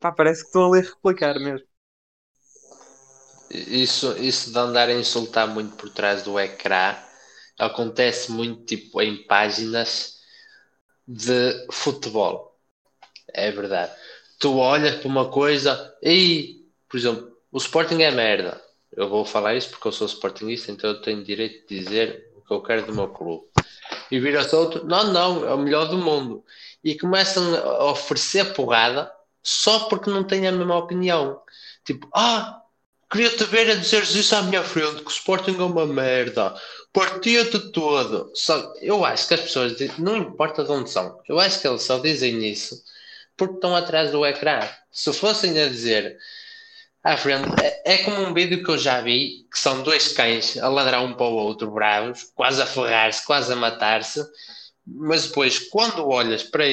Pá, 0.00 0.10
parece 0.10 0.40
que 0.40 0.48
estão 0.48 0.64
a 0.64 0.70
ler 0.70 0.84
replicar 0.84 1.38
mesmo. 1.38 1.66
Isso, 3.50 4.16
isso 4.16 4.50
de 4.50 4.58
andar 4.58 4.88
a 4.88 4.94
insultar 4.94 5.46
muito 5.46 5.76
por 5.76 5.90
trás 5.90 6.22
do 6.22 6.38
ecrã 6.40 6.96
acontece 7.58 8.32
muito 8.32 8.64
tipo 8.64 9.02
em 9.02 9.24
páginas 9.24 10.20
de 11.06 11.66
futebol. 11.70 12.58
É 13.28 13.50
verdade. 13.50 13.92
Tu 14.38 14.56
olhas 14.56 14.96
para 14.96 15.08
uma 15.08 15.28
coisa 15.30 15.94
e, 16.02 16.64
por 16.88 16.96
exemplo, 16.96 17.36
o 17.52 17.58
Sporting 17.58 18.00
é 18.00 18.10
merda. 18.10 18.62
Eu 18.92 19.08
vou 19.08 19.24
falar 19.24 19.54
isso 19.54 19.70
porque 19.70 19.88
eu 19.88 19.92
sou 19.92 20.06
Sportingista, 20.06 20.72
então 20.72 20.90
eu 20.90 21.02
tenho 21.02 21.22
direito 21.22 21.68
de 21.68 21.80
dizer 21.80 22.32
o 22.36 22.40
que 22.40 22.52
eu 22.52 22.62
quero 22.62 22.86
do 22.86 22.94
meu 22.94 23.08
clube. 23.08 23.44
E 24.10 24.18
vira-se 24.18 24.54
outro, 24.54 24.84
não, 24.86 25.12
não, 25.12 25.46
é 25.46 25.52
o 25.52 25.58
melhor 25.58 25.86
do 25.86 25.98
mundo. 25.98 26.44
E 26.82 26.96
começam 26.96 27.54
a 27.54 27.90
oferecer 27.90 28.54
porrada 28.54 29.12
só 29.42 29.80
porque 29.88 30.10
não 30.10 30.24
têm 30.24 30.46
a 30.46 30.52
mesma 30.52 30.76
opinião. 30.76 31.40
Tipo, 31.84 32.08
ah, 32.14 32.60
queria-te 33.10 33.44
ver 33.44 33.70
a 33.70 33.74
dizeres 33.74 34.14
isso 34.14 34.34
à 34.36 34.42
minha 34.42 34.62
frente, 34.62 35.02
que 35.02 35.08
o 35.08 35.10
Sporting 35.10 35.56
é 35.58 35.62
uma 35.62 35.86
merda. 35.86 36.54
Partia-te 36.92 37.70
todo. 37.72 38.30
Só, 38.34 38.72
eu 38.80 39.04
acho 39.04 39.28
que 39.28 39.34
as 39.34 39.40
pessoas, 39.40 39.76
di- 39.76 39.92
não 39.98 40.16
importa 40.16 40.64
de 40.64 40.70
onde 40.70 40.90
são, 40.90 41.20
eu 41.28 41.38
acho 41.40 41.60
que 41.60 41.68
eles 41.68 41.82
só 41.82 41.98
dizem 41.98 42.44
isso 42.48 42.82
porque 43.36 43.54
estão 43.54 43.74
atrás 43.74 44.10
do 44.10 44.24
ecrã. 44.26 44.60
Se 44.90 45.12
fossem 45.12 45.58
a 45.60 45.68
dizer 45.68 46.16
à 47.02 47.16
frente, 47.16 47.48
é, 47.62 47.94
é 47.94 47.98
como 47.98 48.20
um 48.20 48.34
vídeo 48.34 48.62
que 48.62 48.70
eu 48.70 48.76
já 48.78 49.00
vi, 49.00 49.46
que 49.50 49.58
são 49.58 49.82
dois 49.82 50.12
cães 50.12 50.58
a 50.58 50.68
ladrar 50.68 51.02
um 51.02 51.14
para 51.14 51.26
o 51.26 51.34
outro, 51.34 51.70
bravos, 51.70 52.24
quase 52.34 52.60
a 52.60 52.66
ferrar-se, 52.66 53.24
quase 53.24 53.52
a 53.52 53.56
matar-se, 53.56 54.22
mas 54.86 55.28
depois, 55.28 55.58
quando 55.58 56.06
olhas 56.06 56.42
para 56.42 56.66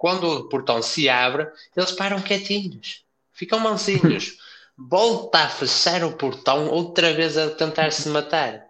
quando 0.00 0.24
o 0.26 0.48
portão 0.48 0.80
se 0.80 1.10
abre, 1.10 1.46
eles 1.76 1.92
param 1.92 2.22
quietinhos, 2.22 3.04
ficam 3.34 3.60
mansinhos. 3.60 4.38
Volta 4.78 5.40
a 5.40 5.48
fechar 5.50 6.02
o 6.04 6.16
portão 6.16 6.68
outra 6.70 7.12
vez 7.12 7.36
a 7.36 7.50
tentar 7.50 7.92
se 7.92 8.08
matar. 8.08 8.64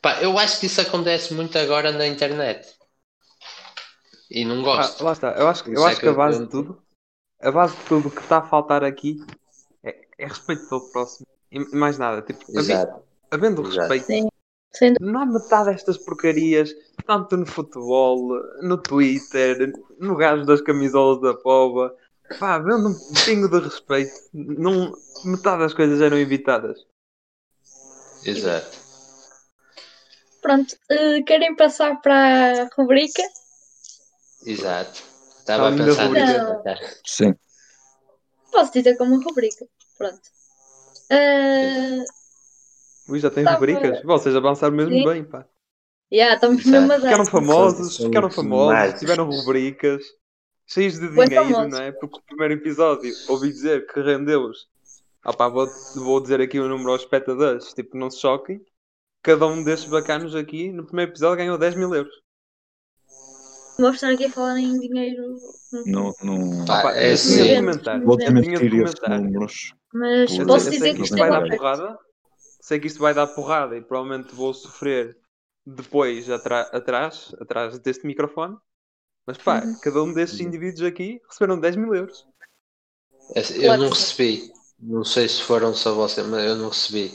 Pá, 0.00 0.22
eu 0.22 0.38
acho 0.38 0.58
que 0.58 0.64
isso 0.64 0.80
acontece 0.80 1.34
muito 1.34 1.58
agora 1.58 1.92
na 1.92 2.06
internet. 2.06 2.66
E 4.30 4.46
não 4.46 4.62
Ah, 4.62 4.64
gosto. 4.64 5.04
lá 5.04 5.12
está, 5.12 5.32
eu 5.32 5.46
acho, 5.46 5.62
Por 5.64 5.74
eu 5.74 5.84
é 5.84 5.88
acho 5.88 5.96
que 5.96 6.04
que 6.04 6.08
a 6.08 6.12
eu 6.12 6.16
base 6.16 6.42
de 6.42 6.50
tudo, 6.50 6.82
a 7.42 7.50
base 7.50 7.76
de 7.76 7.84
tudo 7.84 8.10
que 8.10 8.20
está 8.20 8.38
a 8.38 8.42
faltar 8.42 8.82
aqui 8.82 9.18
é, 9.84 10.06
é 10.18 10.26
respeito 10.26 10.66
pelo 10.68 10.90
próximo. 10.90 11.26
E 11.52 11.58
mais 11.76 11.98
nada, 11.98 12.22
tipo, 12.22 12.44
Exato. 12.48 13.02
havendo 13.30 13.62
Exato. 13.62 13.88
respeito, 13.88 14.06
Sim. 14.06 14.28
Sem 14.76 14.94
não 15.00 15.20
há 15.20 15.26
metade 15.26 15.70
destas 15.70 15.96
porcarias, 15.96 16.74
tanto 17.06 17.36
no 17.36 17.46
futebol, 17.46 18.40
no 18.62 18.76
Twitter, 18.76 19.72
no 19.98 20.16
gajo 20.16 20.44
das 20.44 20.60
camisolas 20.60 21.20
da 21.22 21.34
pova. 21.34 21.94
Pá, 22.38 22.56
havendo 22.56 22.88
um 22.88 22.94
pingo 23.24 23.48
de 23.48 23.60
respeito, 23.64 24.12
não, 24.34 24.92
metade 25.24 25.60
das 25.60 25.72
coisas 25.72 26.00
eram 26.00 26.18
evitadas. 26.18 26.84
Exato. 28.24 28.76
Pronto, 30.42 30.76
eh, 30.90 31.22
querem 31.22 31.54
passar 31.56 32.00
para 32.02 32.62
a 32.62 32.68
rubrica? 32.76 33.22
Exato. 34.44 35.02
Estava 35.38 35.68
a 35.68 35.72
pensar 35.72 36.06
rubrica. 36.06 36.74
nisso. 36.74 37.00
Sim. 37.04 37.34
Posso 38.50 38.72
dizer 38.72 38.96
como 38.96 39.22
rubrica. 39.22 39.66
Pronto. 39.96 40.20
Eh, 41.10 42.04
Ui, 43.08 43.18
já 43.18 43.30
tem 43.30 43.44
Tava- 43.44 43.56
rubricas? 43.56 44.02
Vocês 44.02 44.34
avançaram 44.34 44.74
mesmo 44.74 44.92
Sim. 44.92 45.04
bem, 45.04 45.24
pá. 45.24 45.46
yeah, 46.12 46.34
estamos 46.34 46.64
mesmo 46.64 46.92
a 46.92 46.96
dar. 46.98 47.02
Ficaram 47.08 47.26
famosos, 47.26 47.96
ficaram 47.96 48.30
famosos, 48.30 48.98
tiveram 49.00 49.30
rubricas, 49.30 50.02
cheios 50.66 50.98
de 50.98 51.08
dinheiro, 51.08 51.68
não 51.68 51.78
é? 51.78 51.92
Porque 51.92 52.18
o 52.18 52.22
primeiro 52.22 52.54
episódio 52.54 53.12
ouvi 53.28 53.48
dizer 53.50 53.86
que 53.86 54.00
rendeu-os. 54.00 54.66
Ah 55.22 55.32
pá, 55.32 55.48
vou, 55.48 55.66
vou 55.96 56.20
dizer 56.20 56.40
aqui 56.40 56.58
o 56.60 56.68
número 56.68 56.90
aos 56.92 57.02
espectadores, 57.02 57.72
tipo, 57.74 57.96
não 57.96 58.10
se 58.10 58.20
choquem. 58.20 58.60
Cada 59.22 59.46
um 59.46 59.62
destes 59.64 59.90
bacanos 59.90 60.36
aqui, 60.36 60.70
no 60.70 60.84
primeiro 60.86 61.10
episódio, 61.10 61.38
ganhou 61.38 61.58
10 61.58 61.74
mil 61.74 61.92
euros. 61.92 62.14
Vou 63.78 63.90
estar 63.90 64.10
aqui 64.10 64.24
a 64.24 64.30
falar 64.30 64.58
em 64.58 64.78
dinheiro. 64.78 65.34
No, 65.84 66.14
no... 66.22 66.64
Pá, 66.64 66.82
pá, 66.82 66.96
é 66.96 67.10
eu 67.10 67.14
assim. 67.14 67.40
Eu 67.40 68.16
tinha 68.16 68.28
de 68.28 68.32
mentir 68.32 68.74
esses 68.74 68.94
comentar. 68.94 69.20
números. 69.20 69.74
Mas 69.92 70.38
posso 70.38 70.70
dizer 70.70 70.94
que 70.94 71.02
isto 71.02 71.16
é 71.16 71.28
correto. 71.28 71.56
porrada. 71.56 71.98
Sei 72.66 72.80
que 72.80 72.88
isto 72.88 72.98
vai 72.98 73.14
dar 73.14 73.28
porrada 73.28 73.76
e 73.76 73.80
provavelmente 73.80 74.34
vou 74.34 74.52
sofrer 74.52 75.16
depois 75.64 76.28
atrás, 76.28 77.32
atrás 77.40 77.78
deste 77.78 78.04
microfone. 78.04 78.56
Mas 79.24 79.38
pá, 79.38 79.60
Uhum. 79.60 79.78
cada 79.80 80.02
um 80.02 80.12
destes 80.12 80.40
indivíduos 80.40 80.82
aqui 80.82 81.20
receberam 81.28 81.60
10 81.60 81.76
mil 81.76 81.94
euros. 81.94 82.26
Eu 83.62 83.78
não 83.78 83.88
recebi. 83.88 84.52
Não 84.80 85.04
sei 85.04 85.28
se 85.28 85.42
foram 85.44 85.74
só 85.74 85.94
vocês, 85.94 86.26
mas 86.26 86.44
eu 86.44 86.56
não 86.56 86.70
recebi. 86.70 87.12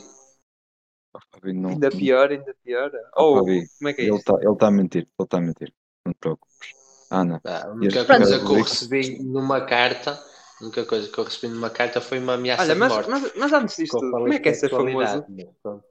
Não- 1.43 1.71
Ainda 1.71 1.89
pior, 1.89 2.31
ainda 2.31 2.55
pior. 2.63 2.89
Oh, 3.17 3.23
Ou, 3.23 3.39
Fabi, 3.39 3.67
como 3.77 3.89
é 3.89 3.93
que 3.93 4.01
é 4.03 4.05
Ele 4.05 4.15
está 4.15 4.67
a 4.67 4.71
mentir, 4.71 5.01
ele 5.01 5.25
está 5.25 5.37
a 5.37 5.41
mentir. 5.41 5.73
Não 6.05 6.13
te 6.13 6.17
preocupes. 6.17 6.73
Ana, 7.09 7.41
Pá, 7.41 7.65
a 7.65 7.71
única 7.71 8.05
coisa 8.05 8.39
que 8.39 8.45
eu 8.45 8.63
recebi 8.63 9.19
numa 9.19 9.65
carta, 9.65 10.17
a 10.61 10.65
única 10.65 10.85
coisa 10.85 11.09
que 11.09 11.17
eu 11.17 11.23
recebi 11.23 11.53
numa 11.53 11.69
carta 11.69 11.99
foi 11.99 12.19
uma 12.19 12.35
ameaça 12.35 12.61
Olha, 12.63 12.73
de 12.73 12.79
mas, 12.79 12.93
morte. 12.93 13.09
mas, 13.09 13.33
mas 13.35 13.53
antes 13.53 13.75
disto, 13.77 13.97
tudo, 13.97 14.11
falei 14.11 14.23
como 14.23 14.33
é 14.33 14.39
que 14.39 14.49
é 14.49 14.51
de 14.51 14.57
ser 14.59 14.69
famoso? 14.69 15.25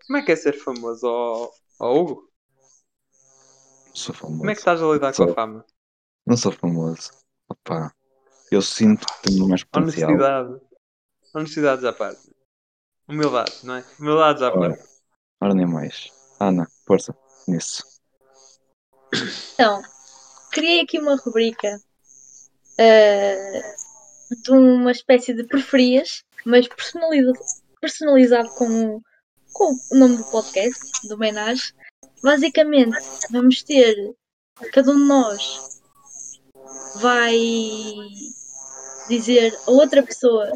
Como 0.07 0.17
é 0.19 0.23
que 0.23 0.33
é 0.33 0.37
ser 0.37 0.53
famoso, 0.55 1.07
ó 1.07 1.51
ó 1.81 1.95
Hugo? 1.95 2.31
sou 3.95 4.15
famoso. 4.15 4.39
Como 4.39 4.51
é 4.51 4.55
que 4.55 4.61
estás 4.61 4.83
a 4.83 4.87
lidar 4.87 5.13
com 5.15 5.23
a 5.23 5.27
Sou. 5.27 5.35
fama? 5.35 5.65
Não 6.27 6.37
sou 6.37 6.53
famoso. 6.53 7.11
Opa, 7.49 7.93
eu 8.51 8.63
sinto 8.63 9.07
que 9.07 9.23
tenho 9.23 9.49
mais 9.49 9.65
potencial. 9.65 10.11
Honestidade. 10.11 10.61
Honestidade 11.35 11.87
à 11.87 11.93
parte. 11.93 12.31
Humildade, 13.09 13.53
não 13.65 13.75
é? 13.75 13.85
Humildade 13.99 14.45
à 14.45 14.49
Ora, 14.49 14.77
parte. 14.77 14.89
ora 15.41 15.55
nem 15.55 15.67
mais. 15.67 16.09
Ana, 16.39 16.69
força 16.87 17.17
nisso. 17.49 17.83
Então, 19.55 19.83
criei 20.53 20.81
aqui 20.83 20.99
uma 20.99 21.17
rubrica 21.17 21.81
eh, 22.79 23.75
de 24.31 24.51
uma 24.51 24.91
espécie 24.93 25.35
de 25.35 25.45
preferias, 25.45 26.23
mas 26.45 26.69
personaliza- 26.69 27.33
personalizado 27.81 28.49
com, 28.51 29.01
com 29.53 29.77
o 29.91 29.97
nome 29.99 30.17
do 30.19 30.25
podcast, 30.25 31.09
do 31.09 31.19
Menage. 31.19 31.73
Basicamente, 32.23 32.97
vamos 33.31 33.63
ter 33.63 34.15
cada 34.73 34.91
um 34.93 34.97
de 34.99 35.05
nós 35.05 35.81
vai 36.97 37.35
dizer 39.09 39.55
a 39.67 39.71
outra 39.71 40.03
pessoa 40.03 40.53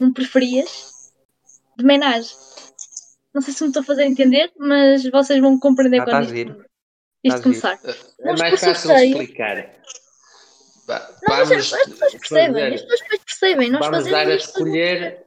um 0.00 0.12
preferias 0.12 1.12
de 1.76 1.84
Menage. 1.84 2.34
Não 3.34 3.40
sei 3.40 3.54
se 3.54 3.62
me 3.62 3.68
estou 3.68 3.82
a 3.82 3.86
fazer 3.86 4.04
entender, 4.04 4.52
mas 4.58 5.08
vocês 5.10 5.40
vão 5.40 5.58
compreender 5.58 6.00
Ah, 6.00 6.04
quando 6.04 6.26
tá 6.28 6.34
isto, 6.34 6.64
isto 7.24 7.36
Tá 7.36 7.42
começar. 7.42 7.80
É 8.20 8.34
mais 8.36 8.60
fácil 8.60 8.74
sorteio. 8.76 9.10
explicar. 9.22 9.70
Vá, 10.86 10.98
Não, 11.22 11.28
mas 11.28 11.48
vamos 11.48 11.72
as, 11.72 11.74
as 11.80 11.88
pessoas 11.88 12.12
percebem, 12.12 12.52
fazer- 12.54 12.74
as 12.74 12.82
pessoas 12.82 13.20
percebem. 13.24 13.70
Nós 13.70 13.86
vamos 13.86 14.04
dar 14.10 14.26
a 14.28 14.34
escolher. 14.34 15.24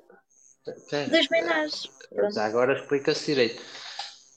Das 0.90 1.28
menagens. 1.30 1.90
Já 2.34 2.46
agora 2.46 2.80
explica-se 2.80 3.26
direito. 3.26 3.62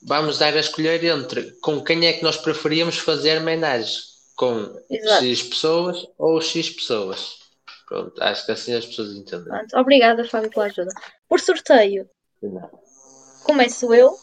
Vamos 0.03 0.37
dar 0.39 0.53
a 0.55 0.59
escolher 0.59 1.03
entre 1.03 1.51
com 1.61 1.83
quem 1.83 2.05
é 2.05 2.13
que 2.13 2.23
nós 2.23 2.37
preferíamos 2.37 2.97
fazer 2.97 3.37
homenagem. 3.39 3.97
Com 4.35 4.81
Exato. 4.89 5.25
X 5.25 5.43
pessoas 5.43 6.07
ou 6.17 6.39
X 6.39 6.69
pessoas. 6.69 7.39
Pronto, 7.85 8.21
acho 8.23 8.45
que 8.45 8.51
assim 8.53 8.73
as 8.73 8.85
pessoas 8.85 9.09
entendem. 9.15 9.49
Pronto. 9.49 9.77
Obrigada, 9.77 10.23
Fábio, 10.23 10.49
pela 10.49 10.67
ajuda. 10.67 10.91
Por 11.27 11.41
sorteio, 11.41 12.09
começo 13.43 13.93
eu. 13.93 14.17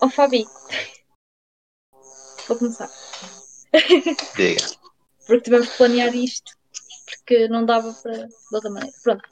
Ó 0.00 0.08
Fabi. 0.08 0.44
Vou 2.48 2.58
começar. 2.58 2.90
Diga. 4.36 4.83
Porque 5.26 5.42
tivemos 5.42 5.68
que 5.68 5.76
planear 5.76 6.14
isto. 6.14 6.52
Porque 7.06 7.48
não 7.48 7.64
dava 7.64 7.92
para 8.02 8.12
de 8.26 8.28
outra 8.52 8.70
maneira. 8.70 8.94
Pronto. 9.02 9.22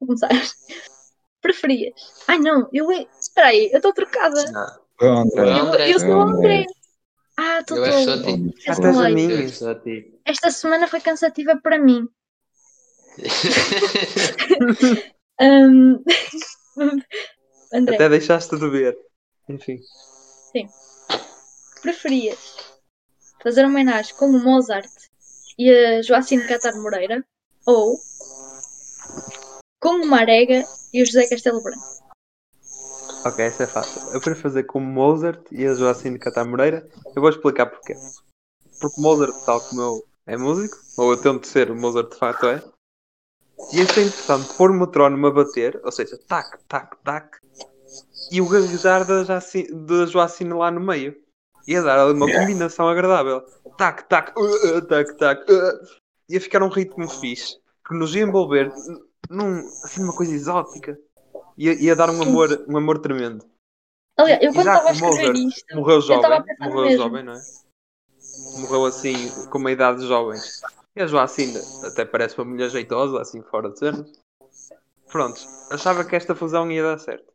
Vou 0.00 0.06
começar. 0.08 0.28
Preferias? 1.42 1.94
Ai 2.28 2.38
não, 2.38 2.68
eu 2.72 2.90
é. 2.92 3.06
Espera 3.18 3.48
aí, 3.48 3.70
eu 3.72 3.76
estou 3.78 3.92
trocada. 3.94 4.44
Não, 4.52 4.66
Foi 4.98 5.08
o 5.08 5.18
André. 5.18 5.90
Eu- 5.94 6.00
sou 6.00 6.08
o 6.08 6.20
André. 6.22 6.66
Ah, 7.36 7.60
estou 7.60 7.78
eu 7.78 7.84
acho 7.84 8.04
tola. 8.04 8.04
só 8.04 8.12
a 8.12 8.22
ti. 8.24 8.54
Eu 8.66 8.72
Até 8.74 8.92
sou 8.92 9.00
a 9.00 9.04
leite. 9.08 9.14
mim. 9.16 9.30
Eu 9.32 9.44
acho 9.46 9.54
só 9.56 9.70
a 9.70 9.74
ti. 9.74 10.20
Esta 10.26 10.50
semana 10.50 10.86
foi 10.88 11.00
cansativa 11.00 11.56
para 11.62 11.78
mim. 11.78 12.06
Hum, 15.42 16.04
André, 17.72 17.94
Até 17.94 18.08
deixaste 18.10 18.58
de 18.58 18.68
ver. 18.68 18.94
Enfim. 19.48 19.80
preferias 21.80 22.56
fazer 23.42 23.64
homenagem 23.64 24.14
com 24.16 24.26
o 24.26 24.38
Mozart 24.44 24.90
e 25.60 25.68
a 25.70 26.00
Joacine 26.00 26.48
Catar 26.48 26.74
Moreira 26.76 27.22
ou 27.66 28.00
com 29.78 29.96
o 29.96 30.06
Marega 30.06 30.64
e 30.90 31.02
o 31.02 31.06
José 31.06 31.28
Castelo 31.28 31.62
Branco. 31.62 31.84
Ok, 33.26 33.44
essa 33.44 33.64
é 33.64 33.66
fácil. 33.66 34.00
Eu 34.14 34.22
quero 34.22 34.36
fazer 34.36 34.62
com 34.64 34.80
Mozart 34.80 35.44
e 35.52 35.66
a 35.66 35.74
Joacine 35.74 36.18
Catar 36.18 36.46
Moreira. 36.46 36.88
Eu 37.14 37.20
vou 37.20 37.28
explicar 37.28 37.66
porquê. 37.66 37.94
Porque 38.80 38.98
Mozart, 38.98 39.34
tal 39.44 39.60
como 39.60 39.82
eu, 39.82 40.04
é 40.26 40.34
músico, 40.38 40.78
ou 40.96 41.10
eu 41.10 41.20
tento 41.20 41.46
ser, 41.46 41.70
o 41.70 41.76
Mozart 41.76 42.10
de 42.10 42.16
facto 42.16 42.46
é. 42.46 42.62
E 43.74 43.82
achei 43.82 44.04
interessante 44.04 44.54
pôr 44.54 44.70
o 44.70 44.74
metrónomo 44.74 45.26
a 45.26 45.30
bater, 45.30 45.78
ou 45.84 45.92
seja, 45.92 46.18
tac, 46.26 46.58
tac, 46.66 46.96
tac, 47.04 47.36
e 48.32 48.40
o 48.40 48.48
gaguejar 48.48 49.04
da 49.04 50.06
Joacine 50.06 50.54
lá 50.54 50.70
no 50.70 50.80
meio. 50.80 51.14
Ia 51.70 51.82
dar 51.82 52.00
ali 52.00 52.12
uma 52.14 52.26
combinação 52.26 52.88
agradável. 52.88 53.42
Tac, 53.78 54.02
tac, 54.08 54.36
uh, 54.36 54.78
uh, 54.78 54.82
tac, 54.82 55.16
tac. 55.16 55.48
uh. 55.48 56.00
Ia 56.28 56.40
ficar 56.40 56.64
um 56.64 56.68
ritmo 56.68 57.08
fixe, 57.08 57.60
que 57.86 57.94
nos 57.94 58.12
ia 58.12 58.22
envolver 58.22 58.72
num, 59.28 59.60
assim, 59.84 60.02
uma 60.02 60.14
coisa 60.14 60.34
exótica. 60.34 60.98
Ia, 61.56 61.74
ia 61.74 61.94
dar 61.94 62.10
um 62.10 62.20
amor, 62.22 62.64
um 62.68 62.76
amor 62.76 62.98
tremendo. 62.98 63.44
Aliás, 64.16 64.42
eu 64.42 64.52
quando 64.52 64.66
estava 64.66 64.88
a 64.88 64.92
escrever 64.92 65.34
isto, 65.36 65.76
Morreu 65.76 66.00
jovem, 66.00 66.44
morreu 66.60 66.84
mesmo. 66.86 67.02
jovem, 67.04 67.22
não 67.22 67.32
é? 67.34 67.40
Morreu 68.58 68.84
assim, 68.86 69.14
com 69.46 69.58
uma 69.58 69.70
idade 69.70 70.04
jovem. 70.06 70.40
E 70.96 71.02
a 71.02 71.06
Joacine 71.06 71.56
até 71.84 72.04
parece 72.04 72.36
uma 72.36 72.44
mulher 72.50 72.68
jeitosa, 72.68 73.20
assim, 73.20 73.42
fora 73.42 73.70
de 73.70 73.78
cena. 73.78 74.04
Pronto, 75.06 75.40
achava 75.70 76.04
que 76.04 76.16
esta 76.16 76.34
fusão 76.34 76.70
ia 76.70 76.82
dar 76.82 76.98
certo. 76.98 77.32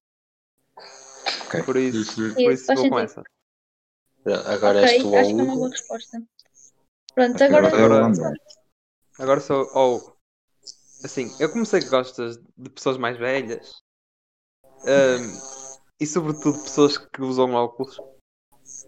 Ok. 1.46 1.64
Por 1.64 1.78
isso, 1.78 2.22
Uhum. 2.22 2.34
por 2.34 2.52
isso 2.52 2.74
vou 2.76 2.90
com 2.90 3.00
essa. 3.00 3.24
Agora 4.26 4.80
ok, 4.80 4.90
és 4.90 5.02
tu 5.04 5.16
acho 5.16 5.30
ou 5.30 5.36
que 5.36 5.42
é 5.42 5.44
uma 5.44 5.56
boa 5.56 5.70
resposta. 5.70 6.24
Pronto, 7.14 7.44
agora. 7.44 7.68
agora 7.68 8.06
Agora-. 8.06 8.34
Agora 9.20 9.40
sou. 9.40 9.70
Oh, 9.74 10.14
assim, 11.04 11.34
eu 11.40 11.52
comecei 11.52 11.80
que 11.80 11.90
gostas 11.90 12.38
de 12.58 12.70
pessoas 12.70 12.98
mais 12.98 13.18
velhas. 13.18 13.82
Ahm, 14.86 15.32
e 16.00 16.06
sobretudo 16.06 16.62
pessoas 16.64 16.98
que 16.98 17.22
usam 17.22 17.54
óculos. 17.54 18.00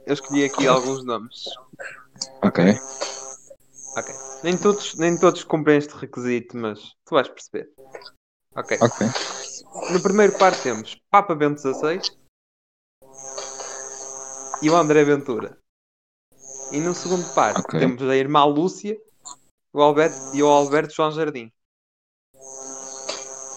Eu 0.06 0.14
escolhi 0.14 0.44
aqui 0.44 0.68
alguns 0.68 1.06
nomes. 1.06 1.44
Ok. 2.44 2.64
Ok. 3.96 4.14
Nem 4.44 4.58
todos, 4.58 4.96
nem 4.96 5.18
todos 5.18 5.44
cumprem 5.44 5.78
este 5.78 5.94
requisito, 5.96 6.58
mas 6.58 6.96
tu 7.06 7.12
vais 7.12 7.28
perceber. 7.28 7.72
Ok. 8.56 8.78
Ok. 8.82 9.08
No 9.92 10.02
primeiro 10.02 10.38
par 10.38 10.60
temos 10.62 10.96
Papa 11.12 11.36
Bento 11.36 11.62
XVI 11.62 12.02
e 14.62 14.70
o 14.70 14.76
André 14.76 15.04
Ventura. 15.04 15.58
E 16.72 16.80
no 16.80 16.94
segundo 16.94 17.34
par 17.34 17.56
Ok. 17.56 17.80
temos 17.80 18.02
a 18.04 18.16
irmã 18.16 18.44
Lúcia 18.46 18.98
o 19.74 19.82
Alberto, 19.82 20.36
e 20.36 20.42
o 20.42 20.48
Alberto 20.48 20.94
João 20.94 21.12
Jardim. 21.12 21.52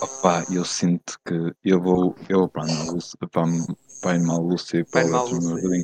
Opa, 0.01 0.45
eu 0.53 0.65
sinto 0.65 1.19
que 1.25 1.53
eu 1.65 1.81
vou. 1.81 2.15
Eu 2.29 2.49
para 2.49 2.65
a 2.65 2.69
irmã 2.69 2.85
Lúcia, 2.93 3.19
para, 3.31 3.43
a- 3.43 3.75
para 4.01 4.13
a 4.13 4.15
irmã 4.15 4.39
Lúcia 4.39 4.79
e 4.79 4.85
para 4.85 5.07
o 5.07 5.15
Alberto 5.15 5.41
João. 5.41 5.59
Jardim. 5.59 5.83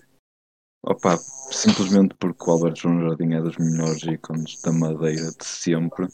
Opa, 0.83 1.25
simplesmente 1.51 2.15
porque 2.19 2.45
o 2.49 2.53
Alberto 2.53 2.81
João 2.81 3.01
Jardim 3.01 3.35
é 3.35 3.41
dos 3.41 3.57
melhores 3.57 4.03
ícones 4.03 4.59
da 4.63 4.73
Madeira 4.73 5.33
de 5.33 5.45
sempre. 5.45 6.09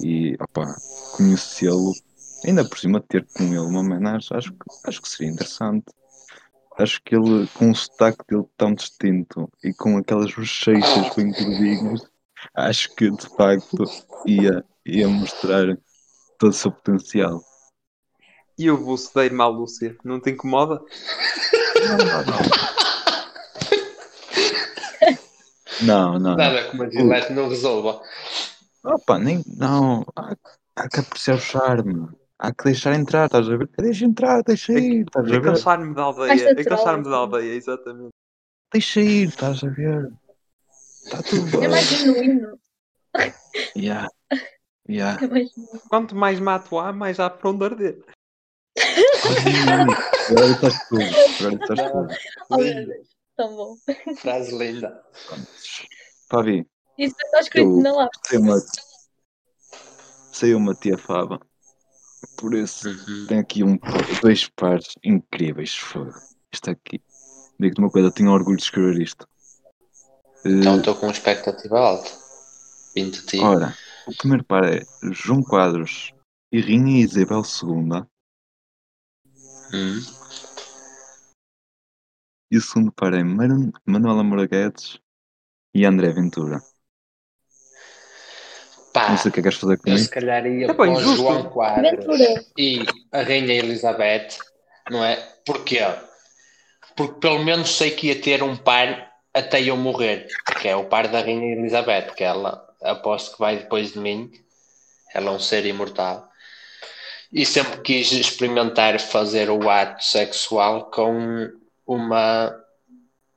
E 0.00 0.36
opa, 0.40 0.80
conhecê-lo, 1.12 1.96
ainda 2.44 2.64
por 2.64 2.78
cima 2.78 3.00
ter 3.00 3.26
com 3.34 3.44
ele 3.44 3.58
uma 3.58 3.80
homenagem, 3.80 4.28
acho, 4.36 4.54
acho 4.84 5.02
que 5.02 5.08
seria 5.08 5.32
interessante. 5.32 5.86
Acho 6.78 7.00
que 7.02 7.16
ele, 7.16 7.46
com 7.54 7.70
o 7.70 7.74
sotaque 7.74 8.24
dele 8.28 8.44
tão 8.56 8.74
distinto 8.74 9.50
e 9.64 9.72
com 9.72 9.96
aquelas 9.96 10.34
bochechas 10.34 11.14
bem 11.14 11.32
gordinhas, 11.32 12.02
acho 12.54 12.94
que 12.94 13.10
de 13.10 13.28
facto 13.36 13.84
ia, 14.26 14.62
ia 14.84 15.08
mostrar 15.08 15.76
todo 16.38 16.50
o 16.50 16.54
seu 16.54 16.70
potencial. 16.70 17.42
E 18.58 18.70
o 18.70 18.76
buço 18.76 19.14
da 19.14 19.24
irmã 19.24 19.46
Lúcia, 19.46 19.96
não 20.04 20.20
te 20.20 20.30
incomoda? 20.30 20.80
Não, 25.82 26.18
não. 26.18 26.36
Nada 26.36 26.70
como 26.70 26.84
a 26.84 26.90
Gillette 26.90 27.32
não 27.32 27.48
resolva. 27.48 28.00
Opa, 28.82 29.18
nem. 29.18 29.42
Não. 29.46 30.06
Há, 30.16 30.34
há 30.74 30.88
que 30.88 31.00
apreciar 31.00 31.36
o 31.36 31.40
charme. 31.40 32.08
Há 32.38 32.52
que 32.52 32.64
deixar 32.64 32.94
entrar, 32.94 33.26
estás 33.26 33.48
a 33.48 33.56
ver? 33.56 33.68
Deixa 33.78 34.04
entrar, 34.04 34.42
deixa 34.42 34.72
ir, 34.72 35.06
estás 35.06 35.32
a 35.32 35.38
ver? 35.40 35.56
charme 35.56 35.94
da 35.94 36.02
aldeia. 36.02 36.54
Natural, 36.54 36.78
charme 36.84 37.04
da 37.04 37.16
aldeia, 37.16 37.54
exatamente. 37.54 38.10
Deixa 38.72 39.00
ir, 39.00 39.28
estás 39.28 39.64
a 39.64 39.68
ver? 39.68 40.12
Está 41.04 41.22
tudo 41.22 41.50
bem. 41.50 41.64
É 41.64 41.68
mais 41.68 41.86
genuíno. 41.88 42.58
Yeah. 43.74 44.08
Yeah. 44.86 45.24
É 45.24 45.28
mais 45.28 45.50
genuíno. 45.50 45.80
Quanto 45.88 46.14
mais 46.14 46.38
mato 46.38 46.78
há, 46.78 46.92
mais 46.92 47.18
há 47.18 47.30
para 47.30 47.48
onde 47.50 47.64
arder. 47.64 48.04
Agora 50.28 50.50
estás 50.52 50.88
tudo. 50.88 51.02
Agora 51.40 51.54
estás 51.54 51.90
tudo. 51.90 52.08
Oh, 52.50 53.04
tão 53.36 53.56
bom. 53.56 53.76
Frase 54.18 54.56
linda. 54.58 55.02
Fabi, 56.28 56.66
Isso 56.98 57.14
está 57.24 57.40
escrito 57.40 57.70
Eu- 57.70 57.82
na 57.82 57.92
lápis. 57.92 58.20
saiu 58.26 58.40
uma. 58.42 58.56
Saiu 60.32 60.58
uma 60.58 60.74
tia 60.74 60.98
Faba. 60.98 61.40
Por 62.36 62.54
isso, 62.54 62.88
Uhum. 62.88 63.26
tem 63.26 63.38
aqui 63.38 63.62
um, 63.64 63.78
dois 64.22 64.48
pares 64.48 64.94
incríveis. 65.04 65.78
Isto 66.52 66.70
aqui. 66.70 67.00
Digo-te 67.58 67.80
uma 67.80 67.90
coisa, 67.90 68.10
tenho 68.10 68.30
orgulho 68.30 68.56
de 68.56 68.62
escrever 68.62 69.00
isto. 69.00 69.26
Eh, 70.44 70.48
Então 70.50 70.78
estou 70.78 70.94
com 70.96 71.10
expectativa 71.10 71.78
alta. 71.78 72.10
De 72.94 73.10
ti. 73.26 73.38
Ora, 73.40 73.74
o 74.06 74.16
primeiro 74.16 74.44
par 74.44 74.64
é 74.64 74.82
João 75.12 75.42
Quadros 75.42 76.12
e 76.50 76.60
Rainha 76.60 77.04
Isabel 77.04 77.42
II. 77.42 78.06
Hum. 79.72 80.00
E 82.50 82.56
o 82.56 82.60
segundo 82.60 82.92
par 82.92 83.12
é 83.12 83.22
Manu- 83.22 83.72
Manuela 83.84 84.22
Moura 84.22 84.46
Guedes 84.46 84.98
e 85.74 85.84
André 85.84 86.10
Ventura. 86.12 86.62
Pá, 88.96 89.10
Não 89.10 89.16
sei 89.18 89.28
o 89.30 89.32
que 89.34 89.40
é 89.40 89.42
que 89.42 89.48
queres 89.48 89.58
fazer 89.58 89.74
eu 89.74 89.78
comigo. 89.78 89.98
se 90.02 90.08
calhar 90.10 90.46
ia 90.46 90.70
É 90.70 90.74
para 90.74 90.90
o. 90.90 91.00
João 91.00 91.42
Quadros 91.50 92.18
e 92.56 92.82
a 93.12 93.20
Rainha 93.22 93.54
Elizabeth, 93.54 94.28
não 94.90 95.04
é? 95.04 95.16
Porquê? 95.44 95.80
Porque 96.96 97.20
pelo 97.20 97.44
menos 97.44 97.76
sei 97.76 97.90
que 97.90 98.06
ia 98.08 98.20
ter 98.20 98.42
um 98.42 98.56
par 98.56 99.12
até 99.34 99.60
eu 99.62 99.76
morrer, 99.76 100.26
que 100.62 100.66
é 100.68 100.74
o 100.74 100.84
par 100.86 101.08
da 101.08 101.20
Rainha 101.20 101.54
Elizabeth, 101.58 102.14
que 102.16 102.24
ela 102.24 102.66
aposto 102.82 103.34
que 103.34 103.38
vai 103.38 103.58
depois 103.58 103.92
de 103.92 103.98
mim. 103.98 104.30
Ela 105.14 105.30
é 105.30 105.34
um 105.34 105.38
ser 105.38 105.66
imortal. 105.66 106.26
E 107.32 107.44
sempre 107.44 107.80
quis 107.82 108.12
experimentar 108.12 108.98
fazer 108.98 109.50
o 109.50 109.68
ato 109.68 110.02
sexual 110.04 110.90
com 110.90 111.50
uma 111.86 112.54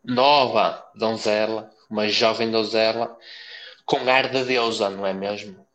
nova 0.05 0.81
donzela, 0.95 1.69
uma 1.89 2.07
jovem 2.07 2.49
donzela, 2.49 3.15
com 3.89 4.07
ar 4.07 4.29
de 4.29 4.43
deusa, 4.43 4.87
não 4.87 5.05
é 5.05 5.13
mesmo? 5.13 5.67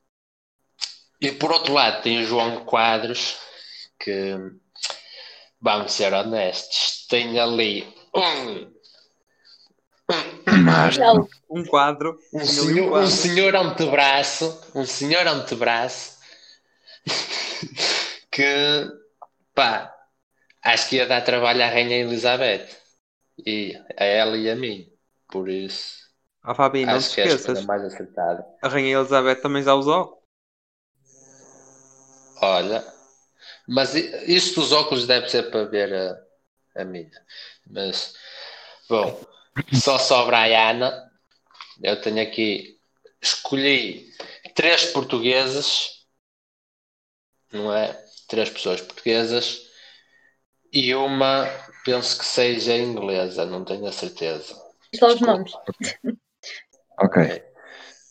E 1.20 1.32
por 1.32 1.50
outro 1.50 1.74
lado 1.74 2.00
tem 2.00 2.22
o 2.22 2.24
João 2.24 2.64
Quadros, 2.64 3.36
que 3.98 4.36
vamos 5.60 5.92
ser 5.92 6.12
honestos, 6.12 7.06
tem 7.08 7.40
ali 7.40 7.92
um. 8.14 8.72
Um 11.50 11.64
quadro. 11.64 12.18
um, 12.32 12.44
senhor, 12.44 12.86
um 12.86 12.90
quadro. 12.90 13.10
senhor 13.10 13.56
antebraço, 13.56 14.70
um 14.74 14.86
senhor 14.86 15.26
antebraço 15.26 16.18
que 18.30 18.86
pá, 19.54 19.92
acho 20.62 20.88
que 20.88 20.96
ia 20.96 21.06
dar 21.06 21.22
trabalho 21.22 21.64
à 21.64 21.68
Rainha 21.68 21.96
Elizabeth 21.96 22.68
e 23.44 23.74
a 23.96 24.04
ela 24.04 24.36
e 24.36 24.48
a 24.48 24.54
mim. 24.54 24.88
Por 25.28 25.48
isso, 25.48 26.03
Ah, 26.44 26.54
Fabi, 26.54 26.86
não 26.86 26.98
te 26.98 27.06
acho 27.06 27.14
que 27.14 27.20
é 27.20 27.24
a 27.24 27.26
escolha 27.26 27.60
esqueças. 27.60 27.66
mais 27.66 27.82
acertada. 27.84 28.44
A 28.62 28.68
Rainha 28.68 28.96
Elizabeth 28.98 29.40
também 29.40 29.62
já 29.62 29.74
usou. 29.74 30.22
Olha, 32.40 32.84
mas 33.68 33.94
i- 33.96 34.10
isso 34.26 34.56
dos 34.56 34.72
óculos 34.72 35.06
deve 35.06 35.28
ser 35.28 35.50
para 35.50 35.64
ver 35.66 35.92
a, 35.94 36.82
a 36.82 36.84
minha. 36.84 37.10
Mas, 37.70 38.14
bom, 38.88 39.20
só 39.74 39.98
sobra 39.98 40.38
a 40.38 40.70
Ana. 40.70 41.10
Eu 41.82 42.00
tenho 42.00 42.22
aqui, 42.22 42.78
escolhi 43.22 44.12
três 44.54 44.86
portugueses, 44.86 46.06
não 47.52 47.72
é? 47.74 47.92
Três 48.28 48.50
pessoas 48.50 48.80
portuguesas 48.82 49.62
e 50.72 50.94
uma, 50.94 51.46
penso 51.84 52.18
que 52.18 52.24
seja 52.26 52.76
inglesa, 52.76 53.46
não 53.46 53.64
tenho 53.64 53.86
a 53.86 53.92
certeza. 53.92 54.54
Só 54.94 55.06
os 55.08 55.20
nomes. 55.20 55.52
Ok. 56.98 57.42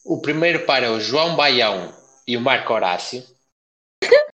O 0.03 0.21
primeiro 0.21 0.65
par 0.65 0.83
é 0.83 0.89
o 0.89 0.99
João 0.99 1.35
Baião 1.35 1.93
e 2.27 2.35
o 2.35 2.41
Marco 2.41 2.73
Horácio. 2.73 3.23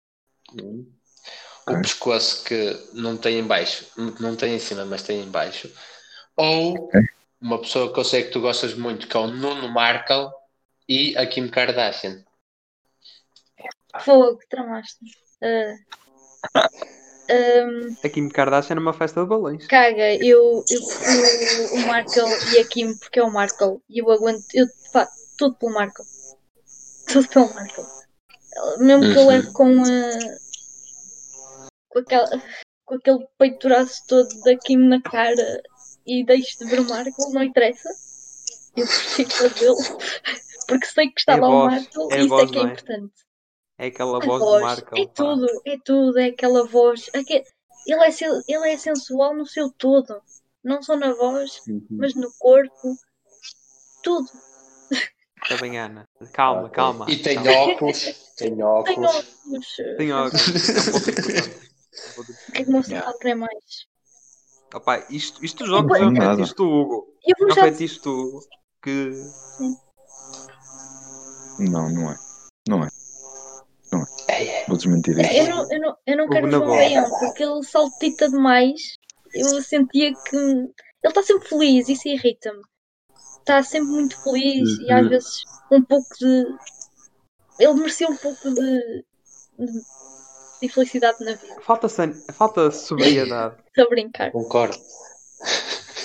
O 1.66 1.72
Ok. 1.72 1.82
pescoço 1.82 2.44
que 2.44 2.88
não 2.94 3.18
tem 3.18 3.38
em 3.38 3.46
baixo, 3.46 3.86
não 4.18 4.34
tem 4.34 4.54
em 4.54 4.58
cima, 4.58 4.86
mas 4.86 5.02
tem 5.02 5.20
em 5.22 5.30
baixo. 5.30 5.70
Ou 6.34 6.86
Ok. 6.86 7.00
uma 7.42 7.60
pessoa 7.60 7.92
que 7.92 8.00
eu 8.00 8.04
sei 8.04 8.24
que 8.24 8.30
tu 8.30 8.40
gostas 8.40 8.72
muito, 8.72 9.06
que 9.06 9.14
é 9.14 9.20
o 9.20 9.26
Nuno 9.26 9.68
Markle 9.68 10.30
e 10.88 11.14
a 11.18 11.26
Kim 11.26 11.46
Kardashian. 11.48 12.24
Fogo, 14.00 14.40
tramaste. 14.48 15.04
Ah, 15.42 15.74
ahm, 17.30 17.94
A 18.04 18.08
Kim 18.08 18.28
Kardashian 18.28 18.76
numa 18.76 18.92
festa 18.92 19.22
de 19.22 19.28
balões. 19.28 19.66
caga, 19.66 20.14
eu, 20.24 20.64
eu 20.70 20.80
prefiro 20.86 21.74
o 21.74 21.86
Markle 21.86 22.22
e 22.54 22.58
a 22.60 22.64
Kim 22.68 22.96
porque 22.98 23.18
é 23.20 23.22
o 23.22 23.30
Markle. 23.32 23.78
E 23.88 24.00
eu 24.00 24.10
aguento, 24.10 24.44
eu 24.54 24.66
pá, 24.92 25.08
tudo 25.36 25.54
pelo 25.56 25.72
Markle. 25.74 26.04
Tudo 27.06 27.28
pelo 27.28 27.54
Markle. 27.54 27.84
Mesmo 28.78 29.02
que 29.12 29.18
eu 29.18 29.22
Uhum. 29.22 29.26
leve 29.28 29.52
com 29.52 29.82
a. 29.84 29.88
com, 31.88 31.98
aquela, 32.00 32.42
com 32.84 32.94
aquele 32.96 33.26
peitoraço 33.38 34.02
todo 34.08 34.28
da 34.42 34.56
Kim 34.56 34.76
na 34.88 35.00
cara 35.00 35.62
e 36.06 36.24
deixe 36.24 36.58
de 36.58 36.64
ver 36.66 36.80
o 36.80 36.88
Markle, 36.88 37.32
não 37.32 37.42
interessa. 37.42 37.88
Eu 38.76 38.86
prefiro 38.86 39.30
fazê-lo. 39.30 39.76
Porque 40.68 40.86
sei 40.86 41.08
que 41.08 41.20
está 41.20 41.32
É 41.34 41.36
lá 41.36 41.48
o 41.48 41.52
voz, 41.68 41.72
Markle 41.74 42.08
é 42.12 42.16
e 42.20 42.26
isso 42.26 42.28
voz, 42.28 42.48
é 42.50 42.52
que 42.52 42.58
é 42.58 42.60
é? 42.60 42.64
importante. 42.64 43.12
É 43.78 43.86
aquela 43.86 44.18
A 44.18 44.20
voz, 44.26 44.42
voz, 44.42 44.56
de 44.56 44.62
Markle. 44.62 45.02
é 45.02 45.06
tudo, 45.06 45.46
é 45.66 45.78
tudo, 45.84 46.18
é 46.18 46.26
aquela 46.26 46.66
voz. 46.66 47.08
aque- 47.14 47.44
Ele 47.86 48.04
é, 48.04 48.10
ele 48.48 48.68
é 48.72 48.76
sensual 48.76 49.34
no 49.34 49.46
seu 49.46 49.70
todo, 49.72 50.20
não 50.62 50.82
só 50.82 50.96
na 50.96 51.14
voz, 51.14 51.62
Uhum. 51.66 51.86
mas 51.92 52.14
no 52.14 52.30
corpo, 52.38 52.94
tudo. 54.02 54.28
Está 55.42 55.56
bem, 55.62 55.78
Ana. 55.78 56.04
Calma, 56.32 56.62
Ok. 56.64 56.74
calma. 56.74 57.06
E 57.08 57.16
tem 57.16 57.36
calma. 57.36 57.52
óculos. 57.72 58.02
Tem 58.36 58.50
Tem 58.56 58.62
óculos. 58.62 59.14
óculos. 59.14 59.66
Tem 59.96 60.12
óculos. 60.12 60.68
É. 60.68 61.68
É 62.54 62.64
que 62.64 62.94
é 62.94 63.12
que 63.20 63.34
mais? 63.34 63.86
Opa, 64.74 65.06
isto, 65.10 65.42
isto 65.44 65.64
dos 65.64 65.72
óculos 65.72 65.98
é 65.98 66.04
Não 66.04 66.12
um 66.12 66.36
fetiche 66.36 66.54
do 66.54 66.64
Hugo. 66.68 67.06
É 67.24 67.44
um 67.44 67.54
fetiche 67.54 68.00
do 68.00 68.10
Hugo 68.12 68.40
que 68.82 69.10
Não, 71.60 71.88
não 71.90 72.10
é. 72.10 72.18
Não 72.68 72.84
é. 72.84 72.88
É, 74.68 74.68
é. 74.68 74.68
Vou 74.68 74.76
desmentir 74.76 75.16
Eu 75.18 75.24
isso. 75.24 75.50
não, 75.50 75.72
eu 75.72 75.80
não, 75.80 75.96
eu 76.06 76.16
não 76.16 76.28
quero 76.28 76.50
João. 76.50 76.66
Baião, 76.66 77.10
porque 77.20 77.42
ele 77.42 77.62
saltita 77.64 78.28
demais. 78.28 78.80
Eu 79.34 79.62
sentia 79.62 80.12
que. 80.12 80.36
Ele 80.36 80.72
está 81.04 81.22
sempre 81.22 81.48
feliz, 81.48 81.88
isso 81.88 82.08
irrita-me. 82.08 82.60
Está 83.38 83.62
sempre 83.62 83.88
muito 83.88 84.20
feliz 84.22 84.78
e 84.80 84.92
às 84.92 85.02
Uhum. 85.02 85.08
vezes 85.08 85.42
um 85.70 85.82
pouco 85.82 86.06
de. 86.18 86.46
Ele 87.60 87.74
merecia 87.74 88.08
um 88.08 88.16
pouco 88.16 88.50
de. 88.50 89.04
de, 89.58 89.80
de 90.62 90.68
felicidade 90.68 91.24
na 91.24 91.34
vida. 91.34 91.56
falta, 91.62 91.88
san... 91.88 92.12
falta 92.32 92.70
sobriedade. 92.70 93.56
Estou 93.68 93.84
a 93.84 93.88
brincar. 93.88 94.32
Concordo. 94.32 94.76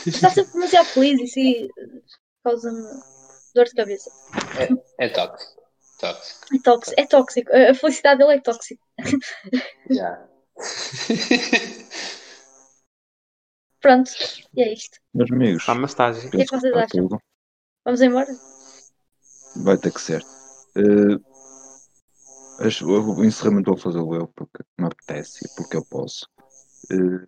Está 0.06 0.30
sempre 0.30 0.54
demasiado 0.54 0.86
feliz 0.88 1.36
e 1.38 1.64
isso 1.64 1.70
causa-me 2.44 2.84
dor 3.56 3.66
de 3.66 3.72
cabeça. 3.74 4.12
É 5.00 5.10
tóxico. 5.10 5.63
Tóxico. 6.04 6.46
É 6.56 6.58
tóxico. 6.62 7.02
É 7.02 7.06
tóxico. 7.06 7.52
A 7.56 7.74
felicidade 7.74 8.18
dele 8.20 8.34
é 8.34 8.42
tóxica. 8.42 8.84
Já. 9.90 10.28
Pronto, 13.82 14.12
e 14.56 14.62
é 14.64 14.74
isto. 14.74 14.98
Meus 15.14 15.32
amigos, 15.32 15.62
Está 15.62 15.74
uma 15.74 15.86
estágio. 15.88 16.30
que 16.32 16.42
é 16.42 16.46
que 16.46 16.52
vocês 16.58 16.74
acham? 16.74 16.88
tudo. 17.08 17.20
Vamos 17.86 18.02
embora? 18.02 18.28
Vai 19.58 19.78
ter 19.78 19.92
que 19.92 20.00
ser. 20.02 20.24
Eh, 20.78 21.20
acho- 22.66 22.88
o 22.88 23.24
encerramento 23.26 23.72
vou 23.72 23.78
fazê-lo 23.78 24.16
eu 24.16 24.28
porque 24.30 24.64
me 24.80 24.88
apetece 24.88 25.46
e 25.46 25.50
porque 25.56 25.76
eu 25.78 25.86
posso. 25.86 26.26
Eh, 26.92 27.26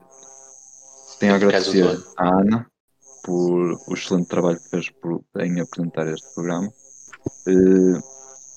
tenho 1.20 1.34
a 1.34 1.36
agradecer 1.36 1.84
à 2.18 2.28
Ana 2.40 2.72
por 3.24 3.74
o 3.88 3.94
excelente 3.94 4.28
trabalho 4.30 4.60
que 4.62 4.70
fez 4.70 4.90
por, 4.92 5.24
em 5.40 5.60
apresentar 5.60 6.08
este 6.08 6.34
programa. 6.34 6.72
Eh, 7.48 8.00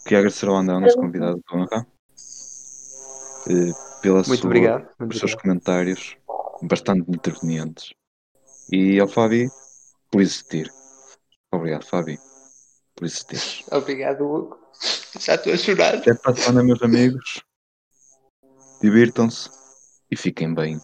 queria 0.09 0.21
agradecer 0.21 0.49
ao 0.49 0.57
André, 0.57 0.81
nosso 0.81 0.97
convidado 0.97 1.37
de 1.37 1.55
honra, 1.55 1.87
pela 4.01 4.23
Muito 4.27 4.37
sua, 4.37 4.47
obrigado. 4.47 4.81
Muito 4.81 4.97
pelos 4.97 5.19
seus 5.19 5.33
obrigado. 5.35 5.43
comentários 5.43 6.17
bastante 6.63 7.11
intervenientes. 7.11 7.93
E 8.73 8.99
ao 8.99 9.07
Fabi 9.07 9.49
por 10.11 10.23
existir. 10.23 10.73
Obrigado, 11.53 11.85
Fabi, 11.85 12.19
por 12.97 13.05
existir. 13.05 13.65
Obrigado, 13.71 14.25
Hugo. 14.25 14.59
Já 15.21 15.35
estou 15.35 15.53
a 15.53 15.57
chorar. 15.57 15.95
Até 15.97 16.15
para 16.15 16.33
a 16.33 16.37
semana, 16.37 16.65
meus 16.65 16.83
amigos. 16.83 17.43
Divirtam-se 18.81 19.51
e 20.11 20.17
fiquem 20.17 20.55
bem. 20.55 20.81